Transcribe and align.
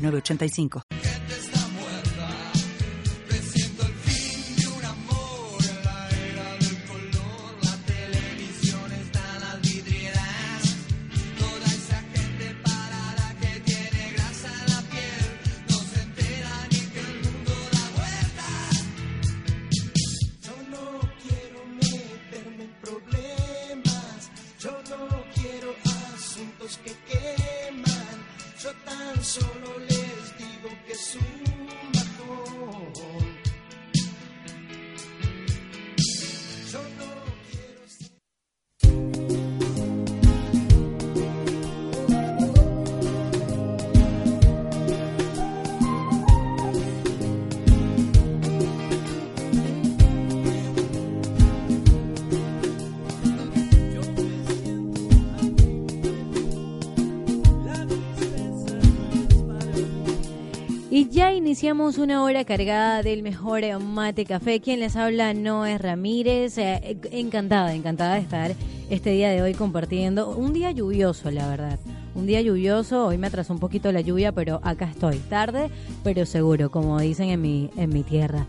8985. 0.00 1.49
985. 61.00 61.36
iniciamos 61.36 61.98
una 61.98 62.22
hora 62.22 62.44
cargada 62.44 63.02
del 63.02 63.22
mejor 63.22 63.62
mate 63.80 64.26
café. 64.26 64.60
Quien 64.60 64.80
les 64.80 64.96
habla 64.96 65.32
no 65.32 65.64
es 65.64 65.80
Ramírez. 65.80 66.58
Eh, 66.58 66.98
encantada, 67.12 67.74
encantada 67.74 68.14
de 68.16 68.20
estar 68.20 68.54
este 68.90 69.10
día 69.10 69.30
de 69.30 69.40
hoy 69.40 69.54
compartiendo. 69.54 70.36
Un 70.36 70.52
día 70.52 70.72
lluvioso, 70.72 71.30
la 71.30 71.48
verdad. 71.48 71.78
Un 72.14 72.26
día 72.26 72.40
lluvioso, 72.40 73.06
hoy 73.06 73.18
me 73.18 73.28
atrasó 73.28 73.52
un 73.52 73.60
poquito 73.60 73.92
la 73.92 74.00
lluvia, 74.00 74.32
pero 74.32 74.60
acá 74.64 74.86
estoy. 74.86 75.18
Tarde, 75.18 75.70
pero 76.02 76.26
seguro, 76.26 76.70
como 76.70 76.98
dicen 76.98 77.28
en 77.28 77.40
mi, 77.40 77.70
en 77.76 77.90
mi 77.90 78.02
tierra. 78.02 78.46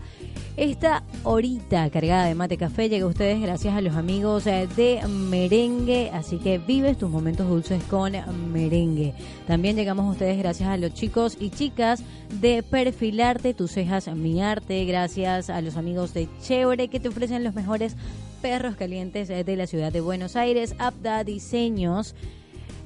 Esta 0.56 1.02
horita 1.22 1.88
cargada 1.88 2.26
de 2.26 2.34
mate 2.34 2.58
café 2.58 2.90
llega 2.90 3.06
a 3.06 3.08
ustedes 3.08 3.40
gracias 3.40 3.74
a 3.74 3.80
los 3.80 3.96
amigos 3.96 4.46
eh, 4.46 4.68
de 4.76 5.00
Merengue, 5.08 6.10
así 6.12 6.36
que 6.36 6.58
vives 6.58 6.98
tus 6.98 7.08
momentos 7.08 7.48
dulces 7.48 7.82
con 7.84 8.12
Merengue. 8.52 9.14
También 9.46 9.76
llegamos 9.76 10.06
a 10.06 10.10
ustedes 10.10 10.36
gracias 10.36 10.68
a 10.68 10.76
los 10.76 10.92
chicos 10.92 11.38
y 11.40 11.48
chicas 11.48 12.02
de 12.40 12.62
Perfilarte 12.62 13.54
tus 13.54 13.70
cejas, 13.70 14.08
mi 14.08 14.42
arte, 14.42 14.84
gracias 14.84 15.48
a 15.48 15.62
los 15.62 15.76
amigos 15.78 16.12
de 16.12 16.28
Chévere 16.42 16.88
que 16.88 17.00
te 17.00 17.08
ofrecen 17.08 17.44
los 17.44 17.54
mejores 17.54 17.96
perros 18.42 18.76
calientes 18.76 19.30
eh, 19.30 19.44
de 19.44 19.56
la 19.56 19.66
ciudad 19.66 19.90
de 19.90 20.02
Buenos 20.02 20.36
Aires, 20.36 20.74
Apta 20.78 21.24
Diseños 21.24 22.14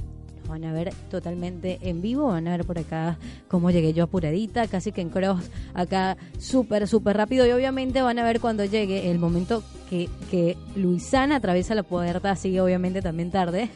van 0.49 0.65
a 0.65 0.73
ver 0.73 0.93
totalmente 1.09 1.79
en 1.81 2.01
vivo, 2.01 2.27
van 2.27 2.47
a 2.47 2.57
ver 2.57 2.65
por 2.65 2.79
acá 2.79 3.17
cómo 3.47 3.71
llegué 3.71 3.93
yo 3.93 4.03
apuradita, 4.03 4.67
casi 4.67 4.91
que 4.91 5.01
en 5.01 5.09
cross, 5.09 5.49
acá 5.73 6.17
súper, 6.37 6.87
súper 6.87 7.15
rápido 7.15 7.45
y 7.45 7.51
obviamente 7.51 8.01
van 8.01 8.19
a 8.19 8.23
ver 8.23 8.39
cuando 8.39 8.65
llegue 8.65 9.09
el 9.11 9.19
momento 9.19 9.63
que, 9.89 10.09
que 10.29 10.57
Luisana 10.75 11.37
atraviesa 11.37 11.75
la 11.75 11.83
puerta, 11.83 12.31
así 12.31 12.59
obviamente 12.59 13.01
también 13.01 13.31
tarde, 13.31 13.69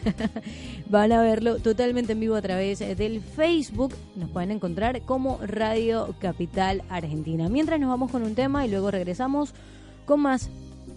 van 0.89 1.11
a 1.11 1.21
verlo 1.21 1.59
totalmente 1.59 2.13
en 2.13 2.19
vivo 2.19 2.35
a 2.35 2.41
través 2.41 2.79
del 2.79 3.21
Facebook, 3.21 3.93
nos 4.15 4.29
pueden 4.29 4.51
encontrar 4.51 5.01
como 5.01 5.39
Radio 5.45 6.15
Capital 6.19 6.83
Argentina. 6.89 7.49
Mientras 7.49 7.79
nos 7.79 7.89
vamos 7.89 8.11
con 8.11 8.23
un 8.23 8.35
tema 8.35 8.65
y 8.65 8.69
luego 8.69 8.91
regresamos 8.91 9.53
con 10.05 10.21
más 10.21 10.49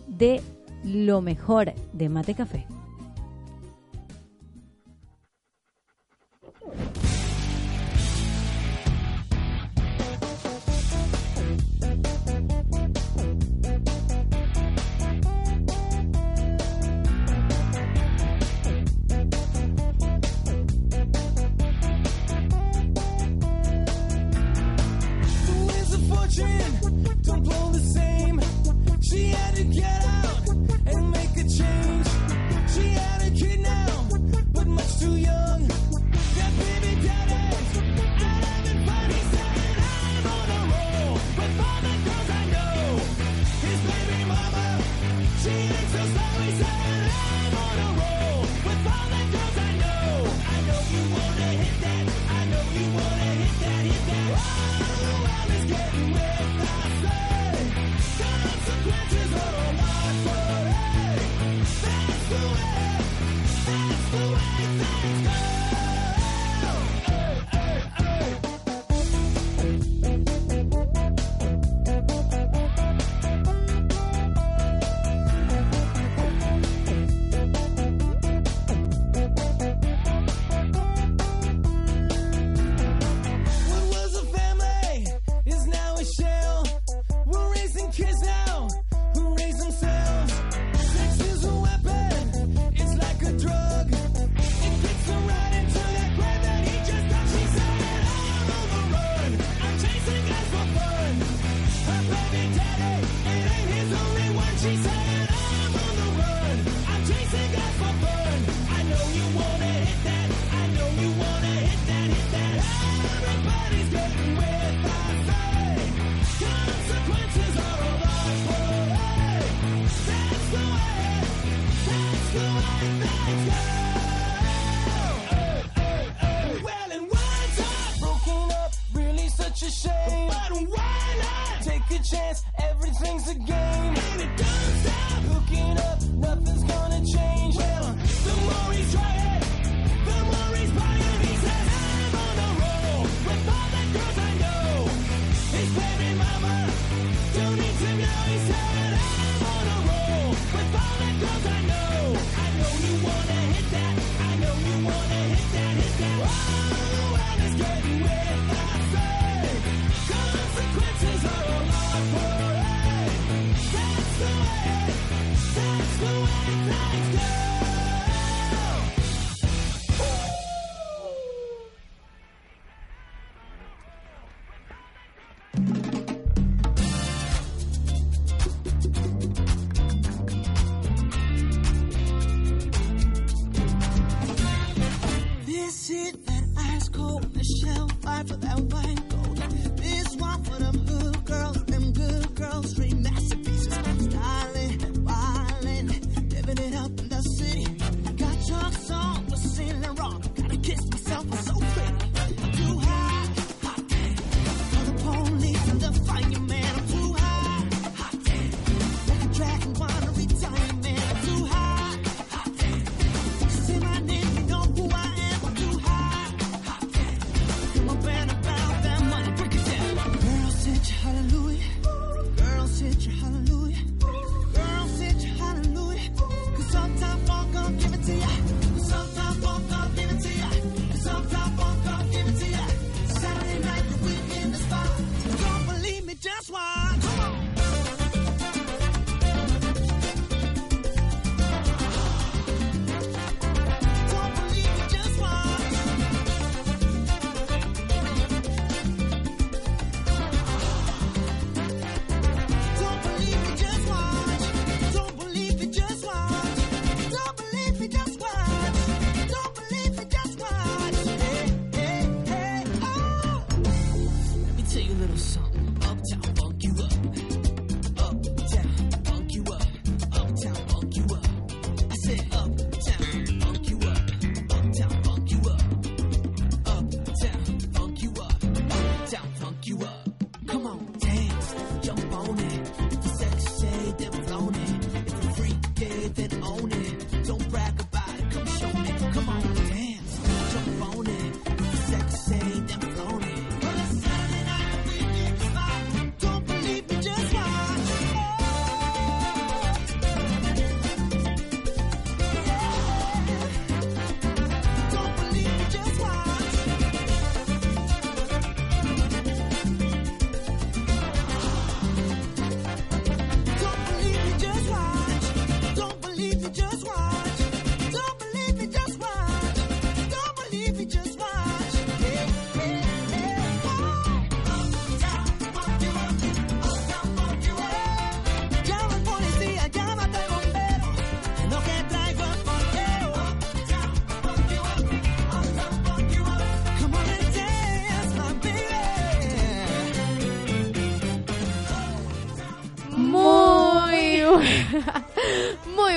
de 0.07 0.41
lo 0.85 1.21
mejor 1.21 1.73
de 1.93 2.09
Mate 2.09 2.35
Café. 2.35 2.67
Don't 27.27 27.43
blow 27.43 27.66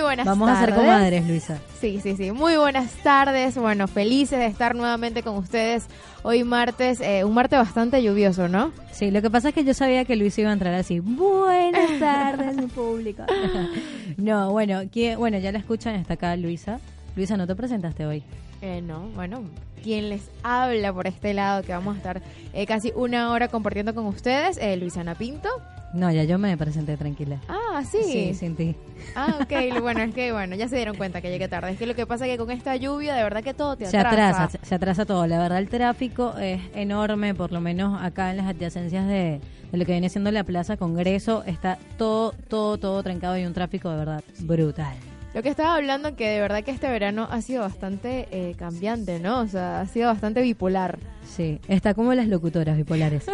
buenas 0.10 0.26
Vamos 0.26 0.50
a 0.50 0.54
tardes. 0.54 0.76
ser 0.76 0.84
comadres, 0.84 1.28
Luisa. 1.28 1.60
Sí, 1.80 2.00
sí, 2.02 2.16
sí. 2.18 2.32
Muy 2.32 2.58
buenas 2.58 2.92
tardes. 3.04 3.56
Bueno, 3.58 3.88
felices 3.88 4.40
de 4.40 4.48
estar 4.48 4.74
nuevamente 4.76 5.22
con 5.22 5.36
ustedes 5.38 5.86
hoy 6.24 6.44
martes, 6.44 7.00
eh, 7.00 7.24
un 7.24 7.34
martes 7.36 7.60
bastante 7.60 8.02
lluvioso, 8.02 8.48
¿no? 8.48 8.72
Sí, 8.92 9.12
lo 9.12 9.22
que 9.22 9.30
pasa 9.30 9.50
es 9.50 9.54
que 9.56 9.64
yo 9.64 9.74
sabía 9.76 10.06
que 10.06 10.16
Luisa 10.16 10.42
iba 10.42 10.50
a 10.50 10.54
entrar 10.54 10.74
así. 10.74 11.00
Buenas 11.00 11.90
tardes, 12.00 12.56
mi 12.58 12.66
público. 12.66 13.24
no, 14.18 14.52
bueno, 14.52 14.82
¿quién- 14.92 15.20
bueno, 15.20 15.38
ya 15.38 15.52
la 15.52 15.60
escuchan, 15.60 15.94
está 15.96 16.16
acá 16.16 16.36
Luisa. 16.36 16.80
Luisa, 17.16 17.38
¿no 17.38 17.46
te 17.46 17.56
presentaste 17.56 18.06
hoy? 18.06 18.24
Eh, 18.62 18.82
no, 18.82 19.02
bueno, 19.16 19.42
quien 19.84 20.10
les 20.10 20.30
habla 20.44 20.92
por 20.92 21.06
este 21.08 21.34
lado, 21.36 21.62
que 21.64 21.72
vamos 21.72 21.94
a 21.96 21.98
estar 21.98 22.22
eh, 22.54 22.66
casi 22.66 22.92
una 22.96 23.32
hora 23.32 23.48
compartiendo 23.48 23.94
con 23.94 24.06
ustedes, 24.08 24.58
eh, 24.58 24.76
Luisana 24.76 25.14
Pinto. 25.16 25.50
No, 25.92 26.12
ya 26.12 26.24
yo 26.24 26.38
me 26.38 26.56
presenté 26.56 26.98
tranquila. 26.98 27.40
Ah, 27.48 27.84
sí. 27.84 27.98
Sí, 28.04 28.34
sin 28.36 28.56
ti. 28.56 28.76
Ah, 29.16 29.40
ok. 29.42 29.82
Bueno, 29.82 30.02
es 30.04 30.14
que 30.14 30.32
bueno, 30.32 30.56
ya 30.56 30.68
se 30.68 30.76
dieron 30.76 30.96
cuenta 30.96 31.20
que 31.22 31.32
llegué 31.32 31.48
tarde. 31.48 31.72
Es 31.72 31.80
que 31.80 31.88
lo 31.88 31.96
que 31.96 32.06
pasa 32.06 32.28
es 32.28 32.32
que 32.34 32.38
con 32.38 32.52
esta 32.52 32.76
lluvia, 32.76 33.16
de 33.16 33.24
verdad 33.24 33.44
que 33.44 33.56
todo 33.56 33.76
te 33.76 33.86
Se 33.88 33.98
atrasa. 33.98 34.30
atrasa, 34.44 34.50
se- 34.60 34.66
se 34.68 34.76
atrasa 34.76 35.06
todo. 35.06 35.26
La 35.26 35.40
verdad, 35.40 35.58
el 35.58 35.68
tráfico 35.68 36.36
es 36.40 36.62
enorme, 36.76 37.34
por 37.34 37.52
lo 37.52 37.60
menos 37.60 38.00
acá 38.02 38.30
en 38.30 38.38
las 38.38 38.46
adyacencias 38.48 39.08
de, 39.08 39.42
de 39.72 39.78
lo 39.78 39.86
que 39.86 39.94
viene 39.94 40.10
siendo 40.10 40.32
la 40.32 40.44
Plaza 40.44 40.78
Congreso. 40.78 41.44
Está 41.48 41.80
todo, 41.98 42.34
todo, 42.48 42.78
todo 42.78 43.02
trancado 43.02 43.36
y 43.38 43.46
un 43.46 43.54
tráfico 43.54 43.90
de 43.90 43.98
verdad 43.98 44.24
brutal. 44.42 44.94
Lo 45.34 45.44
que 45.44 45.50
estaba 45.50 45.76
hablando 45.76 46.16
que 46.16 46.28
de 46.28 46.42
verdad 46.42 46.64
que 46.64 46.72
este 46.72 46.90
verano 46.90 47.28
ha 47.30 47.42
sido 47.42 47.62
bastante 47.62 48.28
eh, 48.32 48.56
cambiante, 48.58 49.20
¿no? 49.20 49.42
O 49.42 49.48
sea, 49.48 49.82
ha 49.82 49.86
sido 49.86 50.08
bastante 50.08 50.42
bipolar. 50.42 50.98
Sí, 51.28 51.60
está 51.68 51.94
como 51.94 52.14
las 52.16 52.28
locutoras 52.28 52.76
bipolares. 52.76 53.26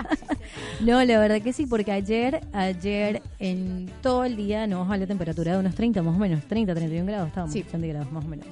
no, 0.80 1.02
la 1.02 1.18
verdad 1.18 1.40
que 1.40 1.52
sí, 1.54 1.66
porque 1.66 1.90
ayer, 1.90 2.40
ayer 2.52 3.22
en 3.38 3.90
todo 4.02 4.24
el 4.24 4.36
día 4.36 4.66
nos 4.66 4.80
bajó 4.80 4.96
la 5.00 5.06
temperatura 5.06 5.52
de 5.54 5.58
unos 5.58 5.74
30 5.74 6.02
más 6.02 6.14
o 6.14 6.18
menos, 6.18 6.44
30, 6.44 6.74
31 6.74 7.06
grados, 7.06 7.28
estábamos, 7.28 7.52
Sí. 7.54 7.64
centígrados 7.70 8.12
más 8.12 8.24
o 8.24 8.28
menos. 8.28 8.46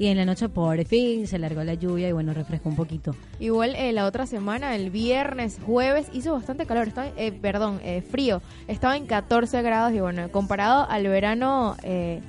Y 0.00 0.06
en 0.06 0.16
la 0.16 0.24
noche 0.24 0.48
por 0.48 0.82
fin 0.86 1.26
se 1.26 1.38
largó 1.38 1.62
la 1.62 1.74
lluvia 1.74 2.08
y 2.08 2.12
bueno, 2.12 2.32
refrescó 2.32 2.70
un 2.70 2.74
poquito. 2.74 3.14
Igual 3.38 3.76
eh, 3.76 3.92
la 3.92 4.06
otra 4.06 4.26
semana, 4.26 4.74
el 4.74 4.88
viernes, 4.88 5.58
jueves, 5.64 6.06
hizo 6.14 6.32
bastante 6.32 6.64
calor, 6.64 6.88
estaba, 6.88 7.08
eh, 7.18 7.32
perdón, 7.32 7.80
eh, 7.84 8.00
frío. 8.00 8.40
Estaba 8.66 8.96
en 8.96 9.04
14 9.04 9.60
grados 9.60 9.92
y 9.92 10.00
bueno, 10.00 10.30
comparado 10.32 10.88
al 10.88 11.06
verano 11.06 11.76
eh, 11.82 12.20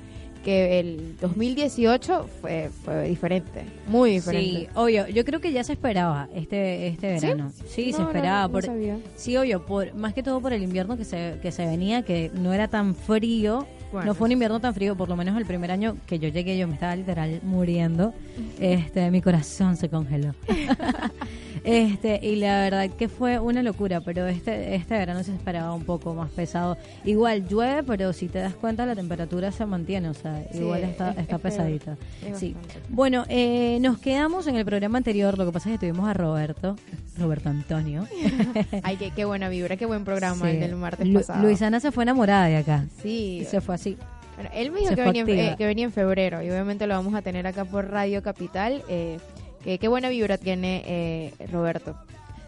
que 0.44 0.80
el 0.80 1.16
2018 1.18 2.28
fue, 2.42 2.68
fue 2.84 3.08
diferente, 3.08 3.64
muy 3.86 4.10
diferente. 4.10 4.60
Sí, 4.60 4.68
obvio, 4.74 5.08
yo 5.08 5.24
creo 5.24 5.40
que 5.40 5.50
ya 5.52 5.64
se 5.64 5.72
esperaba 5.72 6.28
este 6.34 6.88
este 6.88 7.06
verano. 7.06 7.52
Sí, 7.68 7.86
No, 7.92 7.96
se 7.96 8.02
no, 8.02 8.08
esperaba. 8.08 8.42
no 8.48 8.52
por, 8.52 8.64
sabía. 8.66 8.98
Sí, 9.16 9.34
obvio, 9.38 9.64
por, 9.64 9.94
más 9.94 10.12
que 10.12 10.22
todo 10.22 10.42
por 10.42 10.52
el 10.52 10.62
invierno 10.62 10.98
que 10.98 11.06
se, 11.06 11.38
que 11.40 11.50
se 11.52 11.64
venía, 11.64 12.02
que 12.02 12.30
no 12.34 12.52
era 12.52 12.68
tan 12.68 12.94
frío. 12.94 13.66
No 13.92 14.14
fue 14.14 14.26
un 14.26 14.32
invierno 14.32 14.60
tan 14.60 14.74
frío, 14.74 14.96
por 14.96 15.08
lo 15.08 15.16
menos 15.16 15.36
el 15.36 15.44
primer 15.44 15.70
año 15.70 15.96
que 16.06 16.18
yo 16.18 16.28
llegué, 16.28 16.56
yo 16.56 16.66
me 16.66 16.74
estaba 16.74 16.96
literal 16.96 17.40
muriendo. 17.42 18.14
Este, 18.58 19.10
mi 19.10 19.20
corazón 19.20 19.76
se 19.76 19.88
congeló. 19.88 20.34
este, 21.64 22.20
y 22.22 22.36
la 22.36 22.60
verdad 22.62 22.90
que 22.90 23.08
fue 23.08 23.38
una 23.38 23.62
locura, 23.62 24.00
pero 24.00 24.26
este, 24.26 24.74
este 24.74 24.94
verano 24.94 25.22
se 25.22 25.32
esperaba 25.34 25.72
un 25.74 25.84
poco 25.84 26.14
más 26.14 26.30
pesado. 26.30 26.76
Igual 27.04 27.46
llueve, 27.48 27.82
pero 27.82 28.12
si 28.12 28.28
te 28.28 28.38
das 28.38 28.54
cuenta 28.54 28.86
la 28.86 28.94
temperatura 28.94 29.52
se 29.52 29.64
mantiene, 29.66 30.08
o 30.08 30.14
sea, 30.14 30.42
Sí, 30.52 30.58
igual 30.58 30.82
está, 30.84 31.10
es- 31.12 31.18
está 31.18 31.36
es 31.36 31.42
pesadita. 31.42 31.96
Es 32.26 32.38
Sí. 32.38 32.54
Bueno, 32.88 33.24
eh, 33.28 33.78
nos 33.80 33.98
quedamos 33.98 34.46
en 34.46 34.56
el 34.56 34.64
programa 34.64 34.98
anterior, 34.98 35.38
lo 35.38 35.46
que 35.46 35.52
pasa 35.52 35.68
es 35.72 35.78
que 35.78 35.86
tuvimos 35.88 36.08
a 36.08 36.14
Roberto, 36.14 36.76
Roberto 37.18 37.48
Antonio. 37.48 38.06
Ay, 38.82 38.96
qué, 38.96 39.10
qué 39.10 39.24
buena 39.24 39.48
vibra, 39.48 39.76
qué 39.76 39.86
buen 39.86 40.04
programa 40.04 40.46
Sí. 40.46 40.52
el 40.56 40.60
del 40.60 40.76
martes 40.76 41.06
Lu- 41.06 41.20
pasado. 41.20 41.42
Luisana 41.42 41.80
se 41.80 41.92
fue 41.92 42.04
enamorada 42.04 42.46
de 42.46 42.56
acá. 42.56 42.84
Sí, 43.02 43.40
Y 43.42 43.44
se 43.44 43.60
fue 43.60 43.74
así. 43.74 43.96
Bueno, 44.34 44.50
él 44.54 44.70
me 44.72 44.80
dijo 44.80 44.94
que 44.94 45.02
venía, 45.02 45.22
en, 45.22 45.28
eh, 45.28 45.54
que 45.58 45.66
venía 45.66 45.84
en 45.84 45.92
febrero 45.92 46.42
y 46.42 46.48
obviamente 46.48 46.86
lo 46.86 46.94
vamos 46.94 47.14
a 47.14 47.20
tener 47.20 47.46
acá 47.46 47.66
por 47.66 47.90
Radio 47.90 48.22
Capital. 48.22 48.82
Eh, 48.88 49.18
que, 49.64 49.78
qué 49.78 49.88
buena 49.88 50.08
vibra 50.08 50.38
tiene 50.38 50.82
eh, 50.86 51.32
Roberto. 51.50 51.96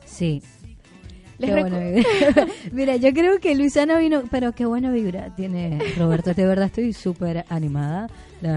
Sí. 0.04 0.42
Les 1.38 1.50
Qué. 1.50 2.04
Mira, 2.72 2.96
yo 2.96 3.12
creo 3.12 3.40
que 3.40 3.54
Luisana 3.54 3.98
vino, 3.98 4.22
pero 4.30 4.52
qué 4.52 4.66
buena 4.66 4.92
vibra 4.92 5.34
tiene 5.34 5.78
Roberto. 5.96 6.32
De 6.32 6.46
verdad 6.46 6.66
estoy 6.66 6.92
súper 6.92 7.44
animada. 7.48 8.08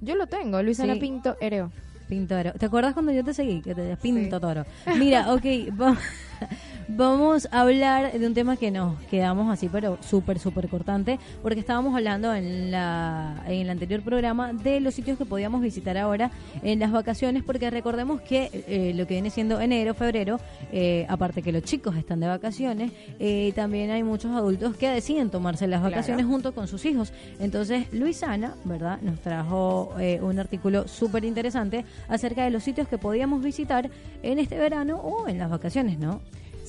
Yo 0.00 0.16
lo 0.16 0.26
tengo, 0.26 0.60
Luisana 0.62 0.94
Sí. 0.94 1.00
Pinto 1.00 1.36
RO. 1.40 1.70
Pintoro. 2.10 2.52
¿Te 2.52 2.66
acuerdas 2.66 2.92
cuando 2.92 3.12
yo 3.12 3.24
te 3.24 3.32
seguí? 3.32 3.62
Que 3.62 3.74
te 3.74 3.80
decías 3.82 3.98
Pinto 4.00 4.38
Toro. 4.40 4.66
Mira, 4.98 5.32
ok, 5.32 5.44
va- 5.80 5.96
vamos 6.96 7.48
a 7.50 7.60
hablar 7.62 8.12
de 8.12 8.26
un 8.26 8.34
tema 8.34 8.56
que 8.56 8.70
nos 8.70 8.98
quedamos 9.04 9.50
así, 9.52 9.68
pero 9.68 9.98
súper, 10.02 10.38
súper 10.38 10.68
cortante, 10.68 11.18
porque 11.42 11.60
estábamos 11.60 11.94
hablando 11.94 12.34
en, 12.34 12.70
la, 12.70 13.42
en 13.46 13.60
el 13.60 13.70
anterior 13.70 14.02
programa 14.02 14.52
de 14.52 14.80
los 14.80 14.94
sitios 14.94 15.16
que 15.18 15.24
podíamos 15.24 15.60
visitar 15.62 15.96
ahora 15.98 16.30
en 16.62 16.78
las 16.80 16.90
vacaciones, 16.92 17.42
porque 17.44 17.70
recordemos 17.70 18.20
que 18.20 18.50
eh, 18.66 18.92
lo 18.94 19.06
que 19.06 19.14
viene 19.14 19.30
siendo 19.30 19.60
enero, 19.60 19.94
febrero, 19.94 20.40
eh, 20.72 21.06
aparte 21.08 21.42
que 21.42 21.52
los 21.52 21.62
chicos 21.62 21.96
están 21.96 22.20
de 22.20 22.26
vacaciones, 22.28 22.92
eh, 23.18 23.52
también 23.54 23.90
hay 23.90 24.02
muchos 24.02 24.32
adultos 24.32 24.76
que 24.76 24.88
deciden 24.88 25.30
tomarse 25.30 25.66
las 25.66 25.80
Claro. 25.80 25.92
vacaciones 25.94 26.26
junto 26.26 26.52
con 26.54 26.66
sus 26.68 26.84
hijos. 26.84 27.12
Entonces, 27.38 27.86
Luisana, 27.92 28.54
¿verdad? 28.64 29.00
Nos 29.02 29.20
trajo 29.20 29.94
eh, 29.98 30.18
un 30.22 30.38
artículo 30.38 30.86
súper 30.88 31.24
interesante 31.24 31.84
acerca 32.08 32.44
de 32.44 32.50
los 32.50 32.62
sitios 32.62 32.88
que 32.88 32.98
podíamos 32.98 33.42
visitar 33.42 33.90
en 34.22 34.38
este 34.38 34.58
verano 34.58 34.96
o 34.96 35.26
en 35.28 35.38
las 35.38 35.48
vacaciones, 35.50 35.98
¿no? 35.98 36.20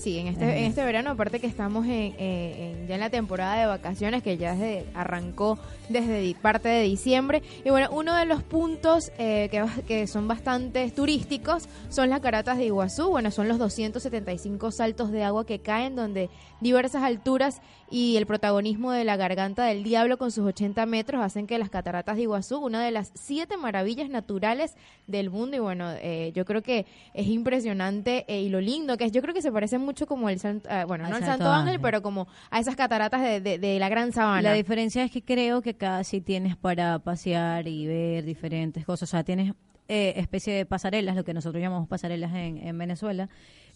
Sí, 0.01 0.17
en 0.17 0.27
este, 0.27 0.45
en 0.57 0.63
este 0.65 0.83
verano, 0.83 1.11
aparte 1.11 1.39
que 1.39 1.45
estamos 1.45 1.85
en, 1.85 2.15
eh, 2.17 2.75
en- 2.81 2.87
ya 2.87 2.95
en 2.95 3.01
la 3.01 3.11
temporada 3.11 3.55
de 3.59 3.67
vacaciones, 3.67 4.23
que 4.23 4.35
ya 4.35 4.53
desde- 4.55 4.85
arrancó 4.95 5.59
desde 5.89 6.33
parte 6.41 6.69
de 6.69 6.81
diciembre. 6.81 7.43
Y 7.63 7.69
bueno, 7.69 7.89
uno 7.91 8.15
de 8.15 8.25
los 8.25 8.41
puntos 8.41 9.11
eh, 9.19 9.49
que 9.87 10.07
son 10.07 10.27
bastante 10.27 10.89
turísticos 10.89 11.67
son 11.89 12.09
las 12.09 12.19
caratas 12.21 12.57
de 12.57 12.65
Iguazú. 12.65 13.09
Bueno, 13.09 13.29
son 13.29 13.47
los 13.47 13.59
275 13.59 14.71
saltos 14.71 15.11
de 15.11 15.23
agua 15.23 15.45
que 15.45 15.59
caen, 15.59 15.95
donde 15.95 16.31
diversas 16.61 17.03
alturas 17.03 17.61
y 17.89 18.15
el 18.15 18.25
protagonismo 18.25 18.91
de 18.93 19.03
la 19.03 19.17
garganta 19.17 19.65
del 19.65 19.83
diablo 19.83 20.17
con 20.17 20.31
sus 20.31 20.45
80 20.45 20.85
metros 20.85 21.21
hacen 21.21 21.45
que 21.45 21.57
las 21.57 21.69
cataratas 21.69 22.15
de 22.15 22.21
Iguazú, 22.21 22.59
una 22.59 22.81
de 22.83 22.91
las 22.91 23.11
siete 23.15 23.57
maravillas 23.57 24.09
naturales 24.09 24.75
del 25.07 25.29
mundo, 25.29 25.57
y 25.57 25.59
bueno, 25.59 25.91
eh, 25.97 26.31
yo 26.33 26.45
creo 26.45 26.61
que 26.61 26.85
es 27.13 27.27
impresionante 27.27 28.23
eh, 28.27 28.41
y 28.41 28.49
lo 28.49 28.61
lindo 28.61 28.95
que 28.97 29.05
es. 29.05 29.11
Yo 29.11 29.21
creo 29.21 29.33
que 29.33 29.41
se 29.41 29.51
parece 29.51 29.77
mucho 29.77 30.07
como 30.07 30.29
el 30.29 30.39
Santo, 30.39 30.69
ah, 30.71 30.85
bueno, 30.85 31.03
Al 31.05 31.09
no 31.11 31.15
al 31.17 31.23
Santo 31.23 31.43
Santo 31.43 31.51
Ángel, 31.51 31.67
Ángel. 31.69 31.81
pero 31.81 32.01
como 32.01 32.27
a 32.49 32.59
esas 32.59 32.75
cataratas 32.75 33.21
de, 33.21 33.41
de- 33.41 33.57
de 33.59 33.79
la 33.79 33.89
Gran 33.89 34.13
Sabana. 34.13 34.41
La 34.41 34.53
diferencia 34.53 35.03
es 35.03 35.11
que 35.11 35.21
creo 35.21 35.61
que 35.61 35.71
acá 35.71 36.03
sí 36.03 36.21
tienes 36.21 36.55
para 36.55 36.99
pasear 36.99 37.67
y 37.67 37.87
ver 37.87 38.23
diferentes 38.23 38.85
cosas. 38.85 39.09
O 39.09 39.11
sea, 39.11 39.23
tienes 39.23 39.53
eh, 39.87 40.13
especie 40.15 40.53
de 40.53 40.65
pasarelas, 40.65 41.15
lo 41.17 41.25
que 41.25 41.33
nosotros 41.33 41.61
llamamos 41.61 41.87
pasarelas 41.89 42.33
en, 42.33 42.57
en 42.65 42.77
Venezuela, 42.77 43.27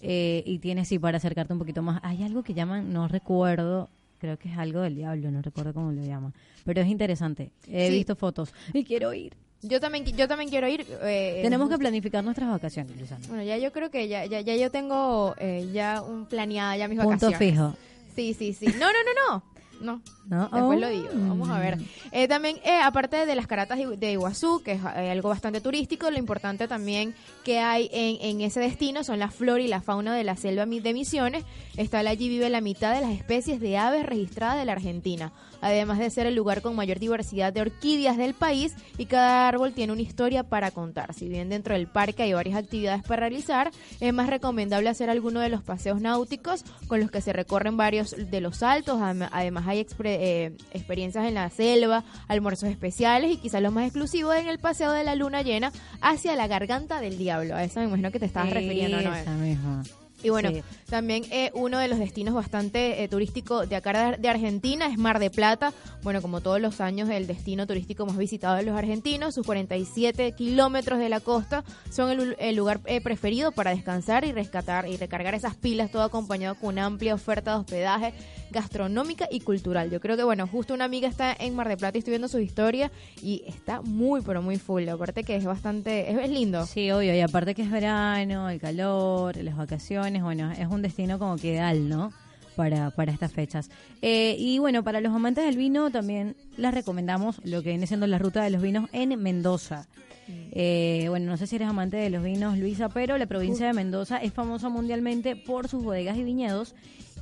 eh, 0.08 0.44
y 0.46 0.60
tienes 0.60 0.88
sí 0.88 1.00
para 1.00 1.18
acercarte 1.18 1.54
un 1.54 1.60
poquito 1.60 1.82
más. 1.82 2.00
Hay 2.04 2.24
algo 2.24 2.44
que 2.44 2.54
llaman, 2.54 2.94
no 2.94 3.08
recuerdo, 3.08 3.90
creo 4.20 4.38
que 4.38 4.50
es 4.52 4.58
algo 4.58 4.82
del 4.82 4.96
diablo, 4.96 5.32
no 5.32 5.42
recuerdo 5.42 5.74
cómo 5.74 5.92
lo 5.92 6.04
llaman, 6.04 6.34
pero 6.64 6.82
es 6.82 6.88
interesante. 6.88 7.52
He 7.68 7.88
Sí. 7.90 7.94
visto 7.96 8.16
fotos 8.16 8.54
y 8.74 8.84
quiero 8.84 9.14
ir. 9.14 9.34
Yo 9.62 9.80
también, 9.80 10.06
yo 10.06 10.28
también 10.28 10.50
quiero 10.50 10.68
ir. 10.68 10.86
eh, 11.02 11.40
Tenemos 11.42 11.68
que 11.68 11.74
justo- 11.74 11.80
planificar 11.80 12.24
nuestras 12.24 12.50
vacaciones, 12.52 12.96
Luzana. 13.00 13.26
Bueno, 13.28 13.42
ya 13.44 13.58
yo 13.58 13.72
creo 13.72 13.90
que 13.90 14.08
ya, 14.08 14.26
ya, 14.26 14.42
ya 14.42 14.56
yo 14.56 14.70
tengo 14.70 15.34
eh, 15.40 15.68
ya 15.74 16.04
un 16.04 16.28
planeada 16.28 16.78
ya 16.78 16.88
mis 16.88 17.00
Punto 17.00 17.28
vacaciones. 17.28 17.40
fijo. 17.40 17.76
Sí, 18.16 18.34
sí, 18.36 18.54
sí. 18.54 18.68
No, 18.68 18.86
no, 18.86 19.00
no, 19.04 19.34
no. 19.40 19.44
No. 19.82 20.02
¿No? 20.28 20.42
Después 20.44 20.78
Oh. 20.78 20.82
lo 20.82 20.90
digo, 20.90 21.10
vamos 21.14 21.50
a 21.50 21.60
ver. 21.60 21.78
Eh, 22.12 22.28
también, 22.28 22.58
eh, 22.64 22.80
aparte 22.84 23.26
de 23.26 23.36
las 23.36 23.48
caratas 23.48 23.78
de 23.98 24.12
Iguazú, 24.12 24.62
que 24.64 24.74
es 24.74 24.82
eh, 24.96 25.12
algo 25.12 25.30
bastante 25.30 25.62
turístico, 25.62 26.10
lo 26.12 26.18
importante 26.18 26.68
también 26.68 27.14
que 27.44 27.60
hay 27.60 27.90
en, 27.92 28.18
en 28.22 28.42
ese 28.42 28.60
destino 28.60 29.04
son 29.04 29.20
la 29.20 29.30
flora 29.30 29.62
y 29.62 29.68
la 29.68 29.82
fauna 29.82 30.16
de 30.16 30.24
la 30.24 30.36
selva 30.36 30.66
de 30.66 30.94
Misiones. 30.94 31.44
Esta 31.78 32.00
allí 32.00 32.30
vive 32.30 32.50
la 32.50 32.62
mitad 32.62 32.94
de 32.94 33.02
las 33.02 33.12
especies 33.12 33.60
de 33.60 33.78
aves 33.78 34.06
registradas 34.06 34.58
de 34.58 34.66
la 34.66 34.72
Argentina, 34.74 35.32
además 35.62 36.00
de 36.00 36.10
ser 36.10 36.26
el 36.28 36.36
lugar 36.36 36.62
con 36.62 36.76
mayor 36.76 37.00
diversidad 37.00 37.52
de 37.52 37.62
orquídeas 37.62 38.18
del 38.18 38.34
país 38.34 38.74
y 38.98 39.06
cada 39.06 39.48
árbol 39.48 39.74
tiene 39.74 39.92
una 39.94 40.02
historia 40.02 40.44
para 40.44 40.72
contar. 40.72 41.14
Si 41.14 41.28
bien 41.28 41.50
dentro 41.50 41.74
del 41.74 41.88
parque 41.88 42.24
hay 42.24 42.34
varias 42.34 42.58
actividades 42.58 43.04
para 43.04 43.22
realizar, 43.22 43.72
es 44.00 44.14
más 44.14 44.28
recomendable 44.28 44.90
hacer 44.90 45.10
alguno 45.10 45.40
de 45.40 45.50
los 45.50 45.64
paseos 45.64 46.00
náuticos 46.02 46.64
con 46.88 47.00
los 47.00 47.12
que 47.12 47.22
se 47.22 47.34
recorren 47.34 47.76
varios 47.78 48.16
de 48.18 48.42
los 48.42 48.58
saltos. 48.58 49.00
Adem- 49.02 49.30
Además 49.32 49.66
hay 49.68 49.80
expre- 49.84 50.15
eh, 50.20 50.58
experiencias 50.72 51.26
en 51.26 51.34
la 51.36 51.50
selva, 51.50 52.04
almuerzos 52.28 52.70
especiales 52.70 53.32
y 53.32 53.38
quizás 53.38 53.62
lo 53.62 53.72
más 53.72 53.86
exclusivo 53.86 54.34
en 54.34 54.48
el 54.48 54.60
paseo 54.60 54.92
de 54.92 55.04
la 55.04 55.16
luna 55.16 55.42
llena 55.42 55.72
hacia 56.02 56.36
la 56.36 56.48
garganta 56.48 57.00
del 57.02 57.18
diablo. 57.18 57.56
A 57.56 57.64
eso 57.64 57.80
me 57.80 57.86
imagino 57.88 58.12
que 58.12 58.20
te 58.20 58.26
estabas 58.26 58.52
refiriendo, 58.52 59.02
¿no? 59.02 59.16
Esa 59.16 59.32
misma. 59.34 59.84
Y 60.24 60.30
bueno, 60.30 60.50
Sí. 60.50 60.64
también 60.90 61.24
eh, 61.30 61.52
uno 61.54 61.78
de 61.78 61.88
los 61.88 62.00
destinos 62.00 62.34
bastante 62.34 63.04
eh, 63.04 63.08
turístico 63.08 63.68
de 63.68 63.76
acá 63.76 64.12
de, 64.12 64.18
de 64.18 64.30
Argentina 64.30 64.88
es 64.88 64.98
Mar 64.98 65.20
de 65.20 65.30
Plata. 65.30 65.72
Bueno, 66.02 66.20
como 66.22 66.42
todos 66.42 66.60
los 66.60 66.82
años, 66.82 67.10
el 67.10 67.28
destino 67.28 67.68
turístico 67.68 68.08
más 68.08 68.18
visitado 68.18 68.56
de 68.56 68.64
los 68.64 68.76
argentinos. 68.76 69.36
Sus 69.36 69.46
47 69.46 70.32
kilómetros 70.32 70.98
de 70.98 71.10
la 71.10 71.20
costa 71.20 71.64
son 71.92 72.10
el, 72.10 72.36
el 72.40 72.56
lugar 72.56 72.80
eh, 72.86 73.02
preferido 73.02 73.52
para 73.52 73.72
descansar 73.72 74.26
y 74.26 74.32
rescatar 74.32 74.88
y 74.88 74.98
recargar 74.98 75.36
esas 75.36 75.56
pilas, 75.56 75.92
todo 75.92 76.02
acompañado 76.02 76.56
con 76.56 76.70
una 76.70 76.86
amplia 76.86 77.14
oferta 77.14 77.52
de 77.52 77.58
hospedaje, 77.60 78.14
gastronómica 78.56 79.28
y 79.30 79.42
cultural. 79.42 79.92
Yo 79.92 80.00
creo 80.00 80.16
que, 80.16 80.24
bueno, 80.24 80.48
justo 80.48 80.74
una 80.74 80.86
amiga 80.86 81.10
está 81.10 81.36
en 81.38 81.54
Mar 81.56 81.68
de 81.68 81.76
Plata 81.76 81.98
y 81.98 82.00
estoy 82.00 82.14
viendo 82.14 82.30
su 82.30 82.40
historia 82.40 82.90
y 83.22 83.44
está 83.46 83.82
muy, 83.82 84.22
pero 84.22 84.42
muy 84.42 84.58
full. 84.58 84.88
Aparte 84.88 85.24
que 85.24 85.36
es 85.36 85.44
bastante, 85.44 86.10
es, 86.10 86.18
es 86.18 86.30
lindo. 86.30 86.66
Sí, 86.66 86.90
obvio, 86.90 87.14
y 87.14 87.20
aparte 87.20 87.54
que 87.54 87.64
es 87.64 87.70
verano, 87.70 88.50
el 88.50 88.60
calor, 88.60 89.36
las 89.36 89.58
vacaciones, 89.58 90.24
bueno, 90.24 90.52
es 90.54 90.68
un 90.68 90.82
destino 90.82 91.20
como 91.20 91.36
que 91.36 91.50
ideal, 91.50 91.90
¿no? 91.90 92.14
Para, 92.56 92.92
para 92.92 93.12
estas 93.12 93.34
fechas. 93.34 93.70
Eh, 94.02 94.38
y 94.40 94.60
bueno, 94.60 94.82
para 94.82 95.02
los 95.02 95.14
amantes 95.14 95.44
del 95.44 95.58
vino 95.58 95.92
también 95.92 96.38
les 96.56 96.74
recomendamos 96.74 97.42
lo 97.44 97.62
que 97.62 97.72
viene 97.72 97.86
siendo 97.86 98.08
la 98.08 98.18
ruta 98.18 98.42
de 98.46 98.50
los 98.50 98.62
vinos 98.62 98.90
en 98.94 99.22
Mendoza. 99.22 99.88
Eh, 100.28 101.06
bueno, 101.10 101.28
no 101.28 101.38
sé 101.38 101.46
si 101.46 101.58
eres 101.58 101.68
amante 101.68 101.98
de 101.98 102.10
los 102.10 102.24
vinos, 102.24 102.58
Luisa, 102.58 102.90
pero 102.90 103.18
la 103.18 103.26
provincia 103.26 103.68
de 103.68 103.74
Mendoza 103.74 104.18
es 104.18 104.34
famosa 104.34 104.70
mundialmente 104.70 105.36
por 105.36 105.68
sus 105.68 105.84
bodegas 105.84 106.18
y 106.18 106.24
viñedos. 106.24 106.76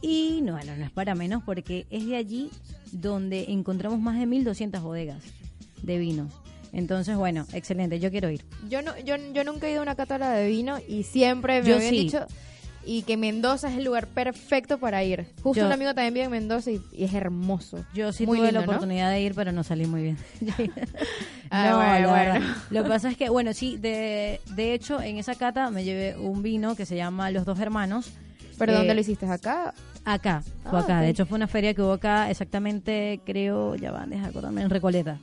Y 0.03 0.41
no, 0.43 0.59
no 0.61 0.83
es 0.83 0.91
para 0.91 1.15
menos 1.15 1.41
porque 1.43 1.87
es 1.89 2.05
de 2.05 2.15
allí 2.17 2.49
donde 2.91 3.45
encontramos 3.51 3.99
más 3.99 4.19
de 4.19 4.25
1.200 4.27 4.81
bodegas 4.81 5.23
de 5.81 5.97
vinos. 5.97 6.31
Entonces, 6.73 7.15
bueno, 7.15 7.45
excelente, 7.53 7.99
yo 7.99 8.11
quiero 8.11 8.29
ir. 8.29 8.43
Yo 8.69 8.81
no, 8.81 8.97
yo, 8.99 9.15
yo 9.33 9.43
nunca 9.43 9.67
he 9.67 9.71
ido 9.71 9.79
a 9.79 9.83
una 9.83 9.95
cátedra 9.95 10.31
de 10.31 10.47
vino 10.47 10.77
y 10.87 11.03
siempre 11.03 11.61
me 11.61 11.69
Yo 11.69 11.75
habían 11.75 11.91
sí. 11.91 11.99
dicho 12.03 12.25
y 12.85 13.03
que 13.03 13.15
Mendoza 13.15 13.69
es 13.71 13.77
el 13.77 13.85
lugar 13.85 14.07
perfecto 14.07 14.77
para 14.77 15.01
ir. 15.05 15.25
Justo 15.41 15.61
Yo- 15.61 15.67
un 15.67 15.71
amigo 15.71 15.93
también 15.93 16.13
vive 16.15 16.25
en 16.25 16.31
Mendoza 16.31 16.69
y, 16.71 16.81
y 16.91 17.05
es 17.05 17.13
hermoso. 17.13 17.85
Yo 17.93 18.11
sí 18.11 18.25
Muy 18.25 18.39
tuve 18.39 18.47
lindo, 18.47 18.59
la 18.59 18.65
¿no? 18.65 18.71
oportunidad 18.73 19.09
de 19.09 19.21
ir, 19.21 19.33
pero 19.35 19.53
no 19.53 19.63
salí 19.63 19.85
muy 19.85 20.01
bien. 20.03 20.17
Ah, 21.49 21.67
no, 21.69 21.77
bueno, 21.77 22.07
la 22.07 22.07
bueno. 22.07 22.33
verdad. 22.33 22.57
Lo 22.71 22.83
que 22.83 22.89
pasa 22.89 23.09
es 23.09 23.15
que, 23.17 23.29
bueno, 23.29 23.53
sí, 23.53 23.77
de, 23.77 24.41
de 24.55 24.73
hecho, 24.73 24.99
en 25.01 25.17
esa 25.17 25.35
cata 25.35 25.69
me 25.69 25.83
llevé 25.85 26.17
un 26.17 26.41
vino 26.41 26.75
que 26.75 26.85
se 26.85 26.95
llama 26.97 27.29
Los 27.31 27.45
Dos 27.45 27.59
Hermanos. 27.59 28.09
¿Pero 28.57 28.73
Eh, 28.73 28.75
dónde 28.75 28.93
lo 28.95 29.01
hiciste? 29.01 29.27
¿Acá? 29.27 29.73
Acá, 30.05 30.43
fue 30.69 30.79
Ah, 30.79 30.83
acá. 30.83 31.01
De 31.01 31.09
hecho, 31.09 31.25
fue 31.25 31.37
una 31.37 31.47
feria 31.47 31.73
que 31.73 31.81
hubo 31.81 31.93
acá, 31.93 32.29
exactamente, 32.29 33.21
creo, 33.25 33.75
ya 33.75 33.91
van, 33.91 34.09
deja 34.09 34.23
de 34.23 34.29
acordarme, 34.29 34.61
en 34.61 34.69
Recoleta. 34.69 35.17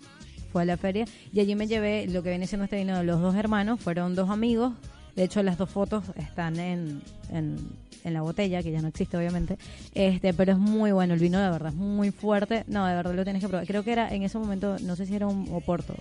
Fue 0.53 0.63
a 0.63 0.65
la 0.65 0.77
feria 0.77 1.05
y 1.33 1.41
allí 1.41 1.55
me 1.55 1.67
llevé 1.69 2.07
lo 2.09 2.23
que 2.23 2.31
viene 2.31 2.47
siendo 2.47 2.65
este 2.65 2.77
vino 2.77 2.97
de 2.99 3.05
los 3.05 3.21
dos 3.21 3.37
hermanos. 3.37 3.79
Fueron 3.81 4.15
dos 4.17 4.31
amigos. 4.31 4.73
De 5.15 5.25
hecho, 5.25 5.43
las 5.43 5.59
dos 5.59 5.71
fotos 5.71 6.05
están 6.17 6.59
en, 6.59 7.03
en, 7.31 7.57
en 8.05 8.15
la 8.15 8.23
botella, 8.23 8.63
que 8.63 8.73
ya 8.73 8.81
no 8.83 8.89
existe, 8.89 9.17
obviamente. 9.17 9.59
Este, 9.95 10.33
pero 10.35 10.53
es 10.53 10.59
muy 10.59 10.91
bueno 10.93 11.15
el 11.15 11.21
vino, 11.21 11.39
de 11.39 11.51
verdad, 11.51 11.69
es 11.69 11.77
muy 11.77 12.11
fuerte. 12.11 12.65
No, 12.67 12.85
de 12.87 12.95
verdad 12.95 13.15
lo 13.15 13.23
tienes 13.23 13.43
que 13.43 13.49
probar. 13.49 13.67
Creo 13.67 13.85
que 13.85 13.93
era 13.93 14.13
en 14.13 14.23
ese 14.25 14.39
momento, 14.39 14.77
no 14.81 14.97
sé 14.97 15.07
si 15.07 15.15
era 15.15 15.27
un 15.29 15.49
Oporto. 15.53 15.95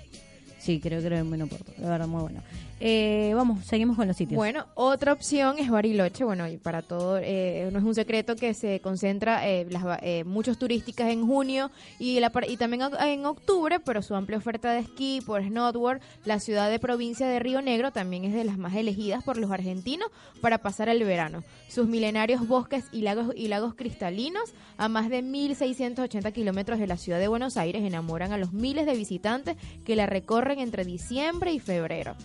Sí, 0.57 0.79
creo 0.79 0.99
que 0.99 1.07
era 1.07 1.21
un 1.21 1.29
vino 1.31 1.45
Oporto. 1.45 1.71
De 1.77 1.87
verdad, 1.87 2.07
muy 2.07 2.21
bueno. 2.21 2.41
Eh, 2.81 3.33
vamos, 3.35 3.65
seguimos 3.65 3.97
con 3.97 4.07
los 4.07 4.15
sitios. 4.15 4.37
Bueno, 4.37 4.65
otra 4.75 5.11
opción 5.11 5.59
es 5.59 5.69
Bariloche. 5.69 6.23
Bueno, 6.23 6.47
y 6.47 6.57
para 6.57 6.81
todo, 6.81 7.17
eh, 7.21 7.69
no 7.71 7.79
es 7.79 7.85
un 7.85 7.93
secreto 7.93 8.35
que 8.35 8.53
se 8.53 8.79
concentra 8.79 9.47
eh, 9.47 9.67
las, 9.69 9.99
eh, 10.01 10.23
muchos 10.23 10.57
turísticas 10.57 11.09
en 11.09 11.27
junio 11.27 11.71
y, 11.99 12.19
la, 12.19 12.31
y 12.47 12.57
también 12.57 12.83
en 13.01 13.25
octubre, 13.25 13.79
pero 13.79 14.01
su 14.01 14.15
amplia 14.15 14.37
oferta 14.37 14.71
de 14.71 14.79
esquí 14.79 15.21
por 15.25 15.43
snowboard, 15.43 15.99
la 16.23 16.39
ciudad 16.39 16.69
de 16.69 16.79
provincia 16.79 17.27
de 17.27 17.39
Río 17.39 17.61
Negro 17.61 17.91
también 17.91 18.23
es 18.23 18.33
de 18.33 18.45
las 18.45 18.57
más 18.57 18.75
elegidas 18.75 19.23
por 19.23 19.37
los 19.37 19.51
argentinos 19.51 20.09
para 20.41 20.59
pasar 20.59 20.87
el 20.87 21.03
verano. 21.03 21.43
Sus 21.67 21.87
milenarios 21.87 22.47
bosques 22.47 22.85
y 22.91 23.01
lagos, 23.01 23.33
y 23.35 23.49
lagos 23.49 23.75
cristalinos 23.75 24.53
a 24.77 24.87
más 24.87 25.09
de 25.09 25.21
1.680 25.21 26.31
kilómetros 26.31 26.79
de 26.79 26.87
la 26.87 26.97
ciudad 26.97 27.19
de 27.19 27.27
Buenos 27.27 27.57
Aires 27.57 27.83
enamoran 27.83 28.31
a 28.31 28.37
los 28.37 28.53
miles 28.53 28.85
de 28.85 28.95
visitantes 28.95 29.57
que 29.85 29.95
la 29.97 30.05
recorren 30.05 30.59
entre 30.59 30.85
diciembre 30.85 31.51
y 31.51 31.59
febrero. 31.59 32.15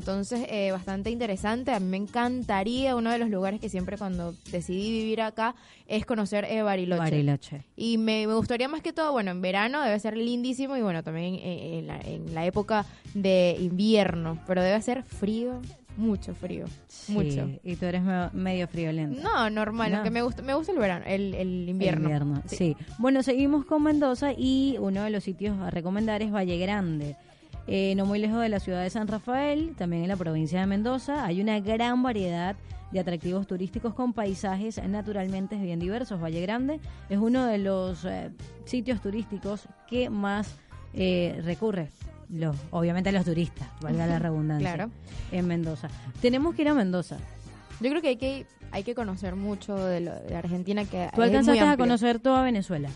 Entonces, 0.00 0.46
eh, 0.48 0.72
bastante 0.72 1.10
interesante. 1.10 1.72
A 1.72 1.78
mí 1.78 1.84
me 1.86 1.98
encantaría, 1.98 2.96
uno 2.96 3.10
de 3.10 3.18
los 3.18 3.28
lugares 3.28 3.60
que 3.60 3.68
siempre 3.68 3.98
cuando 3.98 4.34
decidí 4.50 4.90
vivir 4.90 5.20
acá 5.20 5.54
es 5.86 6.06
conocer 6.06 6.46
eh, 6.48 6.62
Bariloche. 6.62 6.98
Bariloche. 7.00 7.64
Y 7.76 7.98
me, 7.98 8.26
me 8.26 8.32
gustaría 8.34 8.66
más 8.66 8.80
que 8.80 8.94
todo, 8.94 9.12
bueno, 9.12 9.30
en 9.30 9.42
verano 9.42 9.82
debe 9.82 10.00
ser 10.00 10.16
lindísimo 10.16 10.74
y 10.78 10.80
bueno, 10.80 11.02
también 11.02 11.34
en, 11.34 11.42
en 11.80 11.86
la, 11.86 12.00
en 12.00 12.34
la 12.34 12.46
época 12.46 12.86
de 13.12 13.56
invierno, 13.60 14.38
pero 14.46 14.62
debe 14.62 14.80
ser 14.80 15.02
frío, 15.02 15.60
mucho 15.98 16.34
frío, 16.34 16.64
Sí, 16.88 17.12
mucho. 17.12 17.46
Y 17.62 17.76
tú 17.76 17.84
eres 17.84 18.02
me- 18.02 18.30
medio 18.32 18.66
friolento. 18.68 19.20
No, 19.22 19.50
normal, 19.50 19.90
No. 19.90 19.96
aunque 19.98 20.10
me 20.10 20.22
gusta, 20.22 20.40
me 20.40 20.54
gusta 20.54 20.72
el 20.72 20.78
verano, 20.78 21.04
el, 21.06 21.34
el 21.34 21.68
invierno. 21.68 22.04
Invierno, 22.04 22.42
sí. 22.46 22.74
Bueno, 22.96 23.22
seguimos 23.22 23.66
con 23.66 23.82
Mendoza 23.82 24.32
y 24.32 24.76
uno 24.80 25.02
de 25.04 25.10
los 25.10 25.24
sitios 25.24 25.58
a 25.60 25.68
recomendar 25.70 26.22
es 26.22 26.32
Valle 26.32 26.56
Grande. 26.56 27.16
Eh, 27.66 27.94
no 27.96 28.04
muy 28.06 28.18
lejos 28.18 28.40
de 28.40 28.48
la 28.48 28.58
ciudad 28.60 28.82
de 28.82 28.90
San 28.90 29.06
Rafael, 29.06 29.74
también 29.76 30.02
en 30.02 30.08
la 30.08 30.16
provincia 30.16 30.60
de 30.60 30.66
Mendoza, 30.66 31.24
hay 31.24 31.40
una 31.40 31.60
gran 31.60 32.02
variedad 32.02 32.56
de 32.90 32.98
atractivos 32.98 33.46
turísticos 33.46 33.94
con 33.94 34.12
paisajes 34.12 34.82
naturalmente 34.88 35.56
bien 35.56 35.78
diversos. 35.78 36.20
Valle 36.20 36.40
Grande 36.40 36.80
es 37.08 37.18
uno 37.18 37.46
de 37.46 37.58
los 37.58 38.04
eh, 38.04 38.30
sitios 38.64 39.00
turísticos 39.00 39.68
que 39.88 40.10
más 40.10 40.56
eh, 40.94 41.40
recurre, 41.44 41.90
los, 42.28 42.56
obviamente 42.70 43.10
a 43.10 43.12
los 43.12 43.24
turistas, 43.24 43.68
valga 43.80 44.06
la 44.06 44.18
redundancia, 44.20 44.74
Claro. 44.74 44.90
en 45.30 45.46
Mendoza. 45.46 45.88
Tenemos 46.20 46.54
que 46.56 46.62
ir 46.62 46.68
a 46.68 46.74
Mendoza. 46.74 47.18
Yo 47.80 47.88
creo 47.90 48.02
que 48.02 48.08
hay 48.08 48.16
que 48.16 48.46
hay 48.72 48.82
que 48.84 48.94
conocer 48.94 49.34
mucho 49.36 49.74
de, 49.76 50.00
lo, 50.00 50.14
de 50.14 50.36
Argentina 50.36 50.84
que 50.84 51.08
Tú 51.14 51.22
alcanzaste 51.22 51.60
a 51.60 51.76
conocer 51.76 52.20
toda 52.20 52.42
Venezuela. 52.42 52.88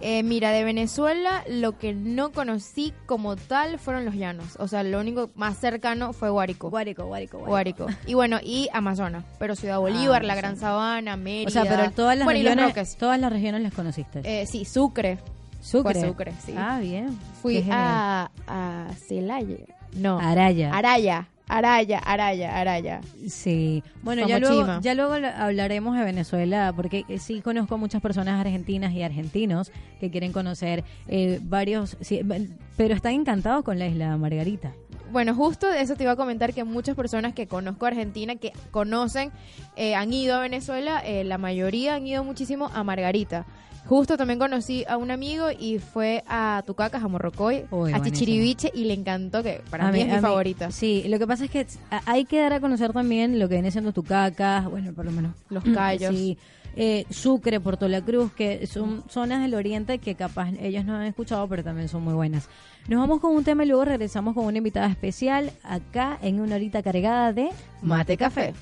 Eh, 0.00 0.22
mira, 0.22 0.50
de 0.50 0.62
Venezuela 0.62 1.42
lo 1.48 1.78
que 1.78 1.94
no 1.94 2.30
conocí 2.32 2.92
como 3.06 3.34
tal 3.36 3.78
fueron 3.78 4.04
los 4.04 4.14
llanos. 4.14 4.56
O 4.58 4.68
sea, 4.68 4.82
lo 4.82 5.00
único 5.00 5.30
más 5.34 5.56
cercano 5.58 6.12
fue 6.12 6.28
Guárico. 6.30 6.68
Guárico, 6.68 7.06
Guárico, 7.06 7.38
Guárico. 7.38 7.86
Y 8.06 8.14
bueno, 8.14 8.38
y 8.42 8.68
Amazonas. 8.72 9.24
Pero 9.38 9.56
Ciudad 9.56 9.78
Bolívar, 9.78 10.22
Ah, 10.22 10.26
la 10.26 10.34
sí. 10.34 10.40
Gran 10.40 10.56
Sabana, 10.58 11.16
Mérida. 11.16 11.48
O 11.48 11.50
sea, 11.50 11.64
pero 11.64 11.90
todas 11.92 12.16
las 12.18 12.26
bueno, 12.26 12.40
regiones, 12.50 12.96
todas 12.98 13.18
las 13.18 13.32
regiones 13.32 13.62
las 13.62 13.72
conociste. 13.72 14.20
Eh, 14.24 14.46
sí, 14.46 14.64
Sucre. 14.64 15.18
Sucre. 15.62 15.94
fue 15.94 16.08
Sucre, 16.08 16.32
sí. 16.44 16.54
Ah, 16.56 16.78
bien. 16.80 17.18
Fui 17.40 17.64
a, 17.70 18.30
a 18.46 18.88
Celaya. 19.08 19.56
No. 19.94 20.18
Araya. 20.18 20.74
Araya. 20.74 21.28
Araya, 21.48 21.98
Araya, 22.00 22.56
Araya. 22.58 23.00
Sí. 23.28 23.82
Bueno, 24.02 24.26
ya 24.26 24.38
luego, 24.40 24.80
ya 24.80 24.94
luego 24.94 25.14
hablaremos 25.14 25.96
de 25.96 26.04
Venezuela, 26.04 26.72
porque 26.74 27.04
eh, 27.08 27.18
sí 27.18 27.40
conozco 27.40 27.78
muchas 27.78 28.02
personas 28.02 28.40
argentinas 28.40 28.92
y 28.92 29.02
argentinos 29.02 29.70
que 30.00 30.10
quieren 30.10 30.32
conocer 30.32 30.82
eh, 31.06 31.38
varios, 31.42 31.96
sí, 32.00 32.20
b- 32.24 32.48
pero 32.76 32.94
están 32.94 33.12
encantados 33.12 33.64
con 33.64 33.78
la 33.78 33.86
isla 33.86 34.16
Margarita. 34.16 34.72
Bueno, 35.12 35.34
justo 35.36 35.70
de 35.70 35.80
eso 35.82 35.94
te 35.94 36.02
iba 36.02 36.12
a 36.12 36.16
comentar 36.16 36.52
que 36.52 36.64
muchas 36.64 36.96
personas 36.96 37.32
que 37.32 37.46
conozco 37.46 37.84
a 37.86 37.88
Argentina, 37.90 38.34
que 38.34 38.52
conocen, 38.72 39.30
eh, 39.76 39.94
han 39.94 40.12
ido 40.12 40.34
a 40.34 40.40
Venezuela, 40.40 41.00
eh, 41.04 41.22
la 41.22 41.38
mayoría 41.38 41.94
han 41.94 42.06
ido 42.08 42.24
muchísimo 42.24 42.70
a 42.74 42.82
Margarita. 42.82 43.46
Justo 43.88 44.16
también 44.16 44.38
conocí 44.38 44.84
a 44.88 44.96
un 44.96 45.10
amigo 45.10 45.46
y 45.56 45.78
fue 45.78 46.24
a 46.28 46.62
Tucacas, 46.66 47.02
a 47.04 47.08
Morrocoy, 47.08 47.66
Uy, 47.70 47.92
a. 47.92 48.02
Chichiriviche 48.02 48.70
y 48.74 48.84
le 48.84 48.94
encantó, 48.94 49.42
que 49.42 49.60
para 49.70 49.88
A 49.88 49.92
mí, 49.92 49.98
mí- 49.98 50.10
es 50.10 50.14
mi 50.16 50.20
favorita. 50.20 50.70
Sí, 50.70 51.04
lo 51.08 51.18
que 51.18 51.26
pasa 51.26 51.44
es 51.44 51.50
que 51.50 51.66
hay 52.06 52.24
que 52.24 52.40
dar 52.40 52.52
a 52.52 52.60
conocer 52.60 52.92
también 52.92 53.38
lo 53.38 53.48
que 53.48 53.54
viene 53.54 53.70
siendo 53.70 53.92
Tucacas, 53.92 54.68
bueno, 54.68 54.92
por 54.92 55.04
lo 55.04 55.12
menos 55.12 55.34
Los 55.50 55.62
Cayos. 55.74 56.14
Sí, 56.14 56.36
eh, 56.78 57.06
Sucre, 57.10 57.58
Puerto 57.60 57.88
La 57.88 58.02
Cruz, 58.04 58.32
que 58.32 58.66
son 58.66 59.02
zonas 59.08 59.40
del 59.40 59.54
oriente 59.54 59.98
que 59.98 60.14
capaz 60.14 60.50
ellos 60.60 60.84
no 60.84 60.94
han 60.96 61.06
escuchado, 61.06 61.48
pero 61.48 61.64
también 61.64 61.88
son 61.88 62.02
muy 62.02 62.12
buenas. 62.14 62.48
Nos 62.88 63.00
vamos 63.00 63.20
con 63.20 63.34
un 63.34 63.44
tema 63.44 63.64
y 63.64 63.68
luego 63.68 63.84
regresamos 63.86 64.34
con 64.34 64.44
una 64.44 64.58
invitada 64.58 64.86
especial 64.88 65.52
acá 65.62 66.18
en 66.22 66.40
una 66.40 66.56
horita 66.56 66.82
cargada 66.82 67.32
de 67.32 67.48
Mate 67.82 68.16
Café. 68.16 68.52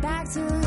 Back 0.00 0.30
to 0.30 0.57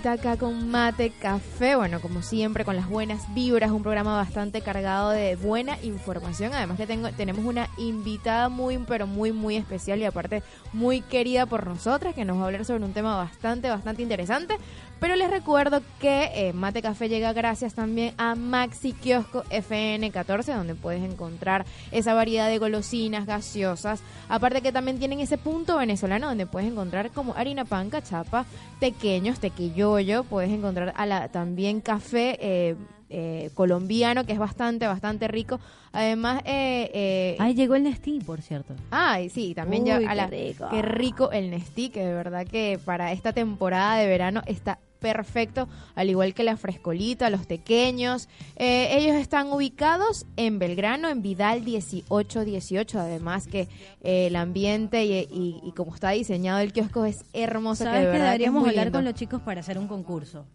acá 0.00 0.38
con 0.38 0.70
Mate 0.70 1.10
Café, 1.10 1.76
bueno, 1.76 2.00
como 2.00 2.22
siempre, 2.22 2.64
con 2.64 2.76
las 2.76 2.88
buenas 2.88 3.32
vibras, 3.34 3.70
un 3.70 3.82
programa 3.82 4.16
bastante 4.16 4.62
cargado 4.62 5.10
de 5.10 5.36
buena 5.36 5.76
información, 5.82 6.54
además 6.54 6.78
que 6.78 6.86
tengo, 6.86 7.10
tenemos 7.10 7.44
una 7.44 7.68
invitada 7.76 8.48
muy, 8.48 8.78
pero 8.78 9.06
muy, 9.06 9.32
muy 9.32 9.56
especial 9.56 10.00
y 10.00 10.06
aparte 10.06 10.42
muy 10.72 11.02
querida 11.02 11.44
por 11.44 11.66
nosotras, 11.66 12.14
que 12.14 12.24
nos 12.24 12.38
va 12.38 12.42
a 12.42 12.46
hablar 12.46 12.64
sobre 12.64 12.84
un 12.84 12.94
tema 12.94 13.16
bastante, 13.16 13.68
bastante 13.68 14.02
interesante, 14.02 14.56
pero 15.02 15.16
les 15.16 15.30
recuerdo 15.30 15.82
que 15.98 16.30
eh, 16.32 16.52
Mate 16.52 16.80
Café 16.80 17.08
llega 17.08 17.32
gracias 17.32 17.74
también 17.74 18.14
a 18.18 18.36
Maxi 18.36 18.92
Kiosco 18.92 19.42
FN14, 19.50 20.54
donde 20.54 20.76
puedes 20.76 21.02
encontrar 21.02 21.66
esa 21.90 22.14
variedad 22.14 22.48
de 22.48 22.58
golosinas, 22.58 23.26
gaseosas, 23.26 24.00
aparte 24.28 24.62
que 24.62 24.70
también 24.70 25.00
tienen 25.00 25.18
ese 25.18 25.38
punto 25.38 25.76
venezolano 25.76 26.28
donde 26.28 26.46
puedes 26.46 26.70
encontrar 26.70 27.10
como 27.10 27.34
harina 27.34 27.64
pan, 27.64 27.90
cachapa, 27.90 28.46
pequeños, 28.78 29.40
tequilloyo, 29.40 30.22
puedes 30.22 30.52
encontrar 30.52 30.94
a 30.96 31.04
la, 31.04 31.26
también 31.26 31.80
café 31.80 32.38
eh, 32.40 32.76
eh, 33.14 33.50
colombiano, 33.54 34.24
que 34.24 34.32
es 34.32 34.38
bastante, 34.38 34.86
bastante 34.86 35.28
rico. 35.28 35.60
Además, 35.92 36.42
eh, 36.46 36.90
eh, 36.94 37.36
Ay, 37.40 37.54
llegó 37.54 37.74
el 37.74 37.82
Nestí, 37.82 38.20
por 38.20 38.40
cierto. 38.40 38.74
Ay, 38.90 39.28
sí, 39.28 39.52
también 39.52 39.82
Uy, 39.82 39.88
ya 39.88 39.98
qué 39.98 40.06
a 40.06 40.14
la, 40.14 40.26
rico. 40.28 40.68
qué 40.70 40.80
rico 40.80 41.30
el 41.32 41.50
Nestí, 41.50 41.90
que 41.90 42.06
de 42.06 42.14
verdad 42.14 42.46
que 42.46 42.78
para 42.82 43.12
esta 43.12 43.34
temporada 43.34 43.96
de 43.96 44.06
verano 44.06 44.42
está 44.46 44.78
perfecto, 45.02 45.68
al 45.94 46.08
igual 46.08 46.32
que 46.32 46.44
la 46.44 46.56
frescolita, 46.56 47.28
los 47.28 47.44
pequeños. 47.44 48.28
Eh, 48.56 48.96
ellos 48.96 49.16
están 49.16 49.52
ubicados 49.52 50.24
en 50.36 50.58
Belgrano, 50.58 51.08
en 51.10 51.20
Vidal 51.20 51.60
1818, 51.62 52.98
además 52.98 53.46
que 53.46 53.68
eh, 54.02 54.28
el 54.28 54.36
ambiente 54.36 55.04
y, 55.04 55.12
y- 55.30 55.60
y 55.62 55.72
como 55.72 55.94
está 55.94 56.10
diseñado 56.10 56.60
el 56.60 56.72
kiosco 56.72 57.04
es 57.04 57.24
hermoso. 57.32 57.84
¿Sabes 57.84 58.00
de 58.00 58.06
que 58.06 58.12
verdad 58.12 58.24
que 58.24 58.30
deberíamos 58.32 58.66
hablar 58.68 58.92
con 58.92 59.04
los 59.04 59.14
chicos 59.14 59.42
para 59.42 59.60
hacer 59.60 59.76
un 59.78 59.88
concurso? 59.88 60.46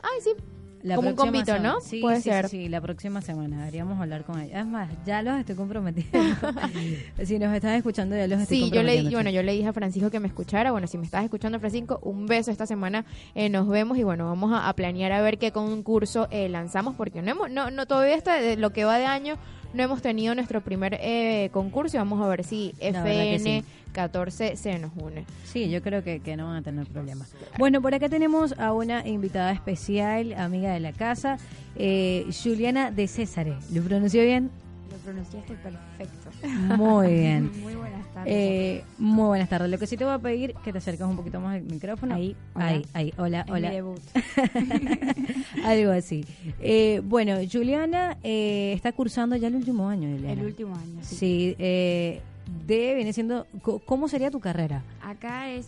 Ay, 0.00 0.20
sí, 0.22 0.30
La 0.82 0.94
Como 0.96 1.08
un 1.10 1.16
convito, 1.16 1.46
semana. 1.46 1.72
¿no? 1.74 1.80
Sí, 1.80 2.00
Puede 2.00 2.16
sí, 2.18 2.22
ser. 2.30 2.48
Sí, 2.48 2.56
sí, 2.64 2.68
la 2.68 2.80
próxima 2.80 3.20
semana 3.20 3.58
deberíamos 3.58 4.00
hablar 4.00 4.24
con 4.24 4.40
ellos. 4.40 4.56
Es 4.58 4.66
más, 4.66 4.88
ya 5.04 5.22
los 5.22 5.36
estoy 5.38 5.56
comprometiendo. 5.56 6.36
si 7.24 7.38
nos 7.38 7.52
estás 7.54 7.76
escuchando, 7.76 8.16
ya 8.16 8.26
los 8.28 8.40
estoy 8.42 8.58
Sí, 8.58 8.64
yo 8.70 8.82
le, 8.82 8.94
comprometiendo. 8.94 9.10
bueno, 9.16 9.30
yo 9.30 9.42
le 9.42 9.52
dije 9.52 9.66
a 9.68 9.72
Francisco 9.72 10.10
que 10.10 10.20
me 10.20 10.28
escuchara. 10.28 10.70
Bueno, 10.70 10.86
si 10.86 10.96
me 10.98 11.04
estás 11.04 11.24
escuchando, 11.24 11.58
Francisco, 11.58 11.98
un 12.02 12.26
beso 12.26 12.50
esta 12.50 12.66
semana. 12.66 13.04
eh, 13.34 13.48
nos 13.48 13.68
vemos 13.68 13.98
y 13.98 14.04
bueno, 14.04 14.26
vamos 14.26 14.52
a, 14.52 14.68
a 14.68 14.72
planear 14.74 15.10
a 15.12 15.20
ver 15.20 15.38
qué 15.38 15.50
concurso 15.52 16.28
eh, 16.30 16.48
lanzamos 16.48 16.94
porque 16.94 17.22
no 17.22 17.30
hemos, 17.32 17.50
no, 17.50 17.70
no 17.70 17.86
todavía 17.86 18.14
está 18.14 18.40
de 18.40 18.56
lo 18.56 18.70
que 18.70 18.84
va 18.84 18.98
de 18.98 19.06
año 19.06 19.36
no 19.74 19.82
hemos 19.82 20.02
tenido 20.02 20.34
nuestro 20.34 20.60
primer 20.60 20.98
eh, 21.00 21.50
concurso 21.52 21.96
y 21.96 21.98
vamos 21.98 22.24
a 22.24 22.28
ver 22.28 22.44
si 22.44 22.74
FN 22.80 23.38
sí. 23.38 23.64
14 23.92 24.56
se 24.56 24.78
nos 24.78 24.92
une. 24.96 25.24
Sí, 25.44 25.70
yo 25.70 25.82
creo 25.82 26.02
que, 26.02 26.20
que 26.20 26.36
no 26.36 26.46
van 26.46 26.56
a 26.56 26.62
tener 26.62 26.86
problemas. 26.86 27.32
Bueno, 27.58 27.82
por 27.82 27.94
acá 27.94 28.08
tenemos 28.08 28.58
a 28.58 28.72
una 28.72 29.06
invitada 29.06 29.52
especial, 29.52 30.32
amiga 30.34 30.72
de 30.72 30.80
la 30.80 30.92
casa, 30.92 31.38
eh, 31.76 32.26
Juliana 32.42 32.90
de 32.90 33.08
Césare. 33.08 33.56
¿Lo 33.72 33.82
pronunció 33.82 34.22
bien? 34.22 34.50
Lo 34.90 34.96
pronunciaste 34.98 35.54
perfecto. 35.54 36.30
Muy 36.76 37.12
bien. 37.12 37.50
Muy 37.62 37.74
buenas 37.74 38.06
tardes. 38.14 38.32
Eh, 38.34 38.84
muy 38.98 39.26
buenas 39.26 39.48
tardes. 39.48 39.70
Lo 39.70 39.78
que 39.78 39.86
sí 39.86 39.96
te 39.96 40.04
voy 40.04 40.14
a 40.14 40.18
pedir 40.18 40.54
que 40.64 40.72
te 40.72 40.78
acerques 40.78 41.06
un 41.06 41.16
poquito 41.16 41.40
más 41.40 41.56
al 41.56 41.62
micrófono. 41.62 42.14
Ahí, 42.14 42.34
hola. 42.54 42.66
ahí, 42.66 42.86
ahí. 42.94 43.14
Hola, 43.18 43.40
Es 43.42 43.50
hola. 43.50 43.68
mi 43.68 43.74
debut. 43.74 44.00
Algo 45.64 45.92
así. 45.92 46.24
Eh, 46.60 47.00
bueno, 47.04 47.36
Juliana 47.50 48.16
eh, 48.22 48.72
está 48.74 48.92
cursando 48.92 49.36
ya 49.36 49.48
el 49.48 49.56
último 49.56 49.88
año, 49.88 50.08
Juliana. 50.10 50.40
El 50.40 50.46
último 50.46 50.74
año. 50.74 51.00
Sí. 51.02 51.16
Sí, 51.16 51.56
eh, 51.58 52.20
de 52.66 52.94
viene 52.94 53.12
siendo. 53.12 53.46
¿Cómo 53.84 54.08
sería 54.08 54.30
tu 54.30 54.40
carrera? 54.40 54.82
Acá 55.02 55.50
es 55.50 55.66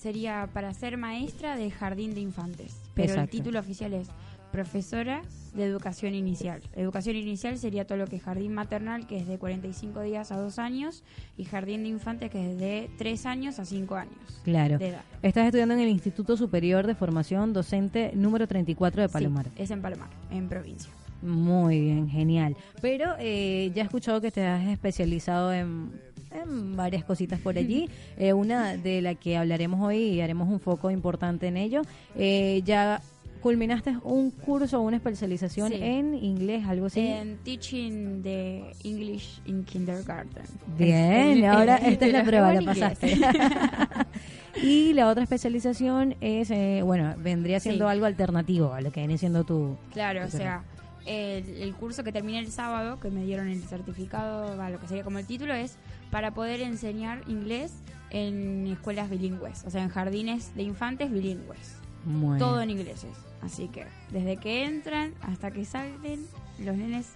sería 0.00 0.48
para 0.52 0.72
ser 0.72 0.96
maestra 0.96 1.56
de 1.56 1.70
jardín 1.70 2.14
de 2.14 2.20
infantes, 2.20 2.74
pero 2.94 3.08
Exacto. 3.08 3.22
el 3.24 3.28
título 3.30 3.60
oficial 3.60 3.92
es 3.92 4.08
profesora 4.52 5.22
de 5.54 5.64
educación 5.64 6.14
inicial. 6.14 6.60
Educación 6.76 7.16
inicial 7.16 7.58
sería 7.58 7.84
todo 7.86 7.98
lo 7.98 8.06
que 8.06 8.16
es 8.16 8.22
jardín 8.22 8.52
maternal, 8.54 9.06
que 9.06 9.18
es 9.18 9.26
de 9.26 9.38
45 9.38 10.00
días 10.02 10.30
a 10.32 10.36
2 10.38 10.58
años, 10.58 11.02
y 11.36 11.44
jardín 11.44 11.82
de 11.82 11.88
infantes, 11.88 12.30
que 12.30 12.52
es 12.52 12.58
de 12.58 12.90
3 12.98 13.26
años 13.26 13.58
a 13.58 13.64
5 13.64 13.94
años 13.96 14.14
Claro. 14.44 14.78
de 14.78 14.88
edad. 14.88 15.02
Estás 15.22 15.46
estudiando 15.46 15.74
en 15.74 15.80
el 15.80 15.88
Instituto 15.88 16.36
Superior 16.36 16.86
de 16.86 16.94
Formación 16.94 17.52
Docente 17.52 18.12
número 18.14 18.46
34 18.46 19.02
de 19.02 19.08
Sí, 19.08 19.12
Palomar. 19.12 19.46
es 19.56 19.70
en 19.70 19.82
Palomar, 19.82 20.08
en 20.30 20.48
provincia. 20.48 20.90
Muy 21.22 21.80
bien, 21.80 22.08
genial. 22.08 22.56
Pero 22.80 23.14
eh, 23.18 23.70
ya 23.74 23.82
he 23.82 23.84
escuchado 23.84 24.20
que 24.20 24.30
te 24.30 24.46
has 24.46 24.66
especializado 24.68 25.52
en, 25.52 25.90
en 26.30 26.76
varias 26.76 27.04
cositas 27.04 27.38
por 27.40 27.58
allí. 27.58 27.88
Eh, 28.16 28.32
una 28.34 28.76
de 28.76 29.00
la 29.02 29.14
que 29.14 29.36
hablaremos 29.36 29.80
hoy 29.82 29.96
y 29.98 30.20
haremos 30.20 30.48
un 30.48 30.60
foco 30.60 30.90
importante 30.90 31.46
en 31.48 31.56
ello. 31.56 31.82
Eh, 32.16 32.62
ya 32.64 33.02
culminaste 33.40 33.96
un 34.02 34.30
curso 34.30 34.78
o 34.78 34.82
una 34.82 34.96
especialización 34.96 35.68
Sí. 35.68 35.78
en 35.80 36.14
inglés, 36.14 36.64
algo 36.66 36.86
así. 36.86 37.00
En 37.00 37.38
teaching 37.38 38.22
de 38.22 38.72
English 38.84 39.40
in 39.46 39.64
kindergarten. 39.64 40.44
Bien, 40.78 41.44
ahora 41.46 41.76
es- 41.76 41.88
esta 41.94 42.06
es 42.06 42.12
la 42.12 42.24
prueba, 42.24 42.52
la 42.54 42.62
pasaste. 42.62 43.18
y 44.62 44.92
la 44.92 45.08
otra 45.08 45.22
especialización 45.22 46.16
es, 46.20 46.50
eh, 46.50 46.82
bueno, 46.84 47.14
vendría 47.18 47.60
siendo 47.60 47.86
Sí. 47.86 47.90
algo 47.90 48.06
alternativo 48.06 48.72
a 48.72 48.80
lo 48.80 48.90
que 48.92 49.00
viene 49.00 49.18
siendo 49.18 49.44
tu... 49.44 49.76
Claro, 49.92 50.24
o 50.26 50.30
sea, 50.30 50.64
el, 51.06 51.48
el 51.48 51.74
curso 51.74 52.04
que 52.04 52.12
terminé 52.12 52.38
el 52.40 52.50
sábado, 52.50 53.00
que 53.00 53.10
me 53.10 53.24
dieron 53.24 53.48
el 53.48 53.62
certificado, 53.62 54.56
va, 54.56 54.70
lo 54.70 54.78
que 54.80 54.86
sería 54.86 55.02
como 55.04 55.18
el 55.18 55.26
título, 55.26 55.54
es 55.54 55.76
para 56.10 56.32
poder 56.34 56.60
enseñar 56.60 57.22
inglés 57.28 57.72
en 58.10 58.66
escuelas 58.66 59.08
bilingües, 59.08 59.64
o 59.64 59.70
sea, 59.70 59.82
en 59.82 59.88
jardines 59.88 60.54
de 60.56 60.64
infantes 60.64 61.10
bilingües. 61.12 61.76
Muy 62.04 62.38
Todo 62.38 62.60
en 62.62 62.70
ingleses. 62.70 63.10
Así 63.42 63.68
que 63.68 63.84
desde 64.10 64.36
que 64.36 64.64
entran 64.64 65.12
hasta 65.22 65.50
que 65.50 65.64
salen, 65.64 66.26
los 66.58 66.76
nenes 66.76 67.06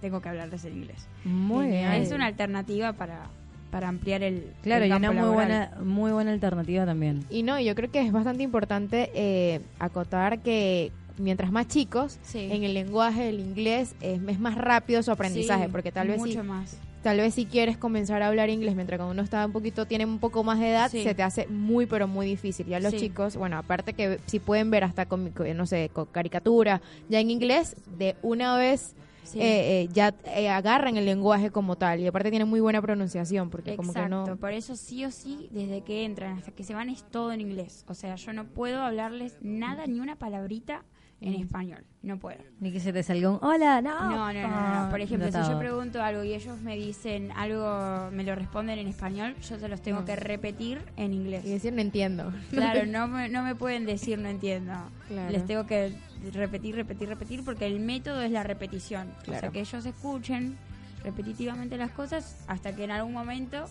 tengo 0.00 0.20
que 0.20 0.28
hablarles 0.28 0.64
en 0.64 0.74
inglés. 0.76 1.06
Muy 1.24 1.66
Y 1.66 1.70
bien. 1.70 1.92
Es 1.92 2.12
una 2.12 2.26
alternativa 2.26 2.92
para, 2.94 3.26
para 3.70 3.88
ampliar 3.88 4.22
el. 4.22 4.52
Claro, 4.62 4.84
el 4.84 4.90
y 4.90 4.94
una 4.94 5.10
muy 5.12 5.16
laboral. 5.22 5.34
buena, 5.34 5.70
muy 5.84 6.12
buena 6.12 6.32
alternativa 6.32 6.84
también. 6.86 7.24
Y 7.30 7.42
no, 7.42 7.58
yo 7.60 7.74
creo 7.74 7.90
que 7.90 8.00
es 8.00 8.12
bastante 8.12 8.42
importante 8.42 9.10
eh, 9.14 9.60
acotar 9.78 10.40
que 10.40 10.92
mientras 11.18 11.50
más 11.50 11.66
chicos, 11.68 12.18
Sí. 12.22 12.48
en 12.50 12.62
el 12.62 12.74
lenguaje 12.74 13.24
del 13.24 13.40
inglés 13.40 13.94
es, 14.00 14.20
es 14.26 14.38
más 14.38 14.54
rápido 14.54 15.02
su 15.02 15.10
aprendizaje, 15.10 15.64
Sí, 15.66 15.70
porque 15.72 15.90
tal 15.92 16.08
vez 16.08 16.18
mucho 16.18 16.42
si, 16.42 16.46
más. 16.46 16.78
Tal 17.06 17.18
vez 17.18 17.34
si 17.34 17.46
quieres 17.46 17.76
comenzar 17.78 18.20
a 18.22 18.26
hablar 18.26 18.50
inglés 18.50 18.74
mientras 18.74 18.98
cuando 18.98 19.12
uno 19.12 19.22
está 19.22 19.46
un 19.46 19.52
poquito, 19.52 19.86
tiene 19.86 20.04
un 20.04 20.18
poco 20.18 20.42
más 20.42 20.58
de 20.58 20.70
edad, 20.70 20.90
Sí. 20.90 21.04
se 21.04 21.14
te 21.14 21.22
hace 21.22 21.46
muy 21.46 21.86
pero 21.86 22.08
muy 22.08 22.26
difícil. 22.26 22.66
Ya 22.66 22.80
los 22.80 22.90
Sí. 22.90 22.98
chicos, 22.98 23.36
bueno, 23.36 23.56
aparte 23.58 23.92
que 23.92 24.18
si 24.26 24.40
pueden 24.40 24.72
ver 24.72 24.82
hasta 24.82 25.06
con, 25.06 25.32
no 25.54 25.66
sé, 25.66 25.88
con 25.92 26.06
caricatura, 26.06 26.80
ya 27.08 27.20
en 27.20 27.30
inglés, 27.30 27.76
de 27.96 28.16
una 28.22 28.56
vez 28.56 28.96
Sí. 29.22 29.38
eh, 29.40 29.82
eh, 29.82 29.88
ya 29.92 30.14
eh, 30.34 30.48
agarran 30.48 30.96
el 30.96 31.04
lenguaje 31.04 31.52
como 31.52 31.76
tal 31.76 32.00
y 32.00 32.08
aparte 32.08 32.30
tienen 32.30 32.48
muy 32.48 32.58
buena 32.58 32.82
pronunciación 32.82 33.50
porque 33.50 33.76
como 33.76 33.92
que 33.92 34.00
Exacto, 34.00 34.26
no 34.26 34.36
por 34.36 34.52
eso 34.52 34.74
sí 34.74 35.04
o 35.04 35.12
sí, 35.12 35.48
desde 35.52 35.82
que 35.82 36.04
entran 36.04 36.38
hasta 36.38 36.50
que 36.50 36.64
se 36.64 36.74
van 36.74 36.88
es 36.90 37.04
todo 37.04 37.30
en 37.32 37.40
inglés. 37.40 37.84
O 37.86 37.94
sea, 37.94 38.16
yo 38.16 38.32
no 38.32 38.46
puedo 38.46 38.82
hablarles 38.82 39.36
nada, 39.42 39.86
ni 39.86 40.00
una 40.00 40.16
palabrita 40.16 40.82
en 41.20 41.34
español. 41.34 41.84
No 42.02 42.18
puedo. 42.18 42.38
Ni 42.60 42.70
que 42.72 42.78
se 42.78 42.92
te 42.92 43.02
salga 43.02 43.30
un 43.30 43.38
hola, 43.42 43.80
no. 43.80 43.98
No, 44.10 44.32
no, 44.32 44.48
no, 44.48 44.84
no. 44.84 44.90
Por 44.90 45.00
ejemplo, 45.00 45.26
si 45.32 45.38
yo 45.50 45.58
pregunto 45.58 46.02
algo 46.02 46.22
y 46.22 46.34
ellos 46.34 46.60
me 46.60 46.76
dicen 46.76 47.32
algo, 47.32 48.10
me 48.12 48.22
lo 48.22 48.34
responden 48.34 48.78
en 48.78 48.86
español, 48.86 49.34
yo 49.40 49.58
se 49.58 49.68
los 49.68 49.80
tengo 49.82 50.04
que 50.04 50.14
repetir 50.14 50.80
en 50.96 51.12
inglés. 51.14 51.44
y 51.44 51.50
decir 51.50 51.72
no 51.72 51.80
entiendo. 51.80 52.32
Claro, 52.50 52.86
no 52.86 53.08
me, 53.08 53.28
no 53.28 53.42
me 53.42 53.54
pueden 53.54 53.86
decir 53.86 54.18
no 54.18 54.28
entiendo. 54.28 54.72
Claro. 55.08 55.30
Les 55.32 55.44
tengo 55.46 55.66
que 55.66 55.96
repetir, 56.32 56.74
repetir, 56.76 57.08
repetir, 57.08 57.44
porque 57.44 57.66
el 57.66 57.80
método 57.80 58.22
es 58.22 58.30
la 58.30 58.42
repetición. 58.42 59.08
O 59.22 59.24
sea, 59.24 59.38
Claro. 59.40 59.52
que 59.52 59.60
ellos 59.60 59.84
escuchen 59.86 60.56
repetitivamente 61.02 61.76
las 61.76 61.90
cosas 61.92 62.44
hasta 62.46 62.74
que 62.74 62.84
en 62.84 62.90
algún 62.90 63.12
momento 63.12 63.64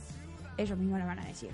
ellos 0.58 0.78
mismos 0.78 1.00
lo 1.00 1.06
van 1.06 1.20
a 1.20 1.26
decir. 1.26 1.50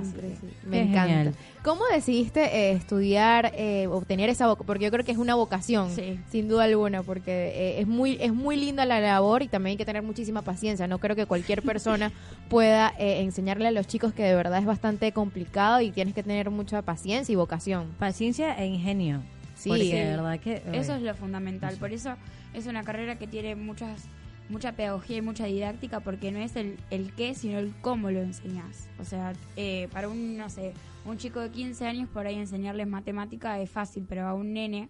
Así 0.00 0.12
que- 0.12 0.66
Me 0.66 0.70
Qué 0.70 0.80
encanta. 0.82 1.02
genial. 1.08 1.34
¿Cómo 1.64 1.82
decidiste 1.92 2.40
eh, 2.44 2.72
estudiar, 2.72 3.52
eh, 3.54 3.86
obtener 3.88 4.28
esa 4.30 4.46
vocación? 4.46 4.66
Porque 4.66 4.84
yo 4.84 4.90
creo 4.90 5.04
que 5.04 5.12
es 5.12 5.18
una 5.18 5.34
vocación, 5.34 5.90
Sí. 5.90 6.18
sin 6.30 6.48
duda 6.48 6.64
alguna, 6.64 7.02
porque 7.02 7.48
eh, 7.54 7.80
es 7.80 7.86
muy 7.86 8.16
es 8.20 8.32
muy 8.32 8.56
linda 8.56 8.84
la 8.84 9.00
labor 9.00 9.42
y 9.42 9.48
también 9.48 9.72
hay 9.72 9.76
que 9.76 9.84
tener 9.84 10.02
muchísima 10.02 10.42
paciencia. 10.42 10.86
No 10.86 10.98
creo 10.98 11.16
que 11.16 11.26
cualquier 11.26 11.62
persona 11.62 12.12
pueda 12.48 12.94
eh, 12.98 13.20
enseñarle 13.22 13.68
a 13.68 13.70
los 13.70 13.86
chicos 13.86 14.12
que 14.12 14.22
de 14.22 14.34
verdad 14.34 14.58
es 14.58 14.66
bastante 14.66 15.12
complicado 15.12 15.80
y 15.80 15.90
tienes 15.90 16.14
que 16.14 16.22
tener 16.22 16.50
mucha 16.50 16.82
paciencia 16.82 17.32
y 17.32 17.36
vocación. 17.36 17.88
Paciencia 17.98 18.54
e 18.58 18.66
ingenio. 18.66 19.22
Sí, 19.54 19.70
Porque 19.70 19.92
de 19.92 20.04
verdad 20.10 20.38
que... 20.38 20.62
Eso 20.72 20.94
es 20.94 21.02
lo 21.02 21.12
fundamental. 21.16 21.74
Por 21.78 21.92
eso 21.92 22.14
es 22.54 22.66
una 22.66 22.84
carrera 22.84 23.16
que 23.18 23.26
tiene 23.26 23.56
muchas 23.56 24.04
mucha 24.48 24.72
pedagogía 24.72 25.18
y 25.18 25.22
mucha 25.22 25.46
didáctica 25.46 26.00
porque 26.00 26.32
no 26.32 26.38
es 26.38 26.56
el, 26.56 26.78
el 26.90 27.12
qué, 27.14 27.34
sino 27.34 27.58
el 27.58 27.74
cómo 27.80 28.10
lo 28.10 28.20
enseñás. 28.20 28.88
O 28.98 29.04
sea, 29.04 29.32
eh, 29.56 29.88
para 29.92 30.08
un, 30.08 30.36
no 30.36 30.48
sé, 30.50 30.74
un 31.04 31.18
chico 31.18 31.40
de 31.40 31.50
15 31.50 31.86
años 31.86 32.08
por 32.08 32.26
ahí 32.26 32.36
enseñarles 32.36 32.86
matemática 32.86 33.60
es 33.60 33.70
fácil, 33.70 34.06
pero 34.08 34.26
a 34.26 34.34
un 34.34 34.52
nene 34.52 34.88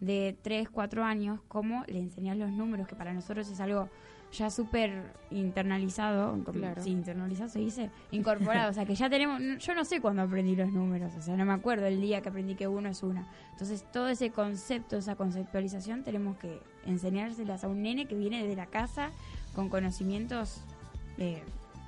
de 0.00 0.36
3, 0.42 0.68
4 0.70 1.04
años, 1.04 1.40
¿cómo 1.48 1.84
le 1.86 1.98
enseñás 1.98 2.36
los 2.36 2.50
números? 2.50 2.88
Que 2.88 2.96
para 2.96 3.12
nosotros 3.12 3.48
es 3.48 3.60
algo 3.60 3.88
ya 4.32 4.50
súper 4.50 5.12
internalizado, 5.30 6.38
Claro. 6.52 6.82
sí, 6.82 6.90
internalizado 6.90 7.48
se 7.50 7.58
dice, 7.58 7.90
incorporado, 8.10 8.70
o 8.70 8.72
sea 8.72 8.84
que 8.86 8.94
ya 8.94 9.10
tenemos, 9.10 9.40
yo 9.58 9.74
no 9.74 9.84
sé 9.84 10.00
cuándo 10.00 10.22
aprendí 10.22 10.54
los 10.54 10.72
números, 10.72 11.12
o 11.18 11.22
sea, 11.22 11.36
no 11.36 11.44
me 11.44 11.52
acuerdo 11.52 11.86
el 11.86 12.00
día 12.00 12.20
que 12.20 12.28
aprendí 12.28 12.54
que 12.54 12.68
uno 12.68 12.88
es 12.88 13.02
una. 13.02 13.26
Entonces 13.52 13.84
todo 13.92 14.08
ese 14.08 14.30
concepto, 14.30 14.96
esa 14.96 15.16
conceptualización 15.16 16.04
tenemos 16.04 16.36
que 16.36 16.60
enseñárselas 16.86 17.64
a 17.64 17.68
un 17.68 17.82
nene 17.82 18.06
que 18.06 18.14
viene 18.14 18.46
de 18.46 18.56
la 18.56 18.66
casa 18.66 19.10
con 19.54 19.68
conocimientos 19.68 20.60
eh, 21.18 21.42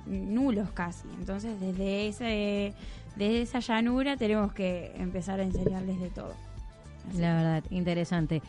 nulos 0.05 0.69
casi. 0.71 1.07
Entonces 1.17 1.59
desde 1.59 2.07
ese, 2.07 2.73
desde 3.15 3.41
esa 3.41 3.59
llanura 3.59 4.17
tenemos 4.17 4.53
que 4.53 4.93
empezar 4.97 5.39
a 5.39 5.43
enseñarles 5.43 5.99
de 5.99 6.09
todo. 6.09 6.33
Así 7.09 7.19
La 7.19 7.35
verdad, 7.35 7.63
interesante. 7.69 8.41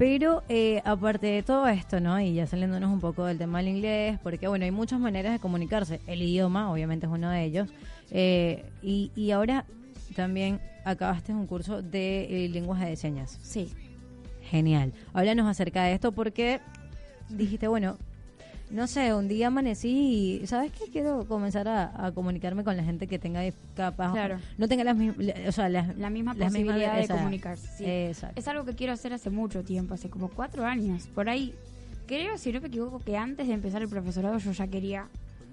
Pero 0.00 0.42
eh, 0.48 0.80
aparte 0.86 1.26
de 1.26 1.42
todo 1.42 1.68
esto, 1.68 2.00
¿no? 2.00 2.18
Y 2.18 2.32
ya 2.32 2.46
saliéndonos 2.46 2.90
un 2.90 3.00
poco 3.00 3.26
del 3.26 3.36
tema 3.36 3.58
del 3.58 3.68
inglés, 3.68 4.18
porque 4.22 4.48
bueno, 4.48 4.64
hay 4.64 4.70
muchas 4.70 4.98
maneras 4.98 5.30
de 5.34 5.38
comunicarse. 5.40 6.00
El 6.06 6.22
idioma, 6.22 6.72
obviamente, 6.72 7.04
es 7.04 7.12
uno 7.12 7.28
de 7.28 7.44
ellos. 7.44 7.68
Eh, 8.10 8.64
y, 8.82 9.10
y 9.14 9.30
ahora 9.32 9.66
también 10.16 10.58
acabaste 10.86 11.34
un 11.34 11.46
curso 11.46 11.82
de 11.82 12.46
eh, 12.46 12.48
lenguaje 12.48 12.86
de 12.86 12.96
señas. 12.96 13.38
Sí. 13.42 13.74
Genial. 14.40 14.94
Háblanos 15.12 15.46
acerca 15.46 15.84
de 15.84 15.92
esto 15.92 16.12
porque 16.12 16.60
dijiste, 17.28 17.68
bueno, 17.68 17.98
no 18.70 18.86
sé, 18.86 19.12
un 19.14 19.26
día 19.28 19.48
amanecí 19.48 20.40
y, 20.42 20.46
¿sabes 20.46 20.70
qué? 20.72 20.84
Quiero 20.90 21.24
comenzar 21.26 21.66
a, 21.68 22.06
a 22.06 22.12
comunicarme 22.12 22.62
con 22.64 22.76
la 22.76 22.84
gente 22.84 23.06
que 23.06 23.18
tenga 23.18 23.42
capaz, 23.74 24.12
Claro. 24.12 24.38
no 24.58 24.68
tenga 24.68 24.84
las 24.84 24.96
mismas, 24.96 25.26
o 25.48 25.52
sea, 25.52 25.68
las, 25.68 25.96
La 25.96 26.08
misma 26.10 26.34
las 26.34 26.52
mismas- 26.52 26.74
posibilidad 26.74 26.94
de 26.96 27.00
esa- 27.02 27.16
comunicarse. 27.16 27.68
sí. 27.78 27.84
Exacto. 27.84 28.38
Es 28.40 28.46
algo 28.48 28.64
que 28.64 28.74
quiero 28.74 28.92
hacer 28.92 29.12
hace 29.12 29.30
mucho 29.30 29.64
tiempo, 29.64 29.94
hace 29.94 30.08
como 30.08 30.28
cuatro 30.28 30.64
años. 30.64 31.06
Por 31.14 31.28
ahí, 31.28 31.54
creo, 32.06 32.38
si 32.38 32.52
no 32.52 32.60
me 32.60 32.68
equivoco, 32.68 33.00
que 33.00 33.16
antes 33.16 33.48
de 33.48 33.54
empezar 33.54 33.82
el 33.82 33.88
profesorado 33.88 34.38
yo 34.38 34.52
ya 34.52 34.66
quería 34.68 35.06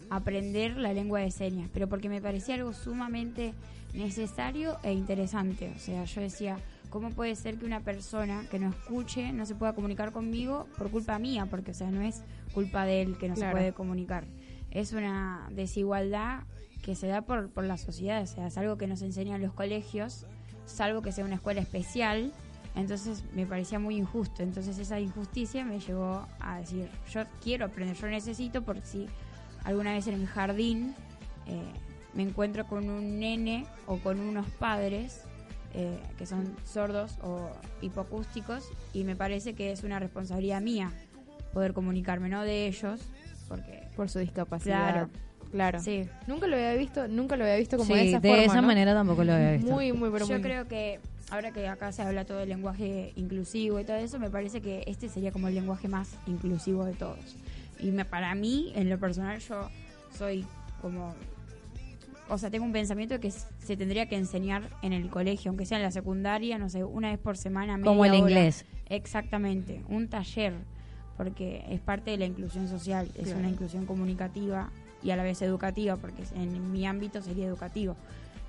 aprender 0.09 0.77
la 0.77 0.93
lengua 0.93 1.19
de 1.19 1.31
señas, 1.31 1.69
pero 1.73 1.87
porque 1.89 2.09
me 2.09 2.21
parecía 2.21 2.55
algo 2.55 2.71
sumamente 2.73 3.53
necesario 3.93 4.77
e 4.83 4.93
interesante. 4.93 5.71
O 5.75 5.79
sea, 5.79 6.03
yo 6.05 6.21
decía, 6.21 6.57
¿cómo 6.89 7.09
puede 7.11 7.35
ser 7.35 7.57
que 7.57 7.65
una 7.65 7.81
persona 7.81 8.45
que 8.49 8.59
no 8.59 8.69
escuche 8.69 9.31
no 9.33 9.45
se 9.45 9.55
pueda 9.55 9.73
comunicar 9.73 10.11
conmigo 10.11 10.67
por 10.77 10.89
culpa 10.89 11.19
mía? 11.19 11.45
Porque, 11.49 11.71
o 11.71 11.73
sea, 11.73 11.91
no 11.91 12.01
es 12.01 12.23
culpa 12.53 12.85
de 12.85 13.01
él 13.01 13.17
que 13.17 13.27
no 13.29 13.35
Claro. 13.35 13.49
se 13.49 13.51
puede 13.57 13.73
comunicar. 13.73 14.25
Es 14.71 14.93
una 14.93 15.47
desigualdad 15.51 16.43
que 16.83 16.95
se 16.95 17.07
da 17.07 17.21
por, 17.21 17.49
por 17.49 17.63
la 17.63 17.77
sociedad, 17.77 18.21
o 18.21 18.27
sea, 18.27 18.47
es 18.47 18.57
algo 18.57 18.77
que 18.77 18.87
nos 18.87 19.01
enseñan 19.01 19.41
los 19.41 19.53
colegios, 19.53 20.25
salvo 20.65 21.01
que 21.01 21.11
sea 21.11 21.25
una 21.25 21.35
escuela 21.35 21.59
especial, 21.61 22.31
entonces 22.75 23.23
me 23.33 23.45
parecía 23.45 23.79
muy 23.79 23.97
injusto. 23.97 24.43
Entonces 24.43 24.77
esa 24.77 24.99
injusticia 24.99 25.65
me 25.65 25.79
llevó 25.79 26.25
a 26.39 26.59
decir, 26.59 26.89
yo 27.11 27.23
quiero 27.43 27.65
aprender, 27.65 27.95
yo 27.95 28.07
necesito, 28.07 28.61
porque 28.63 28.85
si 28.85 29.07
alguna 29.63 29.93
vez 29.93 30.07
en 30.07 30.13
el 30.15 30.27
jardín 30.27 30.93
eh, 31.47 31.61
me 32.13 32.23
encuentro 32.23 32.67
con 32.67 32.89
un 32.89 33.19
nene 33.19 33.65
o 33.87 33.97
con 33.97 34.19
unos 34.19 34.45
padres 34.51 35.23
eh, 35.73 35.99
que 36.17 36.25
son 36.25 36.55
sordos 36.65 37.17
o 37.23 37.49
hipoacústicos, 37.81 38.69
y 38.93 39.03
me 39.03 39.15
parece 39.15 39.53
que 39.53 39.71
es 39.71 39.83
una 39.83 39.99
responsabilidad 39.99 40.61
mía 40.61 40.91
poder 41.53 41.73
comunicarme, 41.73 42.29
no 42.29 42.43
de 42.43 42.67
ellos, 42.67 42.99
porque... 43.47 43.87
Por 43.95 44.09
su 44.09 44.19
discapacidad. 44.19 44.91
Claro. 44.91 45.09
Claro. 45.51 45.79
Sí, 45.79 46.07
Nunca 46.27 46.45
lo 46.45 46.55
había 46.57 46.73
visto, 46.73 47.07
nunca 47.07 47.37
lo 47.37 47.45
había 47.45 47.55
visto 47.55 47.77
como 47.77 47.87
Sí, 47.87 47.93
de 47.95 48.09
esa 48.09 48.19
de 48.19 48.27
forma. 48.29 48.43
esa 48.43 48.61
¿no? 48.61 48.67
manera 48.67 48.93
tampoco 48.93 49.23
lo 49.23 49.33
había 49.33 49.53
visto. 49.53 49.71
Muy, 49.71 49.93
muy, 49.93 50.09
pero 50.11 50.25
Yo 50.27 50.33
muy- 50.33 50.41
creo 50.43 50.67
que 50.67 50.99
ahora 51.31 51.51
que 51.51 51.67
acá 51.69 51.91
se 51.93 52.01
habla 52.01 52.25
todo 52.25 52.39
del 52.39 52.49
lenguaje 52.49 53.13
inclusivo 53.15 53.79
y 53.79 53.85
todo 53.85 53.95
eso, 53.95 54.19
me 54.19 54.29
parece 54.29 54.61
que 54.61 54.83
este 54.87 55.07
sería 55.07 55.31
como 55.31 55.47
el 55.47 55.55
lenguaje 55.55 55.87
más 55.87 56.09
inclusivo 56.27 56.83
de 56.85 56.93
todos. 56.93 57.37
Y 57.79 57.91
me, 57.91 58.03
para 58.03 58.35
mí, 58.35 58.73
en 58.75 58.89
lo 58.89 58.99
personal, 58.99 59.39
yo 59.39 59.69
soy 60.17 60.45
como... 60.81 61.15
O 62.29 62.37
sea, 62.37 62.49
tengo 62.49 62.65
un 62.65 62.73
pensamiento 62.73 63.13
de 63.15 63.19
que 63.21 63.31
se 63.31 63.77
tendría 63.77 64.07
que 64.09 64.17
enseñar 64.17 64.69
en 64.81 64.91
el 64.93 65.09
colegio, 65.09 65.49
aunque 65.49 65.65
sea 65.65 65.77
en 65.77 65.83
la 65.83 65.91
secundaria, 65.91 66.57
no 66.57 66.69
sé, 66.69 66.83
una 66.83 67.09
vez 67.09 67.19
por 67.19 67.37
semana. 67.37 67.79
Como 67.81 68.03
el 68.05 68.11
hora. 68.11 68.19
inglés. 68.19 68.65
Exactamente, 68.89 69.83
un 69.89 70.09
taller, 70.09 70.53
porque 71.15 71.63
es 71.69 71.79
parte 71.79 72.11
de 72.11 72.17
la 72.17 72.25
inclusión 72.25 72.67
social, 72.67 73.07
es 73.15 73.25
Claro. 73.25 73.39
una 73.39 73.49
inclusión 73.49 73.85
comunicativa 73.85 74.69
y 75.01 75.11
a 75.11 75.15
la 75.15 75.23
vez 75.23 75.41
educativa, 75.41 75.95
porque 75.95 76.23
en 76.35 76.71
mi 76.71 76.85
ámbito 76.85 77.21
sería 77.21 77.45
educativo. 77.47 77.95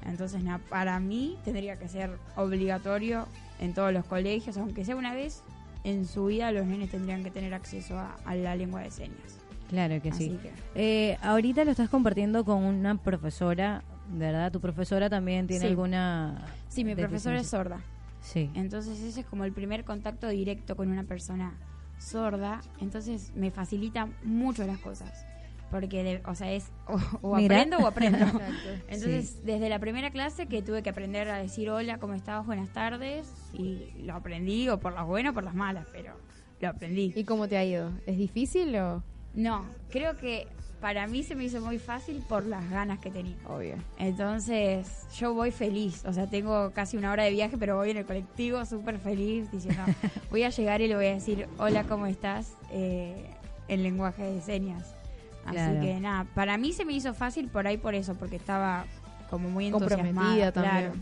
Entonces, 0.05 0.43
para 0.69 0.99
mí 1.01 1.37
tendría 1.45 1.79
que 1.79 1.88
ser 1.88 2.11
obligatorio 2.37 3.27
en 3.61 3.75
todos 3.75 3.93
los 3.93 4.05
colegios, 4.05 4.57
aunque 4.57 4.85
sea 4.85 4.97
una 4.97 5.12
vez 5.14 5.43
en 5.85 6.05
su 6.07 6.27
vida, 6.27 6.51
los 6.53 6.67
nenes 6.67 6.91
tendrían 6.91 7.23
que 7.23 7.31
tener 7.31 7.55
acceso 7.55 7.97
a, 7.99 8.17
a 8.25 8.35
la 8.35 8.55
lengua 8.57 8.81
de 8.83 8.91
señas. 8.91 9.38
Claro 9.69 10.01
que 10.03 10.09
Así 10.11 10.31
sí. 10.31 10.39
que, 10.43 10.51
Eh, 11.11 11.19
ahorita 11.23 11.65
lo 11.65 11.71
estás 11.71 11.89
compartiendo 11.89 12.45
con 12.45 12.63
una 12.65 12.97
profesora, 12.97 13.83
¿verdad? 14.11 14.51
¿Tu 14.51 14.61
profesora 14.61 15.09
también 15.11 15.47
tiene 15.47 15.63
Sí. 15.67 15.69
alguna...? 15.71 16.45
sí, 16.69 16.85
mi 16.85 16.95
profesora 16.95 17.39
es 17.41 17.47
sorda. 17.49 17.81
Sí. 18.21 18.51
Entonces 18.55 18.99
ese 19.01 19.21
es 19.21 19.27
como 19.27 19.45
el 19.45 19.53
primer 19.53 19.85
contacto 19.85 20.29
directo 20.29 20.75
con 20.77 20.89
una 20.91 21.05
persona 21.05 21.55
sorda. 21.99 22.61
Entonces 22.81 23.33
me 23.37 23.51
facilita 23.51 24.09
mucho 24.25 24.67
las 24.67 24.79
cosas. 24.79 25.25
Porque, 25.71 26.03
de- 26.03 26.23
o 26.25 26.35
sea, 26.35 26.51
es 26.51 26.71
o, 27.21 27.37
aprendo 27.37 27.77
o 27.79 27.87
aprendo. 27.87 28.19
Exacto. 28.25 28.43
Entonces, 28.89 29.45
desde 29.45 29.69
la 29.69 29.79
primera 29.79 30.11
clase 30.11 30.47
que 30.47 30.63
tuve 30.63 30.83
que 30.83 30.89
aprender 30.91 31.29
a 31.29 31.37
decir 31.39 31.69
hola, 31.69 31.99
¿cómo 31.99 32.15
estás? 32.15 32.47
Buenas 32.47 32.71
tardes. 32.71 33.31
Y 33.53 33.93
lo 34.03 34.15
aprendí, 34.15 34.69
o 34.71 34.81
por 34.81 34.95
las 34.95 35.07
buenas 35.07 35.33
o 35.33 35.35
por 35.35 35.45
las 35.45 35.55
malas, 35.55 35.87
pero 35.93 36.15
lo 36.61 36.69
aprendí. 36.69 37.13
¿Y 37.15 37.25
cómo 37.25 37.49
te 37.49 37.59
ha 37.59 37.65
ido? 37.65 37.93
¿Es 38.07 38.17
difícil 38.17 38.75
o...? 38.77 39.03
No, 39.35 39.64
creo 39.91 40.17
que 40.17 40.47
para 40.81 41.07
mí 41.09 41.23
se 41.25 41.35
me 41.35 41.45
hizo 41.45 41.61
muy 41.61 41.79
fácil 41.79 42.23
por 42.29 42.45
las 42.47 42.69
ganas 42.71 42.99
que 43.01 43.11
tenía. 43.11 43.37
Obvio. 43.47 43.75
Entonces, 43.99 44.87
yo 45.17 45.35
voy 45.35 45.51
feliz. 45.51 46.05
O 46.05 46.12
sea, 46.12 46.29
tengo 46.29 46.71
casi 46.73 46.97
una 46.97 47.11
hora 47.12 47.25
de 47.25 47.31
viaje, 47.31 47.57
pero 47.59 47.77
voy 47.77 47.91
en 47.91 47.97
el 47.97 48.07
colectivo 48.07 48.64
súper 48.64 48.99
feliz 48.99 49.51
diciendo, 49.51 49.83
voy 50.31 50.45
a 50.45 50.51
llegar 50.51 50.81
y 50.81 50.88
le 50.88 50.95
voy 50.97 51.07
a 51.07 51.14
decir, 51.14 51.49
hola, 51.59 51.85
¿cómo 51.85 52.07
estás? 52.07 52.53
Eh, 52.71 53.27
en 53.69 53.83
lenguaje 53.83 54.23
de 54.23 54.41
señas. 54.41 54.95
Así 55.45 55.57
Claro. 55.57 55.81
que 55.81 56.01
nada, 56.01 56.25
para 56.35 56.59
mí 56.59 56.73
se 56.73 56.85
me 56.85 56.93
hizo 56.93 57.14
fácil 57.14 57.49
por 57.49 57.67
ahí 57.67 57.77
por 57.79 57.95
eso, 57.95 58.14
porque 58.14 58.37
estaba 58.37 58.85
como 59.31 59.49
muy 59.51 59.71
Comprometida 59.71 60.09
entusiasmada. 60.11 60.53
también. 60.53 60.93
Claro. 60.93 60.95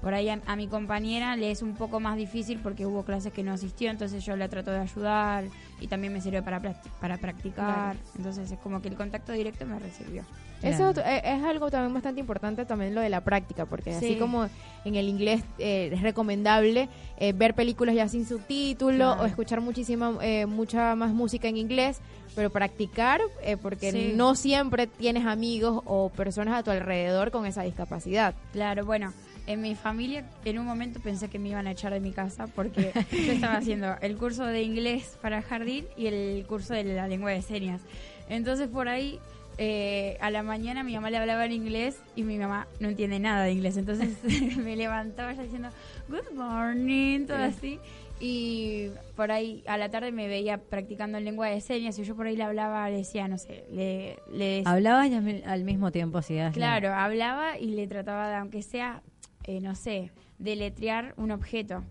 Por 0.00 0.14
ahí 0.14 0.28
a, 0.30 0.40
a 0.46 0.56
mi 0.56 0.66
compañera 0.66 1.36
le 1.36 1.50
es 1.50 1.60
un 1.62 1.74
poco 1.74 2.00
más 2.00 2.16
difícil 2.16 2.58
porque 2.62 2.86
hubo 2.86 3.02
clases 3.04 3.32
que 3.32 3.42
no 3.42 3.52
asistió, 3.52 3.90
entonces 3.90 4.24
yo 4.24 4.34
la 4.36 4.48
trato 4.48 4.70
de 4.70 4.78
ayudar 4.78 5.44
y 5.80 5.88
también 5.88 6.12
me 6.12 6.20
sirve 6.22 6.42
para, 6.42 6.60
para 7.00 7.18
practicar. 7.18 7.96
Entonces 8.16 8.50
es 8.50 8.58
como 8.60 8.80
que 8.80 8.88
el 8.88 8.94
contacto 8.96 9.32
directo 9.32 9.66
me 9.66 9.78
recibió. 9.78 10.24
Eso 10.62 10.90
eh, 11.00 11.22
es 11.24 11.42
algo 11.42 11.70
también 11.70 11.94
bastante 11.94 12.20
importante, 12.20 12.66
también 12.66 12.94
lo 12.94 13.00
de 13.00 13.08
la 13.08 13.22
práctica, 13.22 13.64
porque 13.64 13.94
así 13.94 14.08
Sí. 14.08 14.16
como 14.16 14.46
en 14.84 14.94
el 14.94 15.08
inglés 15.08 15.42
eh, 15.58 15.88
es 15.92 16.02
recomendable 16.02 16.88
eh, 17.16 17.32
ver 17.32 17.54
películas 17.54 17.94
ya 17.94 18.08
sin 18.08 18.26
subtítulo 18.26 18.96
Claro. 19.14 19.22
o 19.22 19.26
escuchar 19.26 19.62
muchísima, 19.62 20.18
eh, 20.20 20.44
mucha 20.44 20.94
más 20.96 21.12
música 21.14 21.48
en 21.48 21.56
inglés, 21.56 22.00
pero 22.34 22.50
practicar, 22.50 23.20
eh, 23.42 23.56
porque 23.56 23.90
Sí. 23.90 24.12
no 24.14 24.34
siempre 24.34 24.86
tienes 24.86 25.24
amigos 25.24 25.80
o 25.86 26.10
personas 26.10 26.58
a 26.58 26.62
tu 26.62 26.70
alrededor 26.70 27.30
con 27.30 27.46
esa 27.46 27.62
discapacidad. 27.62 28.34
Claro, 28.52 28.84
bueno, 28.84 29.14
en 29.52 29.60
mi 29.60 29.74
familia 29.74 30.24
en 30.44 30.58
un 30.58 30.66
momento 30.66 31.00
pensé 31.00 31.28
que 31.28 31.38
me 31.38 31.48
iban 31.50 31.66
a 31.66 31.72
echar 31.72 31.92
de 31.92 32.00
mi 32.00 32.12
casa 32.12 32.46
porque 32.46 32.92
yo 33.10 33.32
estaba 33.32 33.56
haciendo 33.56 33.96
el 34.00 34.16
curso 34.16 34.44
de 34.46 34.62
inglés 34.62 35.18
para 35.20 35.42
jardín 35.42 35.86
y 35.96 36.06
el 36.06 36.44
curso 36.46 36.74
de 36.74 36.84
la 36.84 37.08
lengua 37.08 37.30
de 37.30 37.42
señas. 37.42 37.80
Entonces 38.28 38.68
por 38.68 38.88
ahí 38.88 39.18
eh, 39.58 40.16
a 40.20 40.30
la 40.30 40.42
mañana 40.42 40.82
mi 40.84 40.94
mamá 40.94 41.10
le 41.10 41.18
hablaba 41.18 41.44
en 41.44 41.52
inglés 41.52 41.98
y 42.16 42.22
mi 42.22 42.38
mamá 42.38 42.66
no 42.78 42.88
entiende 42.88 43.18
nada 43.18 43.44
de 43.44 43.52
inglés. 43.52 43.76
Entonces 43.76 44.10
me 44.56 44.76
levantaba 44.76 45.32
ya 45.32 45.42
diciendo 45.42 45.68
good 46.08 46.34
morning, 46.34 47.26
todo 47.26 47.38
así. 47.38 47.78
Y 48.22 48.88
por 49.16 49.32
ahí 49.32 49.64
a 49.66 49.78
la 49.78 49.88
tarde 49.88 50.12
me 50.12 50.28
veía 50.28 50.58
practicando 50.58 51.16
en 51.16 51.24
lengua 51.24 51.48
de 51.48 51.60
señas 51.62 51.98
y 51.98 52.04
yo 52.04 52.14
por 52.14 52.26
ahí 52.26 52.36
le 52.36 52.42
hablaba, 52.42 52.88
le 52.90 52.98
decía, 52.98 53.26
no 53.28 53.38
sé, 53.38 53.64
le, 53.72 54.18
le 54.30 54.44
decía, 54.56 54.72
Hablabas 54.72 55.08
y 55.08 55.14
al 55.14 55.22
mi- 55.22 55.42
al 55.42 55.64
mismo 55.64 55.90
tiempo 55.90 56.18
hacías. 56.18 56.48
la- 56.54 56.78
Claro, 56.78 56.94
hablaba 56.94 57.58
y 57.58 57.68
le 57.70 57.86
trataba 57.86 58.28
de, 58.28 58.34
aunque 58.36 58.62
sea, 58.62 59.00
eh, 59.44 59.60
no 59.60 59.74
sé, 59.74 60.10
deletrear 60.38 61.14
un 61.16 61.30
objeto. 61.30 61.84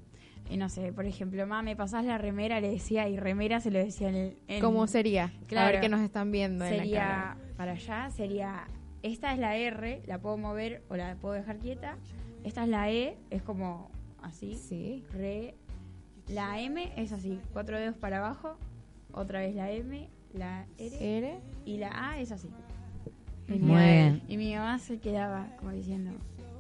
Y 0.49 0.57
no 0.57 0.67
sé, 0.69 0.91
por 0.93 1.05
ejemplo, 1.05 1.41
mamá, 1.45 1.61
¿me 1.61 1.75
pasás 1.75 2.03
la 2.05 2.17
remera? 2.17 2.59
Le 2.59 2.71
decía, 2.71 3.07
y 3.07 3.17
remera 3.17 3.59
se 3.61 3.69
lo 3.69 3.77
decía 3.79 4.09
en 4.09 4.15
el... 4.15 4.37
en- 4.47 4.61
¿Cómo 4.61 4.87
sería? 4.87 5.25
A 5.25 5.47
Claro. 5.47 5.71
ver 5.73 5.81
que 5.81 5.89
nos 5.89 6.01
están 6.01 6.31
viendo 6.31 6.65
en 6.65 6.71
la 6.77 6.83
Sería, 6.83 6.99
cara. 7.01 7.37
para 7.55 7.71
allá, 7.73 8.09
sería, 8.09 8.67
esta 9.03 9.31
es 9.33 9.39
la 9.39 9.55
R, 9.55 10.01
la 10.07 10.17
puedo 10.19 10.37
mover 10.37 10.81
o 10.89 10.95
la 10.95 11.15
puedo 11.17 11.35
dejar 11.35 11.59
quieta. 11.59 11.97
Esta 12.43 12.63
es 12.63 12.69
la 12.69 12.89
E, 12.89 13.17
es 13.29 13.43
como 13.43 13.91
así. 14.23 14.55
Sí. 14.55 15.05
Re. 15.11 15.53
La 16.27 16.59
M 16.61 16.93
es 16.95 17.11
así, 17.11 17.39
cuatro 17.53 17.77
dedos 17.77 17.95
para 17.97 18.17
abajo. 18.19 18.57
Otra 19.11 19.39
vez 19.41 19.53
la 19.55 19.71
M, 19.71 20.09
la 20.33 20.65
R. 20.77 21.17
R. 21.17 21.39
Y 21.65 21.77
la 21.77 21.91
A 22.11 22.19
es 22.19 22.31
así. 22.31 22.49
Y 23.47 23.53
Muy 23.59 23.81
bien. 23.83 24.21
Y 24.27 24.37
mi 24.37 24.53
mamá 24.55 24.79
se 24.79 24.99
quedaba 24.99 25.47
como 25.57 25.71
diciendo, 25.71 26.11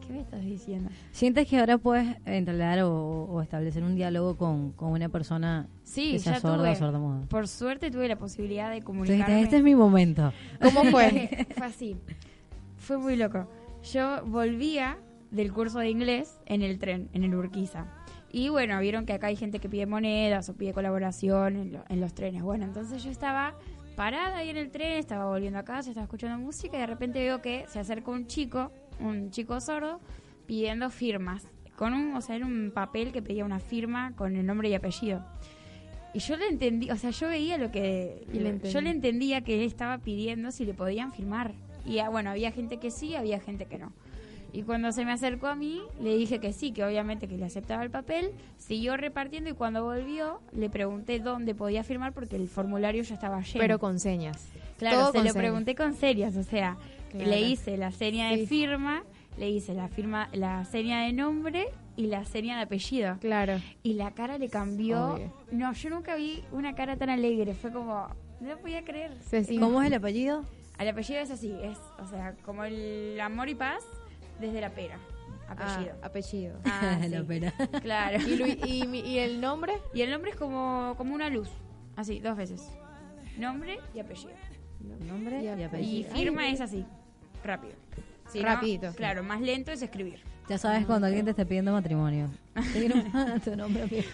¿qué 0.09 0.13
me 0.13 0.21
estás 0.21 0.41
diciendo? 0.43 0.89
¿Sientes 1.11 1.47
que 1.47 1.59
ahora 1.59 1.77
puedes 1.77 2.17
entablar 2.25 2.79
o, 2.81 2.91
o 3.25 3.41
establecer 3.41 3.83
un 3.83 3.95
diálogo 3.95 4.35
con, 4.37 4.71
con 4.71 4.91
una 4.91 5.07
persona 5.09 5.67
Sí, 5.83 6.13
que 6.13 6.19
sea 6.19 6.33
ya 6.33 6.39
sorda 6.39 6.57
tuve. 6.57 6.71
o 6.71 6.75
sordomuda? 6.75 7.21
Por 7.27 7.47
suerte 7.47 7.91
tuve 7.91 8.07
la 8.07 8.17
posibilidad 8.17 8.69
de 8.71 8.77
Entonces, 8.77 8.85
comunicarme. 9.05 9.41
este 9.41 9.57
es 9.57 9.63
mi 9.63 9.75
momento. 9.75 10.33
¿Cómo 10.61 10.83
fue? 10.85 11.47
fue 11.57 11.65
así. 11.67 11.95
Fue 12.77 12.97
muy 12.97 13.15
loco. 13.15 13.47
Yo 13.93 14.25
volvía 14.25 14.97
del 15.31 15.53
curso 15.53 15.77
de 15.79 15.89
inglés 15.91 16.39
en 16.47 16.63
el 16.63 16.79
tren, 16.79 17.07
en 17.13 17.23
el 17.23 17.35
Urquiza. 17.35 17.85
Y 18.31 18.49
bueno, 18.49 18.79
vieron 18.79 19.05
que 19.05 19.13
acá 19.13 19.27
hay 19.27 19.35
gente 19.35 19.59
que 19.59 19.69
pide 19.69 19.85
monedas 19.85 20.49
o 20.49 20.55
pide 20.55 20.73
colaboración 20.73 21.55
en, 21.55 21.73
lo- 21.73 21.83
en 21.87 21.99
los 22.01 22.13
trenes. 22.15 22.41
Bueno, 22.41 22.65
entonces 22.65 23.03
yo 23.03 23.11
estaba 23.11 23.55
parada 23.95 24.37
ahí 24.37 24.49
en 24.49 24.57
el 24.57 24.71
tren, 24.71 24.97
estaba 24.97 25.27
volviendo 25.27 25.59
a 25.59 25.63
casa, 25.63 25.89
estaba 25.89 26.05
escuchando 26.05 26.37
música 26.43 26.77
y 26.77 26.79
de 26.79 26.87
repente 26.87 27.19
veo 27.19 27.41
que 27.41 27.65
se 27.67 27.79
acerca 27.79 28.11
un 28.11 28.27
chico, 28.27 28.71
un 28.99 29.31
chico 29.31 29.59
sordo, 29.61 29.99
pidiendo 30.45 30.89
firmas. 30.89 31.47
Con 31.75 31.93
un, 31.93 32.15
o 32.15 32.21
sea, 32.21 32.35
era 32.35 32.45
un 32.45 32.71
papel 32.73 33.11
que 33.11 33.21
pedía 33.21 33.45
una 33.45 33.59
firma 33.59 34.13
con 34.15 34.35
el 34.35 34.45
nombre 34.45 34.69
y 34.69 34.73
apellido. 34.73 35.23
Y 36.13 36.19
yo 36.19 36.35
le 36.37 36.47
entendí, 36.47 36.89
o 36.89 36.97
sea, 36.97 37.11
yo 37.11 37.27
veía 37.27 37.57
lo 37.57 37.71
que... 37.71 38.25
Le 38.33 38.59
yo 38.71 38.81
le 38.81 38.89
entendía 38.89 39.41
que 39.41 39.55
él 39.55 39.61
estaba 39.61 39.99
pidiendo 39.99 40.51
si 40.51 40.65
le 40.65 40.73
podían 40.73 41.13
firmar. 41.13 41.53
Y 41.85 41.99
ah, 41.99 42.09
bueno, 42.09 42.31
había 42.31 42.51
gente 42.51 42.77
que 42.77 42.91
sí, 42.91 43.15
había 43.15 43.39
gente 43.39 43.65
que 43.65 43.77
no. 43.77 43.93
Y 44.51 44.63
cuando 44.63 44.91
se 44.91 45.05
me 45.05 45.11
acercó 45.11 45.47
a 45.47 45.55
mí, 45.55 45.81
le 46.01 46.15
dije 46.17 46.39
que 46.39 46.53
sí, 46.53 46.71
que 46.71 46.83
obviamente 46.83 47.27
que 47.27 47.37
le 47.37 47.45
aceptaba 47.45 47.83
el 47.83 47.91
papel, 47.91 48.31
siguió 48.57 48.97
repartiendo 48.97 49.49
y 49.51 49.53
cuando 49.53 49.83
volvió 49.83 50.41
le 50.53 50.69
pregunté 50.69 51.19
dónde 51.19 51.53
podía 51.53 51.83
firmar 51.83 52.13
porque 52.13 52.35
el 52.35 52.47
formulario 52.47 53.03
ya 53.03 53.13
estaba 53.13 53.41
lleno. 53.41 53.59
Pero 53.59 53.79
con 53.79 53.99
señas. 53.99 54.47
Claro, 54.79 54.97
Todo 54.97 55.11
se 55.11 55.17
lo 55.19 55.23
señas. 55.25 55.35
pregunté 55.35 55.75
con 55.75 55.93
serias, 55.93 56.35
o 56.35 56.43
sea, 56.43 56.77
Claro. 57.09 57.29
le 57.29 57.41
hice 57.41 57.77
la 57.77 57.91
seña 57.91 58.29
Sí. 58.33 58.41
de 58.41 58.47
firma, 58.47 59.03
le 59.37 59.49
hice 59.49 59.73
la 59.73 59.87
firma, 59.87 60.29
la 60.33 60.65
seña 60.65 61.01
de 61.03 61.13
nombre 61.13 61.67
y 61.95 62.07
la 62.07 62.25
seña 62.25 62.57
de 62.57 62.63
apellido. 62.63 63.17
Claro. 63.19 63.59
Y 63.83 63.93
la 63.93 64.11
cara 64.11 64.37
le 64.37 64.49
cambió. 64.49 65.13
Obvio. 65.15 65.33
No, 65.51 65.73
yo 65.73 65.89
nunca 65.89 66.15
vi 66.15 66.43
una 66.51 66.75
cara 66.75 66.97
tan 66.97 67.09
alegre. 67.09 67.53
Fue 67.53 67.71
como, 67.71 68.07
no 68.39 68.49
lo 68.49 68.57
podía 68.59 68.83
creer. 68.83 69.17
¿Cómo 69.59 69.81
es 69.81 69.87
el 69.87 69.93
apellido? 69.95 70.45
El 70.79 70.87
apellido 70.87 71.19
es 71.19 71.29
así, 71.31 71.53
es, 71.61 71.77
o 71.99 72.07
sea, 72.07 72.35
como 72.45 72.63
el 72.63 73.19
amor 73.19 73.49
y 73.49 73.55
paz 73.55 73.83
desde 74.39 74.61
la 74.61 74.69
pera. 74.69 74.97
Apellido. 75.49 75.95
Ah, 76.01 76.05
apellido. 76.05 76.59
Ah, 76.65 76.99
La 77.09 77.19
sí. 77.19 77.25
pera. 77.27 77.53
Claro. 77.81 78.17
¿Y, 78.25 78.35
Lu- 78.37 78.65
y, 78.67 78.87
mi- 78.87 78.99
y 79.01 79.17
el 79.17 79.41
nombre? 79.41 79.73
Y 79.93 80.01
el 80.01 80.11
nombre 80.11 80.31
es 80.31 80.37
como, 80.37 80.93
como 80.97 81.15
una 81.15 81.27
luz. 81.29 81.49
Así, 81.97 82.19
dos 82.19 82.37
veces. 82.37 82.61
Nombre 83.37 83.79
y 83.93 83.99
apellido. 83.99 84.31
Nombre 85.05 85.41
y 85.41 85.45
Y 85.45 85.63
apellido. 85.63 86.13
firma 86.15 86.47
es 86.49 86.61
así, 86.61 86.85
rápido. 87.43 87.73
Si 88.31 88.39
no, 88.39 88.45
Rapidito. 88.45 88.93
claro, 88.93 89.23
más 89.23 89.41
lento 89.41 89.71
es 89.71 89.81
escribir. 89.81 90.19
Ya 90.47 90.57
sabes 90.57 90.85
cuando 90.85 91.07
alguien 91.07 91.25
te 91.25 91.31
esté 91.31 91.45
pidiendo 91.45 91.71
matrimonio. 91.71 92.29
Te 92.53 92.61
quiero- 92.87 93.03
tu 93.43 93.55
nombre. 93.55 93.87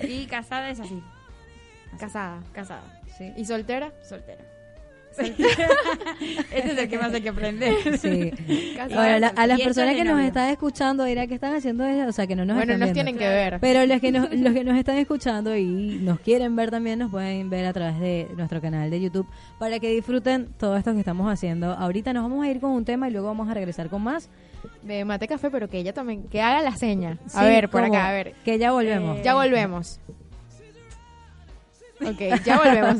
Y 0.00 0.26
casada 0.26 0.70
es 0.70 0.80
así, 0.80 1.00
Casada. 1.98 2.42
casada. 2.52 3.00
Sí. 3.16 3.32
¿Y 3.36 3.44
soltera? 3.44 3.92
Soltera. 4.02 4.42
Este 6.52 6.72
es 6.72 6.78
el 6.78 6.88
que 6.88 6.98
más 6.98 7.12
hay 7.12 7.20
que 7.20 7.28
aprender. 7.28 7.74
Sí. 7.98 8.32
Ahora, 8.94 9.18
la- 9.18 9.28
a 9.28 9.46
las 9.46 9.60
personas 9.60 9.94
que 9.94 10.04
nos 10.04 10.20
están 10.20 10.48
escuchando, 10.50 11.04
dirá 11.04 11.26
que 11.26 11.34
están 11.34 11.54
haciendo 11.54 11.84
eso, 11.84 12.08
o 12.08 12.12
sea, 12.12 12.26
que 12.26 12.36
no 12.36 12.44
nos 12.44 12.56
bueno, 12.56 12.72
están 12.74 12.80
nos 12.88 12.92
viendo. 12.94 13.10
tienen 13.12 13.18
que 13.18 13.28
ver. 13.28 13.60
Pero 13.60 13.86
los 13.86 14.00
que, 14.00 14.12
nos, 14.12 14.32
los 14.32 14.52
que 14.52 14.64
nos 14.64 14.76
están 14.78 14.96
escuchando 14.98 15.56
y 15.56 15.64
nos 16.02 16.20
quieren 16.20 16.54
ver 16.56 16.70
también, 16.70 16.98
nos 16.98 17.10
pueden 17.10 17.50
ver 17.50 17.66
a 17.66 17.72
través 17.72 17.98
de 18.00 18.28
nuestro 18.36 18.60
canal 18.60 18.90
de 18.90 19.00
YouTube 19.00 19.26
para 19.58 19.78
que 19.80 19.90
disfruten 19.90 20.48
todo 20.58 20.76
esto 20.76 20.92
que 20.92 21.00
estamos 21.00 21.30
haciendo. 21.32 21.72
Ahorita 21.72 22.12
nos 22.12 22.22
vamos 22.22 22.44
a 22.44 22.50
ir 22.50 22.60
con 22.60 22.70
un 22.72 22.84
tema 22.84 23.08
y 23.08 23.12
luego 23.12 23.26
vamos 23.28 23.48
a 23.48 23.54
regresar 23.54 23.88
con 23.88 24.02
más. 24.02 24.28
De 24.82 25.04
mate 25.04 25.26
café, 25.26 25.50
pero 25.50 25.68
que 25.68 25.78
ella 25.78 25.92
también, 25.92 26.22
que 26.24 26.40
haga 26.40 26.60
la 26.62 26.76
seña. 26.76 27.18
A 27.34 27.40
Sí, 27.40 27.46
ver, 27.46 27.68
por 27.68 27.82
¿cómo? 27.82 27.94
acá, 27.94 28.08
a 28.08 28.12
ver. 28.12 28.34
Que 28.44 28.58
ya 28.58 28.70
volvemos. 28.72 29.18
Eh, 29.18 29.22
Ya 29.24 29.34
volvemos. 29.34 29.98
Ok, 32.00 32.20
ya 32.44 32.58
volvemos. 32.58 32.96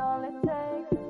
All 0.00 0.24
it 0.24 0.34
takes. 0.46 1.03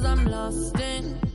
cause 0.00 0.18
I'm 0.18 0.24
lost 0.26 0.80
in 0.80 1.29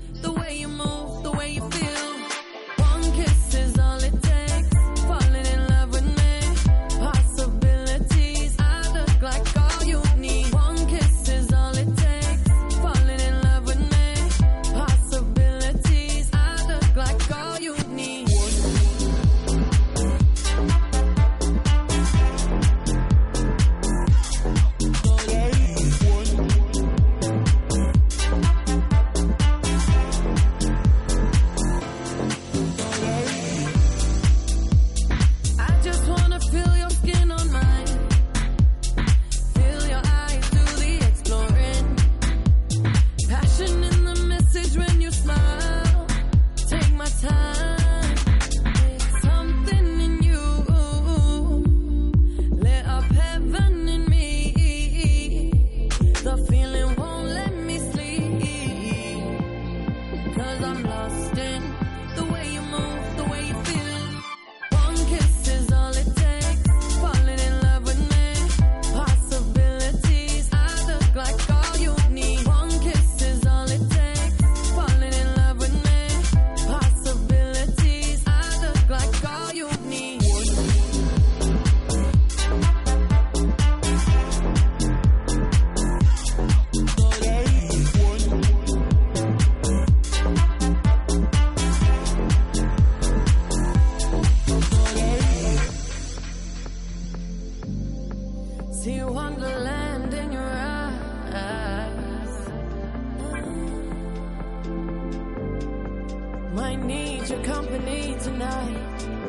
your 107.36 107.44
company 107.44 108.16
tonight. 108.22 109.25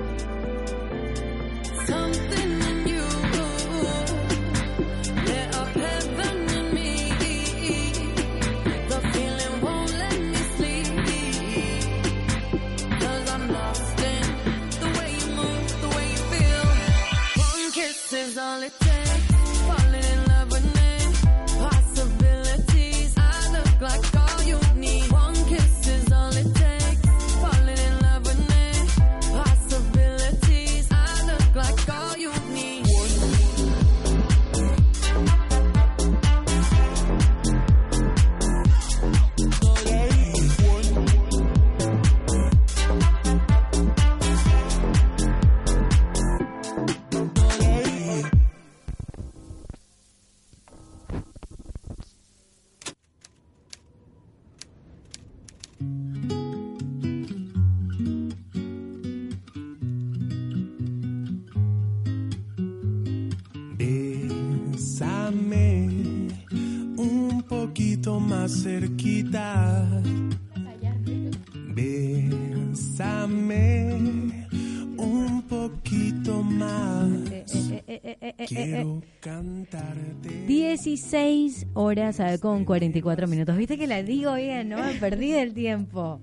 Horas 81.77 82.19
a 82.21 82.25
ver, 82.25 82.41
con 82.41 82.65
44 82.65 83.29
minutos. 83.29 83.57
Viste 83.57 83.77
que 83.79 83.87
la 83.87 84.03
digo 84.03 84.35
bien, 84.35 84.71
¿no? 84.71 84.79
Perdí 85.01 85.31
del 85.33 85.53
tiempo. 85.55 86.21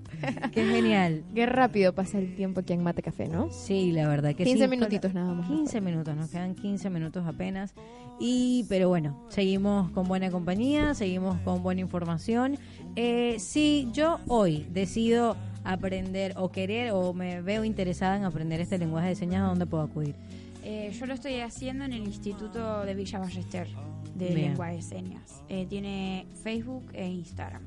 Qué 0.51 0.66
genial. 0.66 1.24
Qué 1.36 1.45
rápido 1.45 1.93
pasa 1.93 2.18
el 2.18 2.36
tiempo 2.36 2.62
aquí 2.62 2.74
en 2.74 2.84
Mate 2.84 3.01
Café, 3.04 3.28
¿no? 3.28 3.49
Sí, 3.51 3.91
la 3.91 4.08
verdad 4.08 4.36
que 4.36 4.43
sí. 4.43 4.49
15 4.51 4.64
Con- 4.64 4.70
minutitos 4.72 5.14
nada 5.14 5.34
más. 5.34 5.47
15 5.47 5.80
minutos, 5.82 6.16
nos 6.16 6.30
quedan 6.30 6.56
15 6.56 6.89
minutos 6.89 7.24
apenas. 7.28 7.74
Y, 8.20 8.66
pero 8.68 8.89
bueno, 8.89 9.24
seguimos 9.30 9.89
con 9.91 10.08
buena 10.08 10.32
compañía, 10.32 10.93
seguimos 10.95 11.38
con 11.41 11.62
buena 11.64 11.82
información. 11.82 12.58
Eh, 12.95 13.36
si 13.39 13.88
yo 13.93 14.20
hoy 14.28 14.66
decido 14.72 15.38
aprender 15.64 16.34
o 16.38 16.51
querer 16.51 16.91
o 16.91 17.14
me 17.14 17.41
veo 17.41 17.64
interesada 17.64 18.18
en 18.18 18.24
aprender 18.26 18.60
este 18.60 18.78
lenguaje 18.78 19.10
de 19.10 19.16
señas, 19.16 19.43
¿a 19.43 19.47
dónde 19.47 19.66
puedo 19.66 19.84
acudir? 19.84 20.16
Eh, 20.64 20.91
yo 20.97 21.06
lo 21.06 21.14
estoy 21.14 21.41
haciendo 21.41 21.84
en 21.86 21.93
el 21.93 22.04
Instituto 22.04 22.86
de 22.86 22.93
Villa 22.95 23.20
Ballester 23.20 23.68
de 24.16 24.28
Bien. 24.28 24.49
Lengua 24.49 24.68
de 24.70 24.82
Señas. 24.82 25.43
Eh, 25.49 25.66
tiene 25.68 26.28
Facebook 26.43 26.86
e 26.93 27.07
Instagram. 27.07 27.64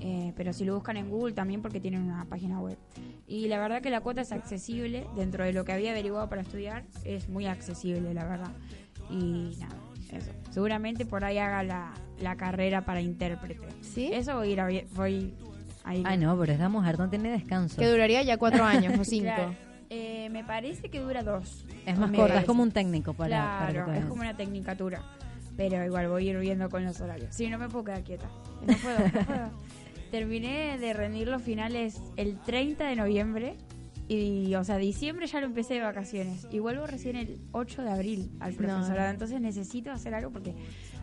Eh, 0.00 0.32
pero 0.36 0.52
si 0.52 0.64
lo 0.64 0.74
buscan 0.74 0.96
en 0.96 1.10
Google 1.10 1.34
también 1.34 1.60
porque 1.60 1.80
tienen 1.80 2.02
una 2.02 2.24
página 2.24 2.60
web. 2.60 2.78
Y 3.26 3.48
la 3.48 3.58
verdad 3.58 3.82
que 3.82 3.90
la 3.90 4.00
cuota 4.00 4.20
es 4.20 4.32
accesible, 4.32 5.06
dentro 5.16 5.44
de 5.44 5.52
lo 5.52 5.64
que 5.64 5.72
había 5.72 5.90
averiguado 5.90 6.28
para 6.28 6.42
estudiar, 6.42 6.84
es 7.04 7.28
muy 7.28 7.46
accesible, 7.46 8.14
la 8.14 8.24
verdad. 8.24 8.52
Y 9.10 9.56
nada, 9.58 9.76
eso. 10.12 10.30
Seguramente 10.50 11.04
por 11.04 11.24
ahí 11.24 11.38
haga 11.38 11.62
la, 11.62 11.92
la 12.20 12.36
carrera 12.36 12.84
para 12.84 13.00
intérprete. 13.00 13.66
¿Sí? 13.80 14.10
Eso 14.12 14.36
voy 14.36 14.50
a 14.50 14.52
ir 14.52 14.60
a, 14.60 14.68
voy 14.94 15.34
a 15.84 15.94
ir. 15.96 16.06
Ah, 16.06 16.16
no, 16.16 16.38
pero 16.38 16.52
esta 16.52 16.68
mujer 16.68 16.98
no 16.98 17.08
tiene 17.08 17.30
descanso. 17.30 17.76
Que 17.76 17.88
duraría 17.88 18.22
ya 18.22 18.36
cuatro 18.36 18.64
años 18.64 18.96
o 18.98 19.04
cinco. 19.04 19.24
Claro. 19.24 19.54
Eh, 19.90 20.28
me 20.30 20.44
parece 20.44 20.90
que 20.90 21.00
dura 21.00 21.22
dos. 21.22 21.64
Es 21.86 21.98
más 21.98 22.10
corta, 22.12 22.40
es 22.40 22.44
como 22.44 22.62
un 22.62 22.70
técnico 22.70 23.14
para, 23.14 23.58
para 23.58 23.72
Claro, 23.72 23.92
que 23.92 23.98
es 23.98 24.04
como 24.04 24.20
una 24.20 24.36
tecnicatura. 24.36 25.02
Pero 25.58 25.84
igual 25.84 26.08
voy 26.08 26.28
a 26.28 26.30
ir 26.30 26.38
viendo 26.38 26.70
con 26.70 26.84
los 26.84 27.00
horarios. 27.00 27.34
Si 27.34 27.50
no 27.50 27.58
me 27.58 27.68
puedo 27.68 27.84
quedar 27.84 28.04
quieta. 28.04 28.30
No 28.66 28.74
puedo, 28.78 28.98
no 29.00 29.26
puedo. 29.26 29.50
Terminé 30.12 30.78
de 30.78 30.92
rendir 30.94 31.26
los 31.28 31.42
finales 31.42 32.00
el 32.16 32.38
30 32.40 32.86
de 32.88 32.96
noviembre. 32.96 33.56
Y, 34.06 34.54
o 34.54 34.62
sea, 34.64 34.78
diciembre 34.78 35.26
ya 35.26 35.40
lo 35.40 35.46
empecé 35.46 35.74
de 35.74 35.80
vacaciones. 35.80 36.46
Y 36.50 36.60
vuelvo 36.60 36.86
recién 36.86 37.16
el 37.16 37.40
8 37.52 37.82
de 37.82 37.90
abril 37.90 38.30
al 38.40 38.52
No. 38.52 38.56
profesorado. 38.58 39.10
Entonces 39.10 39.40
necesito 39.40 39.90
hacer 39.90 40.14
algo 40.14 40.30
porque 40.30 40.54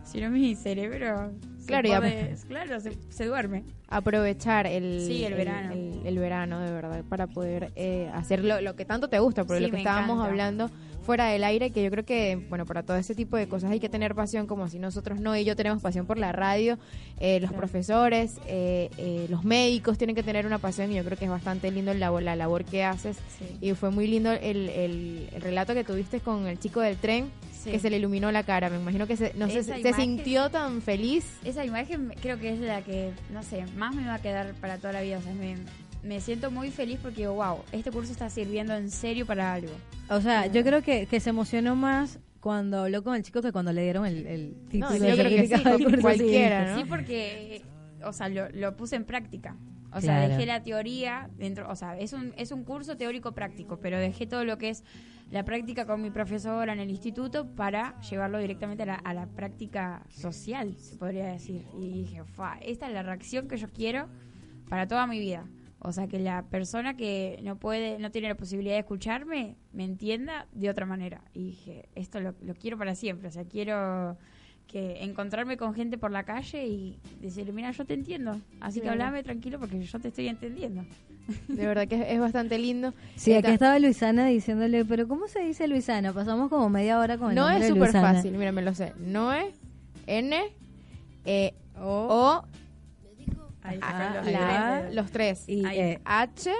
si 0.05 0.21
no 0.21 0.29
mi 0.29 0.55
cerebro... 0.55 1.31
se 1.59 1.65
Claro, 1.65 1.89
ya- 1.89 1.99
pone- 1.99 2.35
claro, 2.47 2.79
se, 2.79 2.91
se 3.09 3.25
duerme. 3.25 3.63
Aprovechar 3.87 4.67
el, 4.67 5.01
Sí, 5.05 5.23
el 5.23 5.33
verano. 5.33 5.71
El, 5.73 6.01
el 6.05 6.19
verano, 6.19 6.59
de 6.59 6.71
verdad, 6.71 7.03
para 7.09 7.27
poder 7.27 7.71
eh, 7.75 8.09
hacer 8.13 8.43
lo, 8.43 8.61
lo 8.61 8.75
que 8.75 8.85
tanto 8.85 9.07
te 9.09 9.19
gusta, 9.19 9.43
porque 9.45 9.59
Sí, 9.59 9.65
lo 9.65 9.71
que 9.71 9.77
estábamos 9.77 10.15
encanta. 10.17 10.29
hablando 10.29 10.69
fuera 11.03 11.27
del 11.27 11.43
aire, 11.43 11.69
que 11.69 11.83
yo 11.83 11.91
creo 11.91 12.03
que, 12.03 12.35
bueno, 12.49 12.65
para 12.65 12.81
todo 12.81 12.97
ese 12.97 13.13
tipo 13.13 13.37
de 13.37 13.47
cosas 13.47 13.69
hay 13.69 13.79
que 13.79 13.89
tener 13.89 14.15
pasión, 14.15 14.47
como 14.47 14.67
si 14.69 14.79
nosotros 14.79 15.19
no, 15.19 15.35
y 15.37 15.43
yo 15.45 15.55
tenemos 15.55 15.81
pasión 15.83 16.07
por 16.07 16.17
la 16.17 16.31
radio, 16.31 16.79
eh, 17.19 17.39
los 17.39 17.51
Claro. 17.51 17.59
profesores, 17.61 18.39
eh, 18.47 18.89
eh, 18.97 19.27
los 19.29 19.43
médicos 19.43 19.99
tienen 19.99 20.15
que 20.15 20.23
tener 20.23 20.47
una 20.47 20.57
pasión, 20.57 20.91
y 20.91 20.95
yo 20.95 21.03
creo 21.03 21.15
que 21.17 21.25
es 21.25 21.31
bastante 21.31 21.69
lindo 21.69 21.91
el 21.91 21.99
labor, 21.99 22.23
la 22.23 22.35
labor 22.35 22.65
que 22.65 22.83
haces, 22.83 23.17
Sí. 23.37 23.57
y 23.61 23.73
fue 23.73 23.91
muy 23.91 24.07
lindo 24.07 24.31
el, 24.31 24.69
el- 24.69 25.29
el 25.31 25.41
relato 25.43 25.75
que 25.75 25.83
tuviste 25.83 26.21
con 26.21 26.47
el 26.47 26.59
chico 26.59 26.81
del 26.81 26.97
tren, 26.97 27.25
Sí. 27.65 27.71
que 27.71 27.79
se 27.79 27.89
le 27.89 27.97
iluminó 27.97 28.31
la 28.31 28.43
cara, 28.43 28.69
me 28.69 28.77
imagino 28.77 29.07
que 29.07 29.17
se, 29.17 29.33
no 29.33 29.49
sé, 29.49 29.63
sintió 29.93 30.49
tan 30.51 30.81
feliz. 30.83 31.25
Esa 31.43 31.65
imagen 31.65 32.13
creo 32.21 32.39
que 32.39 32.53
es 32.53 32.59
la 32.59 32.81
que, 32.83 33.11
no 33.33 33.41
sé, 33.41 33.65
más 33.75 33.95
me 33.95 34.05
va 34.05 34.13
a 34.13 34.21
quedar 34.21 34.53
para 34.61 34.77
toda 34.77 34.93
la 34.93 35.01
vida. 35.01 35.17
O 35.17 35.21
sea, 35.21 35.33
me, 35.33 35.55
me 36.03 36.21
siento 36.21 36.51
muy 36.51 36.69
feliz 36.69 36.99
porque 37.01 37.21
digo, 37.21 37.33
wow, 37.33 37.57
este 37.71 37.91
curso 37.91 38.11
está 38.11 38.29
sirviendo 38.29 38.75
en 38.75 38.91
serio 38.91 39.25
para 39.25 39.53
algo. 39.53 39.71
O 40.09 40.21
sea, 40.21 40.45
yo 40.45 40.63
creo 40.63 40.83
que, 40.83 41.07
que 41.07 41.19
se 41.19 41.31
emocionó 41.31 41.75
más 41.75 42.19
cuando 42.39 42.83
habló 42.83 43.03
con 43.03 43.15
el 43.15 43.23
chico 43.23 43.41
que 43.41 43.51
cuando 43.51 43.73
le 43.73 43.81
dieron 43.81 44.05
el, 44.05 44.27
el 44.27 44.55
título. 44.69 44.95
yo 44.95 45.15
de 45.15 45.23
creo 45.23 45.77
que 45.79 45.95
sí, 45.95 46.01
cualquiera. 46.01 46.71
¿no? 46.75 46.77
Sí, 46.77 46.85
porque, 46.87 47.63
o 48.03 48.13
sea, 48.13 48.29
lo, 48.29 48.47
lo 48.49 48.77
puse 48.77 48.95
en 48.95 49.05
práctica. 49.05 49.55
O 49.95 49.99
Claro. 50.01 50.19
sea, 50.19 50.29
dejé 50.29 50.45
la 50.45 50.61
teoría 50.61 51.29
dentro, 51.37 51.69
o 51.69 51.75
sea, 51.75 51.97
es 51.97 52.11
un, 52.11 52.33
es 52.37 52.51
un 52.51 52.63
curso 52.65 52.97
teórico 52.97 53.31
práctico, 53.31 53.79
pero 53.79 53.97
dejé 53.97 54.27
todo 54.27 54.43
lo 54.43 54.57
que 54.57 54.69
es 54.69 54.83
la 55.31 55.45
práctica 55.45 55.85
con 55.85 56.01
mi 56.01 56.11
profesora 56.11 56.73
en 56.73 56.79
el 56.79 56.89
instituto 56.89 57.47
para 57.55 57.99
llevarlo 58.01 58.37
directamente 58.39 58.83
a 58.83 58.87
la, 58.87 58.95
a 58.95 59.13
la 59.13 59.27
práctica 59.27 60.05
social, 60.09 60.75
se 60.75 60.97
podría 60.97 61.27
decir. 61.27 61.65
Y 61.79 61.91
dije, 62.01 62.23
"Fa, 62.25 62.57
esta 62.61 62.87
es 62.87 62.93
la 62.93 63.03
reacción 63.03 63.47
que 63.47 63.55
yo 63.57 63.69
quiero 63.71 64.09
para 64.69 64.85
toda 64.87 65.07
mi 65.07 65.19
vida. 65.19 65.47
O 65.79 65.91
sea, 65.93 66.07
que 66.07 66.19
la 66.19 66.43
persona 66.49 66.97
que 66.97 67.39
no 67.43 67.57
puede, 67.57 67.97
no 67.99 68.11
tiene 68.11 68.27
la 68.27 68.35
posibilidad 68.35 68.73
de 68.75 68.79
escucharme, 68.79 69.55
me 69.71 69.83
entienda 69.85 70.47
de 70.51 70.69
otra 70.69 70.85
manera. 70.85 71.21
Y 71.33 71.43
dije, 71.43 71.87
esto 71.95 72.19
lo, 72.19 72.33
lo 72.41 72.53
quiero 72.55 72.77
para 72.77 72.95
siempre. 72.95 73.27
O 73.27 73.31
sea, 73.31 73.45
quiero 73.45 74.17
que 74.67 75.03
encontrarme 75.03 75.57
con 75.57 75.73
gente 75.73 75.97
por 75.97 76.11
la 76.11 76.23
calle 76.23 76.65
y 76.67 76.97
decirle, 77.21 77.51
mira, 77.53 77.71
yo 77.71 77.85
te 77.85 77.93
entiendo. 77.93 78.39
Así 78.59 78.81
que 78.81 78.89
hablame 78.89 79.23
tranquilo 79.23 79.59
porque 79.59 79.81
yo 79.81 79.99
te 79.99 80.09
estoy 80.09 80.27
entendiendo. 80.27 80.83
De 81.47 81.65
verdad 81.65 81.87
que 81.87 81.95
es, 81.95 82.05
es 82.07 82.19
bastante 82.19 82.59
lindo. 82.59 82.93
Sí, 83.15 83.33
aquí 83.33 83.43
ta- 83.47 83.53
estaba 83.53 83.79
Luisana 83.79 84.27
diciéndole, 84.27 84.85
pero 84.85 85.07
¿cómo 85.07 85.27
se 85.27 85.39
dice 85.39 85.67
Luisana? 85.67 86.13
Pasamos 86.13 86.49
como 86.49 86.69
media 86.69 86.99
hora 86.99 87.17
con 87.17 87.29
el 87.29 87.35
No 87.35 87.49
es 87.49 87.67
súper 87.67 87.91
fácil, 87.91 88.37
mira, 88.37 88.51
me 88.51 88.61
lo 88.61 88.75
sé. 88.75 88.93
Noe, 88.99 89.51
N, 90.07 90.37
E, 91.25 91.53
O, 91.79 92.43
Ahí 93.63 93.79
Ah, 93.81 94.83
los 94.91 95.09
tres. 95.09 95.43
Y, 95.47 95.65
eh, 95.65 95.99
H, 96.05 96.51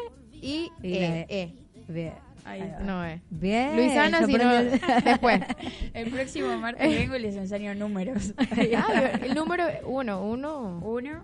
I, 0.42 0.72
Y 0.82 0.94
E, 0.96 1.00
la 1.02 1.36
E. 1.36 1.54
bien. 1.88 2.14
Ahí 2.46 2.62
está. 2.62 2.78
va. 2.78 2.84
Noe. 2.84 3.22
Bien. 3.30 3.76
Luisana, 3.76 4.26
si 4.26 4.34
no, 4.34 4.54
después. 5.04 5.42
El 5.94 6.12
próximo 6.12 6.56
martes 6.58 6.88
vengo 6.90 7.16
y 7.16 7.20
les 7.20 7.36
enseño 7.36 7.74
números. 7.76 8.34
Ah, 8.78 9.12
el 9.24 9.34
número 9.36 9.66
uno, 9.86 10.22
uno. 10.24 10.80
Uno, 10.82 11.24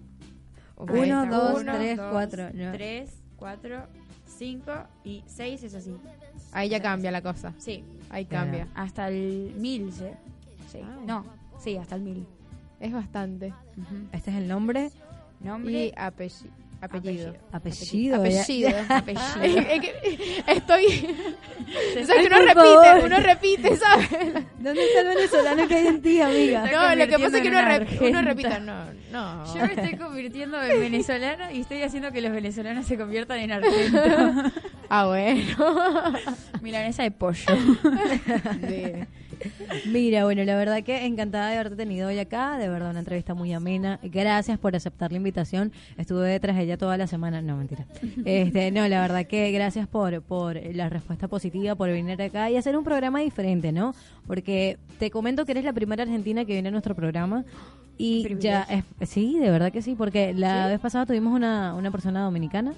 Uno, 0.77 1.25
dos, 1.27 1.61
uno. 1.61 1.73
tres, 1.77 1.97
dos, 1.97 2.11
cuatro, 2.11 2.49
no. 2.53 2.71
tres, 2.71 3.11
cuatro, 3.35 3.83
cinco 4.25 4.71
y 5.03 5.23
seis 5.27 5.63
es 5.63 5.75
así. 5.75 5.95
Ahí 6.51 6.69
ya 6.69 6.81
cambia 6.81 7.11
la 7.11 7.21
cosa. 7.21 7.53
Sí, 7.59 7.83
Ahí 8.09 8.25
cambia. 8.25 8.67
hasta 8.73 9.07
el 9.09 9.53
mil, 9.57 9.91
sí. 9.93 10.05
Sí. 10.71 10.79
Ah. 10.83 10.97
No, 11.05 11.25
sí, 11.59 11.77
hasta 11.77 11.95
el 11.95 12.01
mil. 12.01 12.25
Es 12.79 12.91
bastante. 12.91 13.53
Este 14.11 14.31
es 14.31 14.37
el 14.37 14.47
nombre, 14.47 14.89
Nombre, 15.39 15.71
Y 15.87 15.91
apelli- 15.91 16.49
apellido. 16.81 17.33
apellido. 17.51 18.15
Apellido. 18.17 18.69
apellido. 18.89 19.21
Es 19.71 19.81
que 19.81 20.43
Estoy. 20.47 20.83
Se 21.93 22.01
O 22.01 22.05
sea, 22.05 22.15
que 22.21 22.27
uno 22.27 22.37
repite, 22.39 23.05
uno 23.05 23.17
repite, 23.19 23.77
¿sabes? 23.77 24.09
¿Dónde 24.59 24.83
está 24.85 25.01
el 25.01 25.07
venezolano 25.07 25.67
que 25.67 25.75
hay 25.75 25.87
en 25.87 26.01
ti, 26.01 26.21
amiga? 26.21 26.69
No, 26.71 26.95
lo 26.95 27.07
que 27.07 27.19
pasa 27.19 27.37
es 27.37 27.43
que 27.43 27.49
uno, 27.49 27.59
rep- 27.59 28.09
uno 28.09 28.21
repita. 28.23 28.59
No, 28.59 28.85
no. 29.11 29.55
Yo 29.55 29.65
me 29.65 29.73
estoy 29.73 29.97
convirtiendo 29.97 30.61
en 30.61 30.79
venezolana 30.79 31.51
y 31.51 31.61
estoy 31.61 31.83
haciendo 31.83 32.11
que 32.11 32.21
los 32.21 32.31
venezolanos 32.31 32.85
se 32.85 32.97
conviertan 32.97 33.39
en 33.39 33.51
argentos. 33.51 34.51
Ah, 34.89 35.05
bueno. 35.07 36.13
Milanesa 36.61 37.03
de 37.03 37.11
pollo. 37.11 37.45
Sí. 38.67 38.83
Mira, 39.85 40.23
bueno, 40.23 40.43
la 40.43 40.55
verdad 40.55 40.83
que 40.83 41.05
encantada 41.05 41.49
de 41.49 41.55
haberte 41.57 41.75
tenido 41.75 42.07
hoy 42.07 42.19
acá, 42.19 42.57
de 42.57 42.69
verdad 42.69 42.91
una 42.91 42.99
entrevista 42.99 43.33
muy 43.33 43.53
amena. 43.53 43.99
Gracias 44.03 44.59
por 44.59 44.75
aceptar 44.75 45.11
la 45.11 45.17
invitación. 45.17 45.71
Estuve 45.97 46.27
detrás 46.29 46.55
de 46.57 46.63
ella 46.63 46.77
toda 46.77 46.97
la 46.97 47.07
semana, 47.07 47.41
no 47.41 47.57
mentira. 47.57 47.85
Este, 48.25 48.71
no, 48.71 48.87
la 48.87 49.01
verdad 49.01 49.25
que 49.25 49.51
gracias 49.51 49.87
por 49.87 50.21
por 50.21 50.55
la 50.75 50.89
respuesta 50.89 51.27
positiva, 51.27 51.75
por 51.75 51.89
venir 51.89 52.21
acá 52.21 52.49
y 52.49 52.57
hacer 52.57 52.77
un 52.77 52.83
programa 52.83 53.19
diferente, 53.19 53.71
¿no? 53.71 53.93
Porque 54.27 54.77
te 54.99 55.09
comento 55.11 55.45
que 55.45 55.53
eres 55.53 55.63
la 55.63 55.73
primera 55.73 56.03
argentina 56.03 56.45
que 56.45 56.53
viene 56.53 56.69
a 56.69 56.71
nuestro 56.71 56.95
programa 56.95 57.43
y 57.97 58.35
ya 58.39 58.63
es, 58.63 58.83
sí, 59.09 59.37
de 59.39 59.51
verdad 59.51 59.71
que 59.71 59.81
sí, 59.81 59.95
porque 59.95 60.33
la 60.33 60.67
vez 60.67 60.79
pasada 60.79 61.05
tuvimos 61.05 61.33
una 61.33 61.75
una 61.75 61.91
persona 61.91 62.21
dominicana 62.21 62.73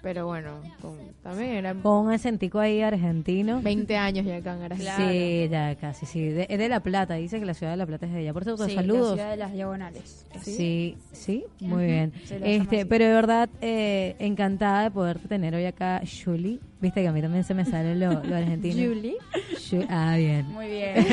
Pero 0.00 0.26
bueno, 0.26 0.60
con- 0.80 0.96
también 1.22 1.50
eran 1.50 1.80
con 1.80 2.06
un 2.06 2.12
acentico 2.12 2.60
ahí 2.60 2.80
argentino. 2.82 3.60
20 3.60 3.96
años 3.96 4.24
ya 4.24 4.36
acá 4.36 4.54
en 4.54 4.62
Argentina. 4.62 4.96
Sí, 4.96 5.48
ya 5.50 5.74
casi, 5.74 6.06
sí. 6.06 6.28
De, 6.28 6.46
es 6.48 6.58
de 6.58 6.68
La 6.68 6.80
Plata, 6.80 7.14
dice 7.14 7.40
que 7.40 7.44
la 7.46 7.54
ciudad 7.54 7.72
de 7.72 7.78
La 7.78 7.86
Plata 7.86 8.06
es 8.06 8.12
de 8.12 8.20
ella. 8.20 8.32
Por 8.32 8.44
cierto, 8.44 8.64
Sí, 8.66 8.74
saludos. 8.74 9.10
La 9.10 9.14
ciudad 9.16 9.30
de 9.30 9.36
las 9.36 9.52
diagonales. 9.52 10.24
Sí, 10.40 10.96
sí, 11.12 11.44
muy 11.60 11.84
bien. 11.86 12.12
Este, 12.30 12.86
pero 12.86 13.06
de 13.06 13.12
verdad, 13.12 13.48
eh, 13.60 14.14
encantada 14.20 14.84
de 14.84 14.90
poderte 14.92 15.26
tener 15.28 15.54
hoy 15.54 15.64
acá, 15.64 16.00
Julie. 16.24 16.60
Viste 16.80 17.02
que 17.02 17.08
a 17.08 17.12
mí 17.12 17.20
también 17.20 17.42
se 17.42 17.54
me 17.54 17.64
sale 17.64 17.96
lo, 17.96 18.12
lo 18.22 18.36
argentino. 18.36 18.76
Julie. 18.94 19.16
Ju- 19.56 19.86
ah, 19.90 20.14
bien. 20.16 20.46
Muy 20.48 20.68
bien. 20.68 20.94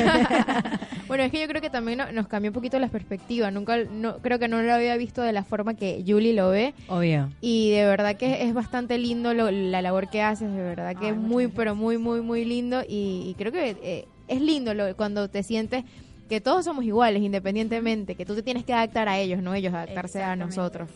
Bueno, 1.08 1.22
es 1.22 1.30
que 1.30 1.40
yo 1.40 1.46
creo 1.46 1.62
que 1.62 1.70
también 1.70 1.98
no- 1.98 2.10
nos 2.10 2.26
cambió 2.26 2.50
un 2.50 2.54
poquito 2.54 2.80
la 2.80 2.88
perspectiva. 2.88 3.52
Nunca, 3.52 3.76
no, 3.84 4.16
creo 4.18 4.40
que 4.40 4.48
no 4.48 4.60
lo 4.60 4.74
había 4.74 4.96
visto 4.96 5.22
de 5.22 5.32
la 5.32 5.44
forma 5.44 5.74
que 5.74 6.02
Julie 6.04 6.32
lo 6.34 6.50
ve. 6.50 6.74
Obvio. 6.88 7.30
Y 7.40 7.70
de 7.70 7.84
verdad 7.84 8.16
que 8.16 8.42
es 8.42 8.52
bastante 8.52 8.98
lindo 8.98 9.32
lo- 9.32 9.52
la 9.52 9.82
labor 9.82 10.10
que 10.10 10.20
haces, 10.22 10.50
de 10.52 10.60
verdad 10.60 10.96
que 10.96 11.06
Ay, 11.06 11.12
es 11.12 11.16
muy, 11.16 11.44
gracias. 11.44 11.56
pero 11.56 11.74
muy, 11.76 11.96
muy, 11.96 12.22
muy 12.22 12.44
lindo. 12.44 12.82
Y, 12.88 13.22
y 13.28 13.34
creo 13.38 13.52
que 13.52 13.76
eh, 13.82 14.04
es 14.26 14.40
lindo 14.40 14.74
lo, 14.74 14.96
cuando 14.96 15.28
te 15.30 15.44
sientes 15.44 15.84
que 16.28 16.40
todos 16.40 16.64
somos 16.64 16.84
iguales 16.84 17.22
independientemente, 17.22 18.16
que 18.16 18.26
tú 18.26 18.34
te 18.34 18.42
tienes 18.42 18.64
que 18.64 18.72
adaptar 18.72 19.08
a 19.08 19.16
ellos, 19.20 19.40
no 19.40 19.54
ellos 19.54 19.74
adaptarse 19.74 20.24
a 20.24 20.34
nosotros. 20.34 20.90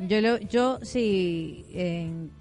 Yo 0.00 0.20
lo, 0.20 0.38
yo 0.38 0.80
si 0.82 1.64
en 1.72 2.32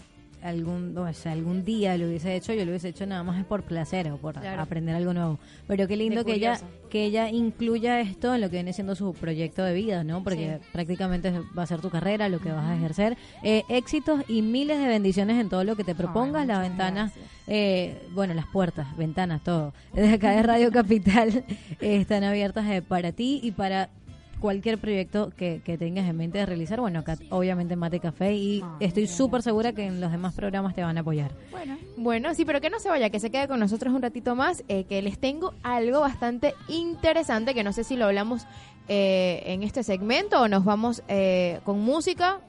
algún, 0.44 0.98
o 0.98 1.14
sea, 1.14 1.32
algún 1.34 1.66
día 1.66 1.98
lo 1.98 2.08
hubiese 2.08 2.36
hecho, 2.36 2.54
yo 2.54 2.64
lo 2.66 2.72
hubiese 2.72 2.90
hecho 2.90 3.06
nada 3.06 3.24
más 3.24 3.40
es 3.40 3.46
por 3.46 3.64
placer 3.64 4.10
o 4.12 4.18
por 4.18 4.36
Claro. 4.40 4.62
aprender 4.62 4.96
algo 4.96 5.14
nuevo. 5.14 5.40
Pero 5.68 5.88
qué 5.88 5.98
lindo 5.98 6.24
que 6.24 6.34
ella, 6.36 6.60
que 6.90 7.06
ella 7.06 7.30
incluya 7.30 8.00
esto 8.02 8.34
en 8.34 8.42
lo 8.42 8.50
que 8.50 8.58
viene 8.58 8.74
siendo 8.74 8.96
su 8.96 9.14
proyecto 9.14 9.64
de 9.64 9.74
vida, 9.74 10.04
¿no? 10.04 10.24
Porque 10.24 10.60
prácticamente 10.72 11.32
va 11.58 11.64
a 11.64 11.68
ser 11.68 11.82
tu 11.82 11.90
carrera, 11.90 12.30
lo 12.30 12.40
que 12.40 12.52
vas 12.52 12.66
a 12.66 12.76
ejercer. 12.76 13.18
Eh, 13.44 13.64
éxitos 13.70 14.22
y 14.28 14.42
miles 14.42 14.80
de 14.80 14.88
bendiciones 14.88 15.40
en 15.40 15.50
todo 15.50 15.64
lo 15.64 15.76
que 15.76 15.84
te 15.84 15.96
propongas, 15.96 16.48
las 16.48 16.62
ventanas, 16.62 17.12
eh, 17.48 17.98
bueno, 18.12 18.34
las 18.34 18.46
puertas, 18.48 18.96
ventanas, 18.98 19.44
todo. 19.44 19.74
Desde 19.94 20.14
acá 20.14 20.32
de 20.32 20.44
Radio 20.44 20.72
Capital 20.72 21.30
eh, 21.30 21.46
están 22.02 22.24
abiertas 22.24 22.66
eh, 22.70 22.82
para 22.82 23.12
ti 23.12 23.40
y 23.44 23.52
para 23.52 23.90
cualquier 24.40 24.78
proyecto 24.78 25.32
que, 25.36 25.62
que 25.64 25.78
tengas 25.78 26.08
en 26.10 26.18
mente 26.18 26.38
de 26.38 26.46
realizar. 26.46 26.80
Bueno, 26.80 27.00
acá 27.00 27.18
obviamente 27.30 27.76
Mate 27.76 28.00
Café 28.00 28.34
y 28.34 28.62
Ah, 28.64 28.78
estoy 28.80 29.08
súper 29.08 29.42
segura 29.42 29.74
que 29.74 29.86
en 29.86 30.02
los 30.02 30.12
demás 30.12 30.34
programas 30.34 30.74
te 30.76 30.82
van 30.82 30.98
a 30.98 31.02
apoyar. 31.02 31.32
Bueno, 31.52 31.78
Bueno, 31.98 32.34
sí, 32.34 32.46
pero 32.46 32.62
que 32.62 32.70
no 32.70 32.80
se 32.80 32.90
vaya, 32.90 33.10
que 33.10 33.20
se 33.20 33.30
quede 33.30 33.48
con 33.48 33.60
nosotros 33.60 33.94
un 33.94 34.02
ratito 34.02 34.36
más, 34.36 34.64
eh, 34.68 34.86
que 34.86 35.02
les 35.02 35.20
tengo 35.20 35.54
algo 35.64 36.00
bastante 36.00 36.54
interesante, 36.68 37.54
que 37.54 37.64
no 37.64 37.74
sé 37.74 37.84
si 37.84 37.96
lo 37.96 38.06
hablamos 38.06 38.46
eh, 38.88 39.44
en 39.46 39.64
este 39.64 39.84
segmento 39.84 40.42
o 40.42 40.48
nos 40.48 40.64
vamos 40.66 41.04
eh, 41.08 41.60
con 41.64 41.80
música, 41.80 42.40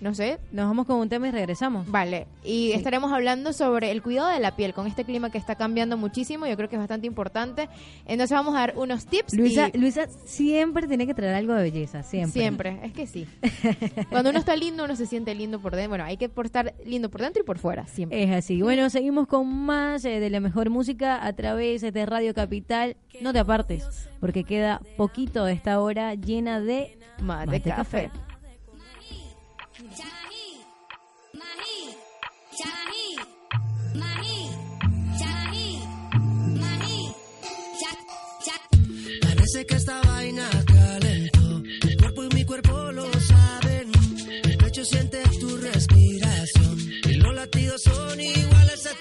no 0.00 0.14
sé. 0.14 0.38
Nos 0.52 0.66
vamos 0.66 0.86
con 0.86 0.96
un 0.96 1.08
tema 1.08 1.28
y 1.28 1.30
regresamos. 1.30 1.86
Vale, 1.90 2.26
y 2.44 2.72
estaremos 2.72 3.12
hablando 3.12 3.52
sobre 3.52 3.90
el 3.90 4.02
cuidado 4.02 4.28
de 4.28 4.40
la 4.40 4.56
piel 4.56 4.72
con 4.74 4.86
este 4.86 5.04
clima 5.04 5.30
que 5.30 5.38
está 5.38 5.54
cambiando 5.56 5.96
muchísimo, 5.96 6.46
yo 6.46 6.56
creo 6.56 6.68
que 6.68 6.76
es 6.76 6.80
bastante 6.80 7.06
importante. 7.06 7.68
Entonces 8.06 8.34
vamos 8.34 8.54
a 8.54 8.60
dar 8.60 8.74
unos 8.76 9.06
tips. 9.06 9.34
Luisa, 9.34 9.70
y- 9.72 9.78
Luisa 9.78 10.06
siempre 10.24 10.86
tiene 10.88 11.06
que 11.06 11.14
traer 11.14 11.34
algo 11.34 11.54
de 11.54 11.62
belleza, 11.62 12.02
siempre. 12.02 12.40
Siempre, 12.40 12.80
es 12.82 12.92
que 12.92 13.06
sí. 13.06 13.26
Cuando 14.10 14.30
uno 14.30 14.38
está 14.38 14.56
lindo, 14.56 14.84
uno 14.84 14.96
se 14.96 15.06
siente 15.06 15.34
lindo 15.34 15.60
por 15.60 15.74
dentro. 15.76 15.90
Bueno, 15.90 16.04
hay 16.04 16.16
que 16.16 16.28
por 16.28 16.46
estar 16.46 16.74
lindo 16.84 17.10
por 17.10 17.20
dentro 17.20 17.42
y 17.42 17.46
por 17.46 17.58
fuera, 17.58 17.86
siempre. 17.86 18.22
Es 18.22 18.30
así. 18.30 18.62
Bueno, 18.62 18.88
seguimos 18.90 19.26
con 19.26 19.46
más 19.48 20.04
eh, 20.04 20.20
de 20.20 20.30
la 20.30 20.40
mejor 20.40 20.70
música 20.70 21.24
a 21.26 21.32
través 21.34 21.80
de 21.82 22.06
Radio 22.06 22.34
Capital. 22.34 22.96
No 23.20 23.32
te 23.32 23.38
apartes, 23.40 24.08
porque 24.20 24.44
queda 24.44 24.80
poquito 24.96 25.44
de 25.44 25.52
esta 25.52 25.80
hora 25.80 26.14
llena 26.14 26.60
de 26.60 26.96
Mate 27.20 27.60
café. 27.60 28.08
Café. 28.08 28.10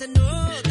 Iguales, 0.06 0.62
se 0.64 0.69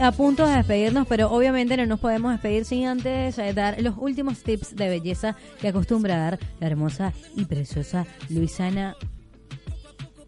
a 0.00 0.12
punto 0.12 0.46
de 0.46 0.56
despedirnos, 0.56 1.06
pero 1.06 1.30
obviamente 1.30 1.76
no 1.76 1.86
nos 1.86 2.00
podemos 2.00 2.32
despedir 2.32 2.64
sin 2.64 2.86
antes 2.86 3.38
eh, 3.38 3.52
dar 3.52 3.80
los 3.80 3.94
últimos 3.98 4.42
tips 4.42 4.76
de 4.76 4.88
belleza 4.88 5.36
que 5.60 5.68
acostumbra 5.68 6.16
dar 6.16 6.38
la 6.60 6.66
hermosa 6.66 7.12
y 7.34 7.44
preciosa 7.44 8.06
Luisana 8.28 8.96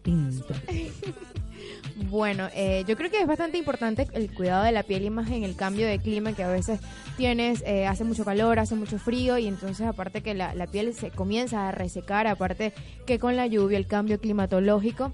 Pinto. 0.01 0.53
Bueno, 2.09 2.47
eh, 2.55 2.85
yo 2.87 2.95
creo 2.95 3.11
que 3.11 3.19
es 3.19 3.27
bastante 3.27 3.57
importante 3.57 4.07
el 4.13 4.33
cuidado 4.33 4.63
de 4.63 4.71
la 4.71 4.83
piel 4.83 5.03
y 5.03 5.09
más 5.09 5.29
en 5.29 5.43
el 5.43 5.55
cambio 5.55 5.85
de 5.85 5.99
clima 5.99 6.31
que 6.31 6.43
a 6.43 6.47
veces 6.47 6.79
tienes, 7.17 7.61
eh, 7.65 7.87
hace 7.87 8.05
mucho 8.05 8.23
calor, 8.23 8.57
hace 8.57 8.75
mucho 8.75 8.97
frío 8.97 9.37
y 9.37 9.47
entonces 9.47 9.85
aparte 9.85 10.21
que 10.21 10.33
la, 10.33 10.55
la 10.55 10.65
piel 10.65 10.93
se 10.93 11.11
comienza 11.11 11.67
a 11.67 11.71
resecar, 11.71 12.25
aparte 12.27 12.73
que 13.05 13.19
con 13.19 13.35
la 13.35 13.47
lluvia, 13.47 13.77
el 13.77 13.85
cambio 13.85 14.19
climatológico. 14.19 15.11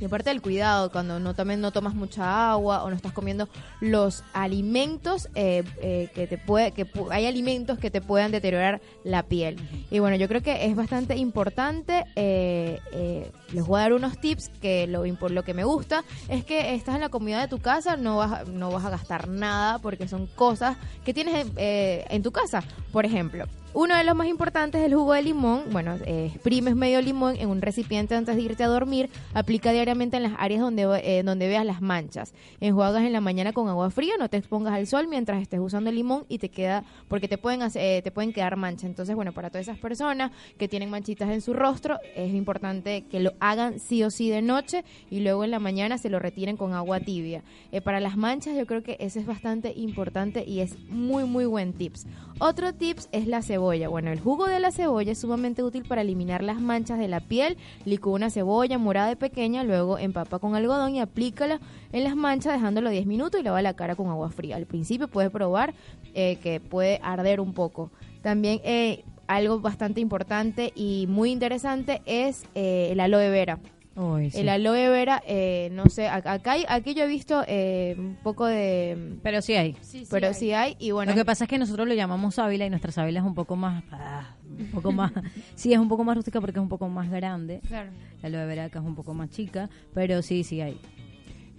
Y 0.00 0.06
aparte 0.06 0.30
del 0.30 0.42
cuidado, 0.42 0.90
cuando 0.90 1.20
no 1.20 1.34
también 1.34 1.60
no 1.60 1.70
tomas 1.70 1.94
mucha 1.94 2.50
agua 2.50 2.82
o 2.82 2.90
no 2.90 2.96
estás 2.96 3.12
comiendo 3.12 3.48
los 3.80 4.24
alimentos 4.32 5.28
eh, 5.36 5.62
eh, 5.80 6.08
que 6.14 6.26
te 6.26 6.36
puede, 6.36 6.72
que 6.72 6.84
pu- 6.84 7.08
hay 7.12 7.26
alimentos 7.26 7.78
que 7.78 7.90
te 7.90 8.00
puedan 8.00 8.32
deteriorar 8.32 8.80
la 9.04 9.22
piel. 9.22 9.56
Y 9.92 10.00
bueno, 10.00 10.16
yo 10.16 10.26
creo 10.28 10.42
que 10.42 10.66
es 10.66 10.74
bastante 10.74 11.16
importante. 11.16 12.04
eh, 12.16 12.80
eh, 12.92 13.30
les 13.52 13.64
voy 13.64 13.78
a 13.78 13.82
dar 13.82 13.92
unos 13.92 14.18
tips 14.18 14.48
que 14.60 14.88
lo, 14.88 15.06
impor- 15.06 15.30
lo 15.30 15.44
que 15.44 15.54
me 15.54 15.62
gusta 15.62 16.02
es 16.28 16.44
que 16.44 16.74
estás 16.74 16.96
en 16.96 17.00
la 17.02 17.08
comodidad 17.08 17.40
de 17.42 17.48
tu 17.48 17.60
casa, 17.60 17.96
no 17.96 18.16
vas, 18.16 18.48
no 18.48 18.70
vas 18.72 18.84
a 18.84 18.90
gastar 18.90 19.28
nada 19.28 19.78
porque 19.78 20.08
son 20.08 20.26
cosas 20.26 20.76
que 21.04 21.14
tienes 21.14 21.46
eh, 21.56 22.04
en 22.10 22.22
tu 22.24 22.32
casa. 22.32 22.64
Por 22.92 23.06
ejemplo, 23.06 23.44
uno 23.74 23.96
de 23.96 24.04
los 24.04 24.14
más 24.14 24.28
importantes 24.28 24.80
es 24.80 24.86
el 24.86 24.94
jugo 24.94 25.14
de 25.14 25.22
limón. 25.22 25.64
Bueno, 25.72 25.96
eh, 26.06 26.30
exprimes 26.32 26.76
medio 26.76 27.02
limón 27.02 27.34
en 27.36 27.48
un 27.48 27.60
recipiente 27.60 28.14
antes 28.14 28.36
de 28.36 28.42
irte 28.42 28.62
a 28.62 28.68
dormir. 28.68 29.10
Aplica 29.34 29.72
diariamente 29.72 30.16
en 30.16 30.22
las 30.22 30.34
áreas 30.38 30.60
donde, 30.60 30.84
eh, 31.02 31.24
donde 31.24 31.48
veas 31.48 31.66
las 31.66 31.82
manchas. 31.82 32.34
Enjuagas 32.60 33.02
en 33.02 33.12
la 33.12 33.20
mañana 33.20 33.52
con 33.52 33.68
agua 33.68 33.90
fría. 33.90 34.14
No 34.16 34.28
te 34.28 34.36
expongas 34.36 34.74
al 34.74 34.86
sol 34.86 35.08
mientras 35.08 35.42
estés 35.42 35.58
usando 35.58 35.90
el 35.90 35.96
limón 35.96 36.24
y 36.28 36.38
te 36.38 36.50
queda, 36.50 36.84
porque 37.08 37.26
te 37.26 37.36
pueden, 37.36 37.68
eh, 37.74 38.00
te 38.02 38.12
pueden 38.12 38.32
quedar 38.32 38.56
manchas. 38.56 38.84
Entonces, 38.84 39.16
bueno, 39.16 39.32
para 39.32 39.50
todas 39.50 39.66
esas 39.66 39.78
personas 39.78 40.30
que 40.56 40.68
tienen 40.68 40.88
manchitas 40.88 41.28
en 41.30 41.40
su 41.40 41.52
rostro, 41.52 41.98
es 42.14 42.32
importante 42.32 43.06
que 43.10 43.18
lo 43.18 43.32
hagan 43.40 43.80
sí 43.80 44.04
o 44.04 44.10
sí 44.10 44.30
de 44.30 44.40
noche 44.40 44.84
y 45.10 45.18
luego 45.18 45.42
en 45.42 45.50
la 45.50 45.58
mañana 45.58 45.98
se 45.98 46.10
lo 46.10 46.20
retiren 46.20 46.56
con 46.56 46.74
agua 46.74 47.00
tibia. 47.00 47.42
Eh, 47.72 47.80
para 47.80 47.98
las 47.98 48.16
manchas, 48.16 48.56
yo 48.56 48.66
creo 48.66 48.84
que 48.84 48.96
ese 49.00 49.18
es 49.18 49.26
bastante 49.26 49.72
importante 49.74 50.44
y 50.46 50.60
es 50.60 50.78
muy, 50.88 51.24
muy 51.24 51.44
buen 51.44 51.72
tips. 51.72 52.06
Otro 52.38 52.72
tips 52.72 53.08
es 53.10 53.26
la 53.26 53.42
cebolla 53.42 53.63
Bueno, 53.64 54.10
el 54.10 54.20
jugo 54.20 54.46
de 54.46 54.60
la 54.60 54.70
cebolla 54.70 55.12
es 55.12 55.18
sumamente 55.18 55.62
útil 55.62 55.84
para 55.88 56.02
eliminar 56.02 56.42
las 56.42 56.60
manchas 56.60 56.98
de 56.98 57.08
la 57.08 57.20
piel. 57.20 57.56
Licúa 57.86 58.12
una 58.12 58.28
cebolla 58.28 58.76
morada 58.76 59.12
y 59.12 59.16
pequeña, 59.16 59.64
luego 59.64 59.98
empapa 59.98 60.38
con 60.38 60.54
algodón 60.54 60.94
y 60.94 61.00
aplícala 61.00 61.60
en 61.90 62.04
las 62.04 62.14
manchas 62.14 62.52
dejándolo 62.52 62.90
10 62.90 63.06
minutos 63.06 63.40
y 63.40 63.42
lava 63.42 63.62
la 63.62 63.74
cara 63.74 63.96
con 63.96 64.08
agua 64.08 64.28
fría. 64.28 64.56
Al 64.56 64.66
principio 64.66 65.08
puedes 65.08 65.30
probar 65.30 65.72
eh, 66.12 66.36
que 66.42 66.60
puede 66.60 67.00
arder 67.02 67.40
un 67.40 67.54
poco. 67.54 67.90
También 68.22 68.60
eh, 68.64 69.02
algo 69.26 69.60
bastante 69.60 70.00
importante 70.02 70.72
y 70.74 71.06
muy 71.08 71.30
interesante 71.32 72.02
es 72.04 72.44
eh, 72.54 72.88
el 72.92 73.00
aloe 73.00 73.30
vera. 73.30 73.60
Uy, 73.96 74.30
sí. 74.30 74.40
El 74.40 74.48
aloe 74.48 74.88
vera, 74.88 75.22
eh, 75.26 75.68
no 75.72 75.88
sé, 75.88 76.08
ac- 76.08 76.26
acá 76.26 76.52
hay- 76.52 76.64
aquí 76.68 76.94
yo 76.94 77.04
he 77.04 77.06
visto 77.06 77.44
eh, 77.46 77.94
un 77.96 78.16
poco 78.24 78.44
de... 78.46 79.16
Pero 79.22 79.40
sí 79.40 79.54
hay. 79.54 79.76
pero 80.10 80.34
sí 80.34 80.52
hay, 80.52 80.76
y 80.80 80.90
bueno, 80.90 81.12
Lo 81.12 81.16
que 81.16 81.24
pasa 81.24 81.44
es 81.44 81.50
que 81.50 81.58
nosotros 81.58 81.86
lo 81.86 81.94
llamamos 81.94 82.34
sábila 82.34 82.66
y 82.66 82.70
nuestra 82.70 82.90
sábila 82.90 83.20
es 83.20 83.26
un 83.26 83.34
poco 83.36 83.54
más... 83.54 83.84
ah, 83.92 84.34
un 84.58 84.66
poco 84.72 84.90
más... 84.90 85.12
sí, 85.54 85.72
es 85.72 85.78
un 85.78 85.88
poco 85.88 86.02
más 86.02 86.16
rústica 86.16 86.40
porque 86.40 86.58
es 86.58 86.62
un 86.62 86.68
poco 86.68 86.88
más 86.88 87.08
grande. 87.08 87.60
Claro. 87.68 87.90
La 88.20 88.28
aloe 88.28 88.46
vera 88.46 88.64
acá 88.64 88.80
es 88.80 88.84
un 88.84 88.96
poco 88.96 89.14
más 89.14 89.30
chica, 89.30 89.70
pero 89.94 90.22
sí, 90.22 90.42
sí 90.42 90.60
hay. 90.60 90.76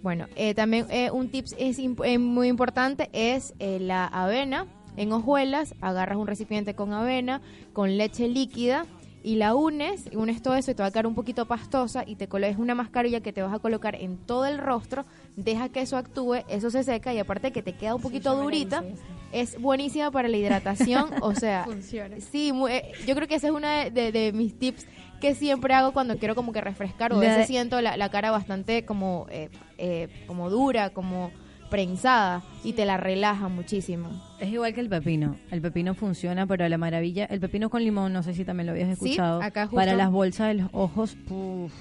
Bueno, 0.03 0.27
eh, 0.35 0.53
también 0.53 0.87
eh, 0.89 1.11
un 1.11 1.29
tips 1.29 1.55
es 1.57 1.79
imp- 1.79 2.05
eh, 2.05 2.17
muy 2.19 2.47
importante 2.49 3.09
es 3.13 3.53
eh, 3.59 3.79
la 3.79 4.05
avena 4.05 4.67
en 4.97 5.11
hojuelas. 5.13 5.73
Agarras 5.81 6.17
un 6.17 6.27
recipiente 6.27 6.75
con 6.75 6.91
avena, 6.93 7.41
con 7.73 7.97
leche 7.97 8.27
líquida 8.27 8.85
y 9.25 9.35
la 9.37 9.55
unes, 9.55 10.05
unes 10.13 10.41
todo 10.43 10.53
eso 10.55 10.69
y 10.69 10.75
te 10.75 10.83
va 10.83 10.87
a 10.89 10.91
quedar 10.91 11.07
un 11.07 11.15
poquito 11.15 11.47
pastosa 11.47 12.03
y 12.05 12.15
te 12.15 12.27
coloques 12.27 12.57
una 12.57 12.75
mascarilla 12.75 13.21
que 13.21 13.33
te 13.33 13.41
vas 13.41 13.51
a 13.53 13.57
colocar 13.59 13.95
en 13.95 14.17
todo 14.17 14.45
el 14.45 14.59
rostro. 14.59 15.03
Deja 15.35 15.69
que 15.69 15.81
eso 15.81 15.97
actúe, 15.97 16.35
eso 16.47 16.69
se 16.69 16.83
seca 16.83 17.11
y 17.11 17.17
aparte 17.17 17.51
que 17.51 17.63
te 17.63 17.73
queda 17.73 17.95
un 17.95 18.01
poquito 18.03 18.35
durita. 18.35 18.83
Es 19.31 19.59
buenísima 19.59 20.11
para 20.11 20.27
la 20.27 20.37
hidratación, 20.37 21.09
o 21.21 21.33
sea, 21.41 21.63
Funciona. 21.65 22.19
sí, 22.21 22.53
mu- 22.53 22.67
eh, 22.67 22.91
yo 23.07 23.15
creo 23.15 23.27
que 23.27 23.35
ese 23.35 23.47
es 23.47 23.53
uno 23.53 23.67
de, 23.67 23.89
de- 23.89 24.11
de 24.11 24.31
mis 24.31 24.57
tips 24.59 24.85
que 25.19 25.33
siempre 25.33 25.73
hago 25.73 25.91
cuando 25.91 26.17
quiero 26.19 26.35
como 26.35 26.53
que 26.53 26.61
refrescar 26.61 27.11
o 27.11 27.17
a 27.17 27.19
veces 27.21 27.47
siento 27.47 27.81
la, 27.81 27.97
la 27.97 28.09
cara 28.09 28.29
bastante 28.31 28.85
como 28.85 29.25
eh, 29.31 29.49
eh, 29.79 30.07
como 30.27 30.49
dura, 30.51 30.91
como 30.91 31.31
prensada 31.75 32.41
y 32.63 32.71
te 32.71 32.85
la 32.85 32.95
relaja 32.95 33.49
muchísimo. 33.49 34.09
Es 34.39 34.49
igual 34.49 34.73
que 34.73 34.79
el 34.79 34.87
pepino. 34.87 35.35
El 35.51 35.61
pepino 35.61 35.93
funciona, 35.93 36.47
pero 36.47 36.63
a 36.63 36.69
la 36.69 36.77
maravilla. 36.77 37.25
El 37.25 37.41
pepino 37.41 37.69
con 37.69 37.83
limón, 37.83 38.13
no 38.13 38.23
sé 38.23 38.33
si 38.33 38.45
también 38.45 38.67
lo 38.67 38.71
habías 38.71 38.97
Sí, 38.97 39.09
escuchado. 39.09 39.41
acá 39.41 39.63
justo- 39.65 39.75
Para 39.75 39.93
las 39.95 40.09
bolsas 40.09 40.47
de 40.47 40.53
los 40.53 40.69
ojos, 40.71 41.15
puf, 41.27 41.73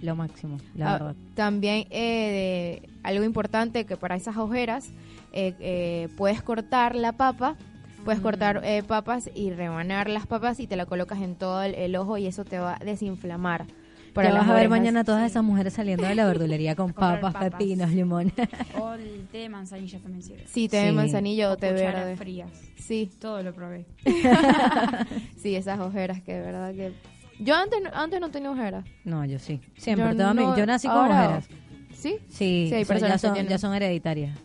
lo 0.00 0.14
máximo, 0.14 0.58
la 0.76 0.90
Ah, 0.90 0.92
verdad. 0.92 1.14
también 1.34 1.86
eh, 1.90 2.80
de- 2.82 2.88
algo 3.02 3.24
importante 3.24 3.84
que 3.84 3.96
para 3.96 4.14
esas 4.14 4.36
ojeras 4.36 4.90
eh, 5.32 5.54
eh, 5.60 6.08
puedes 6.16 6.40
cortar 6.42 6.94
la 6.94 7.12
papa, 7.12 7.56
puedes 8.04 8.20
Mm. 8.20 8.22
cortar 8.22 8.60
eh, 8.64 8.82
papas 8.86 9.28
y 9.34 9.50
rebanar 9.50 10.08
las 10.08 10.26
papas 10.26 10.60
y 10.60 10.66
te 10.68 10.76
la 10.76 10.86
colocas 10.86 11.20
en 11.20 11.34
todo 11.34 11.62
el, 11.64 11.74
el 11.74 11.96
ojo 11.96 12.16
y 12.18 12.26
eso 12.26 12.44
te 12.44 12.58
va 12.60 12.76
a 12.80 12.84
desinflamar. 12.84 13.64
Para 14.12 14.28
Ya 14.28 14.34
vas 14.34 14.48
a 14.48 14.54
ver 14.54 14.68
mañana 14.68 15.04
todas 15.04 15.28
esas 15.30 15.42
mujeres 15.42 15.72
saliendo 15.72 16.06
de 16.06 16.14
la 16.14 16.26
verdulería 16.26 16.76
con 16.76 16.92
papas, 16.92 17.32
papas. 17.32 17.50
pepinos, 17.50 17.90
limón. 17.90 18.32
O 18.78 18.92
el 18.94 19.26
té 19.32 19.38
de 19.38 19.48
manzanilla 19.48 19.98
también 20.00 20.22
sirve. 20.22 20.44
Sí, 20.46 20.68
té 20.68 20.76
de 20.78 20.88
Sí. 20.90 20.94
manzanilla 20.94 21.48
o 21.50 21.52
O 21.54 21.56
té 21.56 21.72
verde. 21.72 22.16
frías. 22.16 22.50
Sí, 22.78 23.10
Todo 23.20 23.42
lo 23.42 23.54
probé. 23.54 23.86
sí, 25.36 25.54
esas 25.56 25.78
ojeras 25.80 26.20
que 26.22 26.34
de 26.34 26.40
verdad 26.40 26.72
que... 26.74 26.92
Yo 27.38 27.54
antes, 27.56 27.80
no- 27.82 27.90
antes 27.94 28.20
no 28.20 28.30
tenía 28.30 28.50
ojeras. 28.50 28.84
No, 29.04 29.24
yo 29.24 29.38
sí. 29.38 29.60
Siempre. 29.76 30.06
Yo 30.10 30.16
toda 30.16 30.34
mi- 30.34 30.42
no- 30.42 30.56
yo 30.56 30.66
nací 30.66 30.86
con 30.88 30.96
ahora- 30.98 31.24
ojeras. 31.26 31.48
¿Sí? 31.94 32.16
Sí, 32.28 32.66
Sí, 32.68 32.74
hay 32.74 32.84
son- 32.84 32.96
ya, 32.98 33.00
personas 33.00 33.20
que 33.22 33.28
son, 33.28 33.48
ya 33.48 33.58
son 33.58 33.74
hereditarias. 33.74 34.36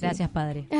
Gracias, 0.00 0.28
padre. 0.30 0.66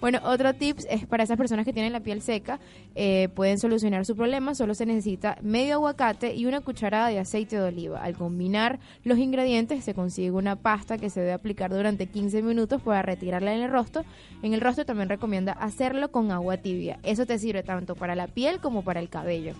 Bueno, 0.00 0.20
otro 0.24 0.54
tips 0.54 0.86
es 0.90 1.06
para 1.06 1.24
esas 1.24 1.36
personas 1.36 1.64
que 1.64 1.72
tienen 1.72 1.92
la 1.92 2.00
piel 2.00 2.22
seca, 2.22 2.60
eh, 2.94 3.28
pueden 3.34 3.58
solucionar 3.58 4.04
su 4.04 4.14
problema, 4.14 4.54
solo 4.54 4.74
se 4.74 4.86
necesita 4.86 5.38
medio 5.42 5.74
aguacate 5.74 6.34
y 6.34 6.46
una 6.46 6.60
cucharada 6.60 7.08
de 7.08 7.18
aceite 7.18 7.56
de 7.56 7.62
oliva. 7.62 8.02
Al 8.02 8.16
combinar 8.16 8.78
los 9.04 9.18
ingredientes 9.18 9.84
se 9.84 9.94
consigue 9.94 10.30
una 10.30 10.56
pasta 10.56 10.98
que 10.98 11.10
se 11.10 11.20
debe 11.20 11.32
aplicar 11.32 11.70
durante 11.70 12.06
15 12.06 12.42
minutos 12.42 12.82
para 12.82 13.02
retirarla 13.02 13.54
en 13.54 13.62
el 13.62 13.70
rostro. 13.70 14.04
En 14.42 14.54
el 14.54 14.60
rostro 14.60 14.84
también 14.84 15.08
recomienda 15.08 15.52
hacerlo 15.52 16.10
con 16.10 16.30
agua 16.30 16.56
tibia. 16.58 16.98
Eso 17.02 17.26
te 17.26 17.38
sirve 17.38 17.62
tanto 17.62 17.94
para 17.94 18.14
la 18.14 18.28
piel 18.28 18.60
como 18.60 18.82
para 18.82 19.00
el 19.00 19.08
cabello. 19.08 19.54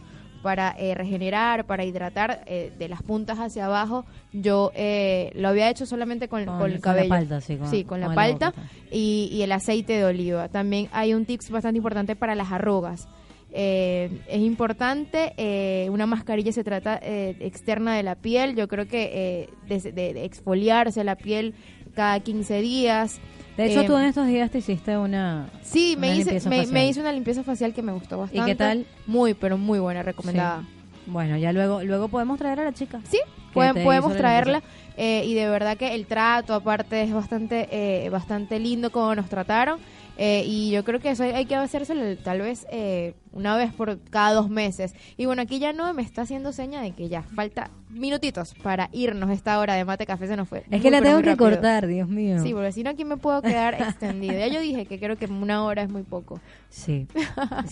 Para 0.46 0.76
eh, 0.78 0.94
regenerar, 0.94 1.64
para 1.66 1.84
hidratar 1.84 2.44
eh, 2.46 2.72
de 2.78 2.88
las 2.88 3.02
puntas 3.02 3.38
hacia 3.40 3.66
abajo. 3.66 4.04
Yo 4.32 4.70
eh, 4.76 5.32
lo 5.34 5.48
había 5.48 5.68
hecho 5.68 5.86
solamente 5.86 6.28
con, 6.28 6.44
Con- 6.44 6.58
con 6.58 6.70
el 6.70 6.80
con 6.80 6.92
la 6.92 6.94
cabello. 7.02 7.08
palta, 7.08 7.40
sí, 7.40 7.56
con- 7.56 7.68
sí, 7.68 7.82
con 7.84 8.00
la 8.00 8.14
palta 8.14 8.52
y, 8.92 9.28
y 9.32 9.42
el 9.42 9.50
aceite 9.50 9.94
de 9.94 10.04
oliva. 10.04 10.48
También 10.48 10.88
hay 10.92 11.14
un 11.14 11.24
tips 11.26 11.50
bastante 11.50 11.78
importante 11.78 12.14
para 12.14 12.36
las 12.36 12.52
arrugas. 12.52 13.08
Eh, 13.52 14.10
es 14.28 14.40
importante, 14.40 15.32
eh, 15.36 15.88
una 15.90 16.06
mascarilla 16.06 16.52
se 16.52 16.62
trata 16.62 16.98
eh, 17.02 17.36
externa 17.40 17.96
de 17.96 18.02
la 18.02 18.14
piel, 18.14 18.54
yo 18.54 18.68
creo 18.68 18.86
que 18.86 19.10
eh, 19.14 19.48
de, 19.68 19.92
de- 19.92 20.14
de 20.14 20.24
exfoliarse 20.24 21.02
la 21.04 21.16
piel 21.16 21.54
cada 21.96 22.20
15 22.20 22.60
días. 22.60 23.18
De 23.56 23.64
hecho, 23.66 23.80
Eh, 23.80 23.86
tú 23.86 23.96
en 23.96 24.04
estos 24.04 24.26
días 24.26 24.50
te 24.50 24.58
hiciste 24.58 24.96
una. 24.98 25.48
Sí, 25.62 25.96
me 25.98 26.14
hice, 26.14 26.38
me, 26.48 26.86
hice 26.88 27.00
una 27.00 27.10
limpieza 27.10 27.42
facial 27.42 27.72
que 27.72 27.82
me 27.82 27.90
gustó 27.92 28.18
bastante. 28.18 28.50
qué 28.52 28.54
tal? 28.54 28.86
Muy, 29.06 29.32
pero 29.34 29.56
muy 29.58 29.78
buena, 29.80 30.02
recomendada. 30.02 30.62
Bueno, 31.06 31.36
ya 31.38 31.52
luego 31.52 31.82
luego 31.82 32.08
podemos 32.08 32.38
traer 32.38 32.60
a 32.60 32.64
la 32.64 32.72
chica. 32.72 33.00
Sí, 33.08 33.18
pueden- 33.54 33.82
podemos 33.82 34.14
traerla 34.16 34.62
eh, 34.98 35.22
y 35.24 35.34
de 35.34 35.48
verdad 35.48 35.76
que 35.78 35.94
el 35.94 36.06
trato 36.06 36.52
aparte 36.52 37.02
es 37.02 37.12
bastante 37.12 37.68
eh, 37.70 38.08
bastante 38.10 38.58
lindo 38.58 38.90
como 38.90 39.14
nos 39.14 39.28
trataron 39.28 39.78
eh, 40.18 40.42
y 40.46 40.70
yo 40.70 40.84
creo 40.84 40.98
que 41.00 41.10
eso 41.10 41.22
hay, 41.22 41.30
hay 41.30 41.46
que 41.46 41.54
hacérselo 41.54 42.16
tal 42.18 42.40
vez 42.40 42.66
eh, 42.72 43.14
una 43.36 43.56
vez 43.56 43.72
por 43.72 44.00
cada 44.10 44.32
dos 44.32 44.48
meses 44.50 44.94
y 45.16 45.26
bueno 45.26 45.42
aquí 45.42 45.58
ya 45.58 45.72
no 45.72 45.92
me 45.94 46.02
está 46.02 46.22
haciendo 46.22 46.52
seña 46.52 46.80
de 46.82 46.92
que 46.92 47.08
ya 47.08 47.22
falta 47.22 47.70
minutitos 47.90 48.54
para 48.62 48.88
irnos 48.92 49.30
esta 49.30 49.58
hora 49.60 49.74
de 49.74 49.84
mate 49.84 50.06
café 50.06 50.26
se 50.26 50.36
nos 50.36 50.48
fue 50.48 50.60
Es 50.60 50.68
muy, 50.70 50.80
que 50.80 50.90
la 50.90 51.00
tengo 51.00 51.18
que 51.22 51.30
rápido. 51.30 51.50
cortar, 51.50 51.86
Dios 51.86 52.08
mío. 52.08 52.42
sí 52.42 52.52
porque 52.52 52.72
si 52.72 52.82
no 52.82 52.90
aquí 52.90 53.04
me 53.04 53.16
puedo 53.16 53.40
quedar 53.42 53.74
extendido 53.74 54.34
ya 54.34 54.48
yo 54.48 54.60
dije 54.60 54.86
que 54.86 54.98
creo 54.98 55.16
que 55.16 55.26
una 55.26 55.64
hora 55.64 55.82
es 55.82 55.88
muy 55.90 56.02
poco 56.02 56.40
Sí, 56.68 57.06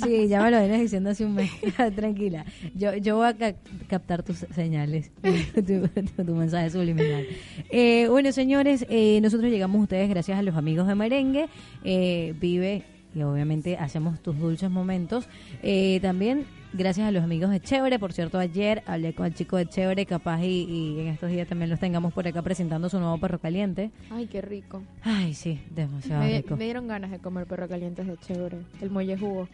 sí, 0.02 0.28
ya 0.28 0.40
me 0.42 0.50
lo 0.50 0.58
vienes 0.60 0.80
diciendo 0.80 1.10
hace 1.10 1.26
un 1.26 1.34
mes. 1.34 1.50
Tranquila, 1.96 2.46
yo, 2.74 2.94
yo 2.96 3.16
voy 3.16 3.26
a 3.26 3.34
ca- 3.34 3.54
captar 3.86 4.22
tus 4.22 4.38
señales, 4.54 5.10
tu, 5.54 5.62
tu- 5.62 6.24
tu 6.24 6.34
mensaje 6.34 6.70
subliminal. 6.70 7.26
Eh, 7.70 8.06
bueno, 8.08 8.32
señores, 8.32 8.86
eh, 8.88 9.18
nosotros 9.20 9.50
llegamos 9.50 9.78
a 9.80 9.82
ustedes 9.82 10.08
gracias 10.08 10.38
a 10.38 10.42
los 10.42 10.56
amigos 10.56 10.86
de 10.86 10.94
Merengue. 10.94 11.48
Eh, 11.82 12.34
vive 12.40 12.84
y 13.14 13.22
obviamente 13.22 13.76
hacemos 13.76 14.20
tus 14.20 14.38
dulces 14.38 14.70
momentos. 14.70 15.28
Eh, 15.62 16.00
también 16.02 16.46
gracias 16.72 17.06
a 17.06 17.10
los 17.12 17.22
amigos 17.22 17.50
de 17.50 17.60
Chévere. 17.60 17.98
Por 17.98 18.12
cierto, 18.12 18.38
ayer 18.38 18.82
hablé 18.86 19.14
con 19.14 19.26
el 19.26 19.34
chico 19.34 19.56
de 19.56 19.66
Chévere, 19.66 20.04
capaz 20.06 20.42
y, 20.42 20.64
y 20.64 21.00
en 21.00 21.06
estos 21.08 21.30
días 21.30 21.46
también 21.48 21.70
los 21.70 21.78
tengamos 21.78 22.12
por 22.12 22.26
acá 22.26 22.42
presentando 22.42 22.88
su 22.88 22.98
nuevo 22.98 23.18
perro 23.18 23.38
caliente. 23.38 23.90
ay 24.10 24.26
qué 24.26 24.40
rico 24.40 24.82
Ay, 25.02 25.34
sí, 25.34 25.60
demasiado 25.70 26.22
me, 26.22 26.38
rico. 26.38 26.56
me 26.56 26.64
dieron 26.64 26.88
ganas 26.88 27.10
de 27.10 27.18
comer 27.18 27.46
perro 27.46 27.68
caliente 27.68 28.02
de 28.04 28.16
chévere 28.18 28.58
el 28.80 28.90
muelle 28.90 29.16
jugo 29.16 29.48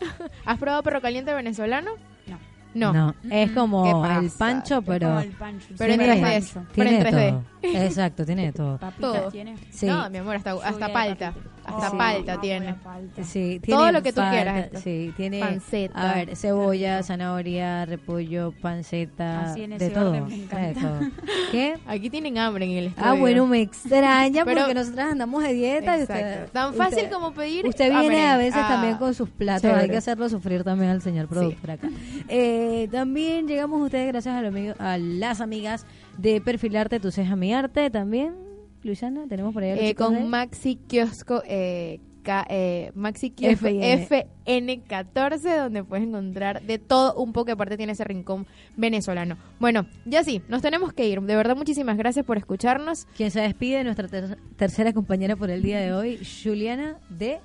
¿has 0.44 0.58
probado 0.58 0.82
perro 0.82 1.00
caliente 1.00 1.32
venezolano? 1.32 1.92
No. 2.74 2.92
no, 2.92 2.92
No, 2.92 3.14
es 3.30 3.50
¿Qué 3.50 3.54
como 3.54 4.04
el 4.20 4.30
pancho, 4.30 4.82
pero... 4.82 5.06
Como 5.06 5.20
el 5.20 5.30
pancho. 5.30 5.68
Pero 5.78 5.92
en 5.92 6.00
Tiene- 6.00 6.20
3D. 6.20 6.22
Pancho. 6.22 6.66
Pero 6.74 6.90
en 6.90 6.96
Tiene 7.04 7.10
3D. 7.10 7.30
todo. 7.30 7.44
Exacto, 7.84 8.26
tiene 8.26 8.52
todo. 8.52 8.78
Papitas 8.78 9.12
Todo. 9.12 9.30
tiene. 9.30 9.54
Sí. 9.70 9.86
No, 9.86 10.10
mi 10.10 10.18
amor, 10.18 10.34
hasta, 10.34 10.52
hasta 10.54 10.92
palta. 10.92 11.34
Hasta 11.64 11.90
Oh, 11.90 11.98
palta 11.98 12.40
tiene. 12.40 12.74
palta. 12.74 13.24
Sí, 13.24 13.60
Todo 13.66 13.78
tiene 13.78 13.92
lo 13.92 14.02
que 14.02 14.12
tú 14.12 14.20
falta- 14.20 14.30
quieras, 14.32 14.64
esto. 14.66 14.80
Sí, 14.80 15.12
tiene 15.16 15.40
Panceta. 15.40 16.10
A 16.10 16.14
ver, 16.14 16.36
cebolla, 16.36 17.02
zanahoria, 17.02 17.86
repollo, 17.86 18.52
panceta, 18.60 19.50
Así 19.52 19.62
en 19.62 19.70
de 19.70 19.76
ese 19.76 19.90
todo. 19.90 20.10
orden 20.10 20.24
me 20.26 20.30
de 20.36 20.42
encanta. 20.44 20.80
todo. 20.80 21.00
¿Qué? 21.50 21.74
Aquí 21.86 22.10
tienen 22.10 22.38
hambre 22.38 22.64
en 22.66 22.70
el 22.72 22.86
estudio. 22.88 23.08
Ah, 23.08 23.14
bueno, 23.14 23.46
me 23.46 23.60
extraña 23.62 24.44
Pero- 24.44 24.60
porque 24.60 24.74
nosotras 24.74 25.12
andamos 25.12 25.42
de 25.42 25.52
dieta. 25.54 25.98
y 25.98 26.02
usted- 26.02 26.48
Tan 26.52 26.74
fácil 26.74 26.98
usted- 26.98 27.10
como 27.12 27.32
pedir. 27.32 27.66
Usted 27.66 27.90
viene 27.90 28.24
a 28.26 28.32
hambre. 28.32 28.46
veces 28.46 28.60
Ah, 28.62 28.68
también 28.68 28.96
con 28.98 29.14
sus 29.14 29.28
platos, 29.30 29.64
hay 29.64 29.70
chévere. 29.70 29.90
que 29.90 29.96
hacerlo 29.96 30.28
sufrir 30.28 30.64
también 30.64 30.90
al 30.90 31.00
señor 31.02 31.28
productor 31.28 31.70
acá. 31.72 31.88
Eh, 32.28 32.88
también 32.92 33.46
llegamos 33.48 33.80
a 33.80 33.84
ustedes 33.84 34.08
gracias 34.08 34.34
a, 34.34 34.40
los 34.42 34.48
amigos- 34.52 34.76
a 34.80 34.98
las 34.98 35.40
amigas 35.40 35.86
de 36.18 36.40
Perfilarte 36.40 37.00
Tu 37.00 37.10
Ceja 37.10 37.36
Mi 37.36 37.54
Arte 37.54 37.90
también. 37.90 38.34
Luisana, 38.84 39.26
tenemos 39.28 39.52
por 39.52 39.62
ahí 39.62 39.70
a 39.70 39.76
los 39.76 39.84
Eh, 39.84 39.94
con 39.94 40.14
de- 40.14 40.20
Maxi 40.24 40.76
Kiosco. 40.76 41.42
Eh, 41.46 42.00
K- 42.22 42.46
eh, 42.48 42.90
Maxi 42.94 43.30
Kiosco 43.30 43.66
FN. 43.66 44.06
FN14, 44.08 45.56
donde 45.58 45.84
puedes 45.84 46.06
encontrar 46.06 46.62
de 46.62 46.78
todo 46.78 47.14
un 47.16 47.32
poco. 47.34 47.52
Aparte, 47.52 47.76
tiene 47.76 47.92
ese 47.92 48.04
rincón 48.04 48.46
venezolano. 48.76 49.36
Bueno, 49.60 49.86
ya 50.06 50.24
sí, 50.24 50.40
nos 50.48 50.62
tenemos 50.62 50.92
que 50.94 51.06
ir. 51.06 51.20
De 51.20 51.36
verdad, 51.36 51.54
muchísimas 51.56 51.98
gracias 51.98 52.24
por 52.24 52.38
escucharnos. 52.38 53.06
Quien 53.16 53.30
se 53.30 53.40
despide, 53.40 53.84
nuestra 53.84 54.08
ter- 54.08 54.38
tercera 54.56 54.92
compañera 54.94 55.36
por 55.36 55.50
el 55.50 55.60
día 55.62 55.80
de 55.80 55.92
hoy, 55.92 56.18
Juliana 56.42 56.98
de 57.10 57.40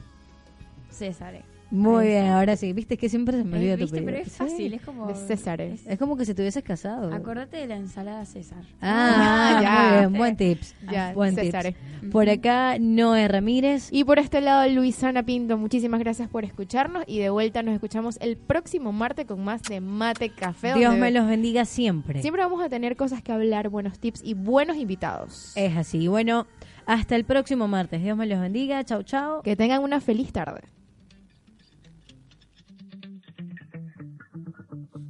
César. 0.89 1.43
Muy 1.71 2.07
bien, 2.07 2.25
ahora 2.27 2.55
sí. 2.55 2.73
Viste 2.73 2.97
que 2.97 3.09
siempre 3.09 3.37
se 3.37 3.43
me 3.43 3.57
Eh, 3.57 3.59
olvida 3.59 3.73
tu 3.75 3.81
¿viste? 3.83 4.01
Pero 4.01 4.17
es 4.17 4.31
fácil, 4.35 4.69
Sí. 4.71 4.75
es 4.75 4.81
como... 4.81 5.05
De 5.07 5.13
Césares. 5.13 5.85
Es 5.85 5.99
como 5.99 6.17
que 6.17 6.25
si 6.25 6.33
te 6.33 6.41
hubieses 6.41 6.63
casado. 6.63 7.13
Acordate 7.13 7.57
de 7.57 7.67
la 7.67 7.75
ensalada 7.75 8.25
César. 8.25 8.63
Ah, 8.81 9.59
ya. 9.61 9.89
muy 9.91 9.99
bien, 9.99 10.13
buen 10.13 10.35
tips. 10.35 10.75
Ya, 10.91 11.13
buen 11.13 11.35
Césares. 11.35 11.75
tips. 11.75 12.11
Por 12.11 12.27
acá, 12.29 12.77
Noé 12.79 13.27
Ramírez. 13.27 13.89
Y 13.91 14.03
por 14.03 14.17
este 14.17 14.41
lado, 14.41 14.67
Luisana 14.69 15.21
Pinto, 15.23 15.57
muchísimas 15.57 15.99
gracias 15.99 16.27
por 16.27 16.43
escucharnos 16.43 17.03
y 17.05 17.19
de 17.19 17.29
vuelta 17.29 17.61
nos 17.61 17.75
escuchamos 17.75 18.17
el 18.19 18.35
próximo 18.37 18.91
martes 18.91 19.27
con 19.27 19.43
más 19.43 19.61
de 19.63 19.79
Mate 19.79 20.29
Café. 20.29 20.73
Dios 20.73 20.91
donde 20.91 21.01
me 21.01 21.11
los 21.11 21.27
bendiga 21.27 21.65
siempre. 21.65 22.21
Siempre 22.21 22.41
vamos 22.41 22.63
a 22.63 22.69
tener 22.69 22.95
cosas 22.95 23.21
que 23.21 23.31
hablar, 23.31 23.69
buenos 23.69 23.99
tips 23.99 24.21
y 24.23 24.33
buenos 24.33 24.77
invitados. 24.77 25.51
Es 25.55 25.77
así. 25.77 26.07
Bueno, 26.07 26.47
hasta 26.87 27.15
el 27.15 27.25
próximo 27.25 27.67
martes. 27.67 28.01
Dios 28.01 28.17
me 28.17 28.25
los 28.25 28.39
bendiga. 28.41 28.83
Chau, 28.83 29.03
chau. 29.03 29.43
Que 29.43 29.55
tengan 29.55 29.83
una 29.83 30.01
feliz 30.01 30.31
tarde. 30.31 30.61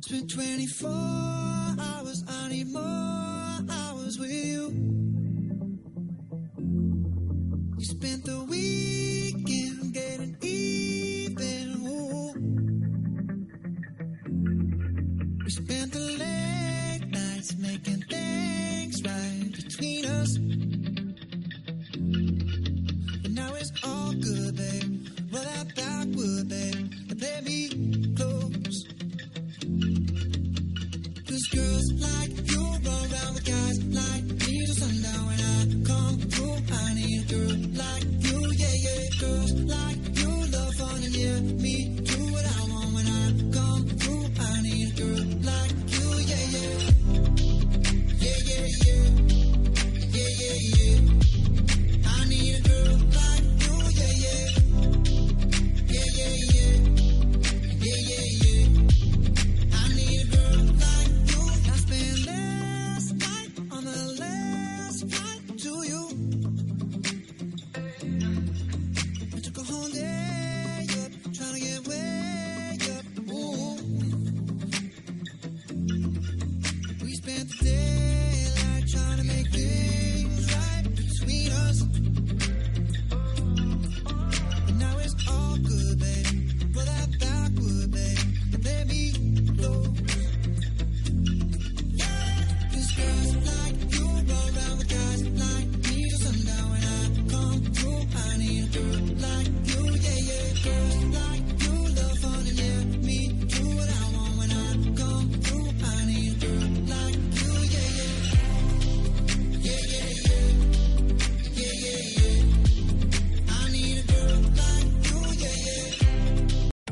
Spent 0.09 0.31
24 0.31 0.89
hours, 0.89 2.23
I 2.27 2.49
need 2.49 2.67
more 2.69 2.81
hours 2.81 4.17
with 4.17 4.31
you. 4.31 4.98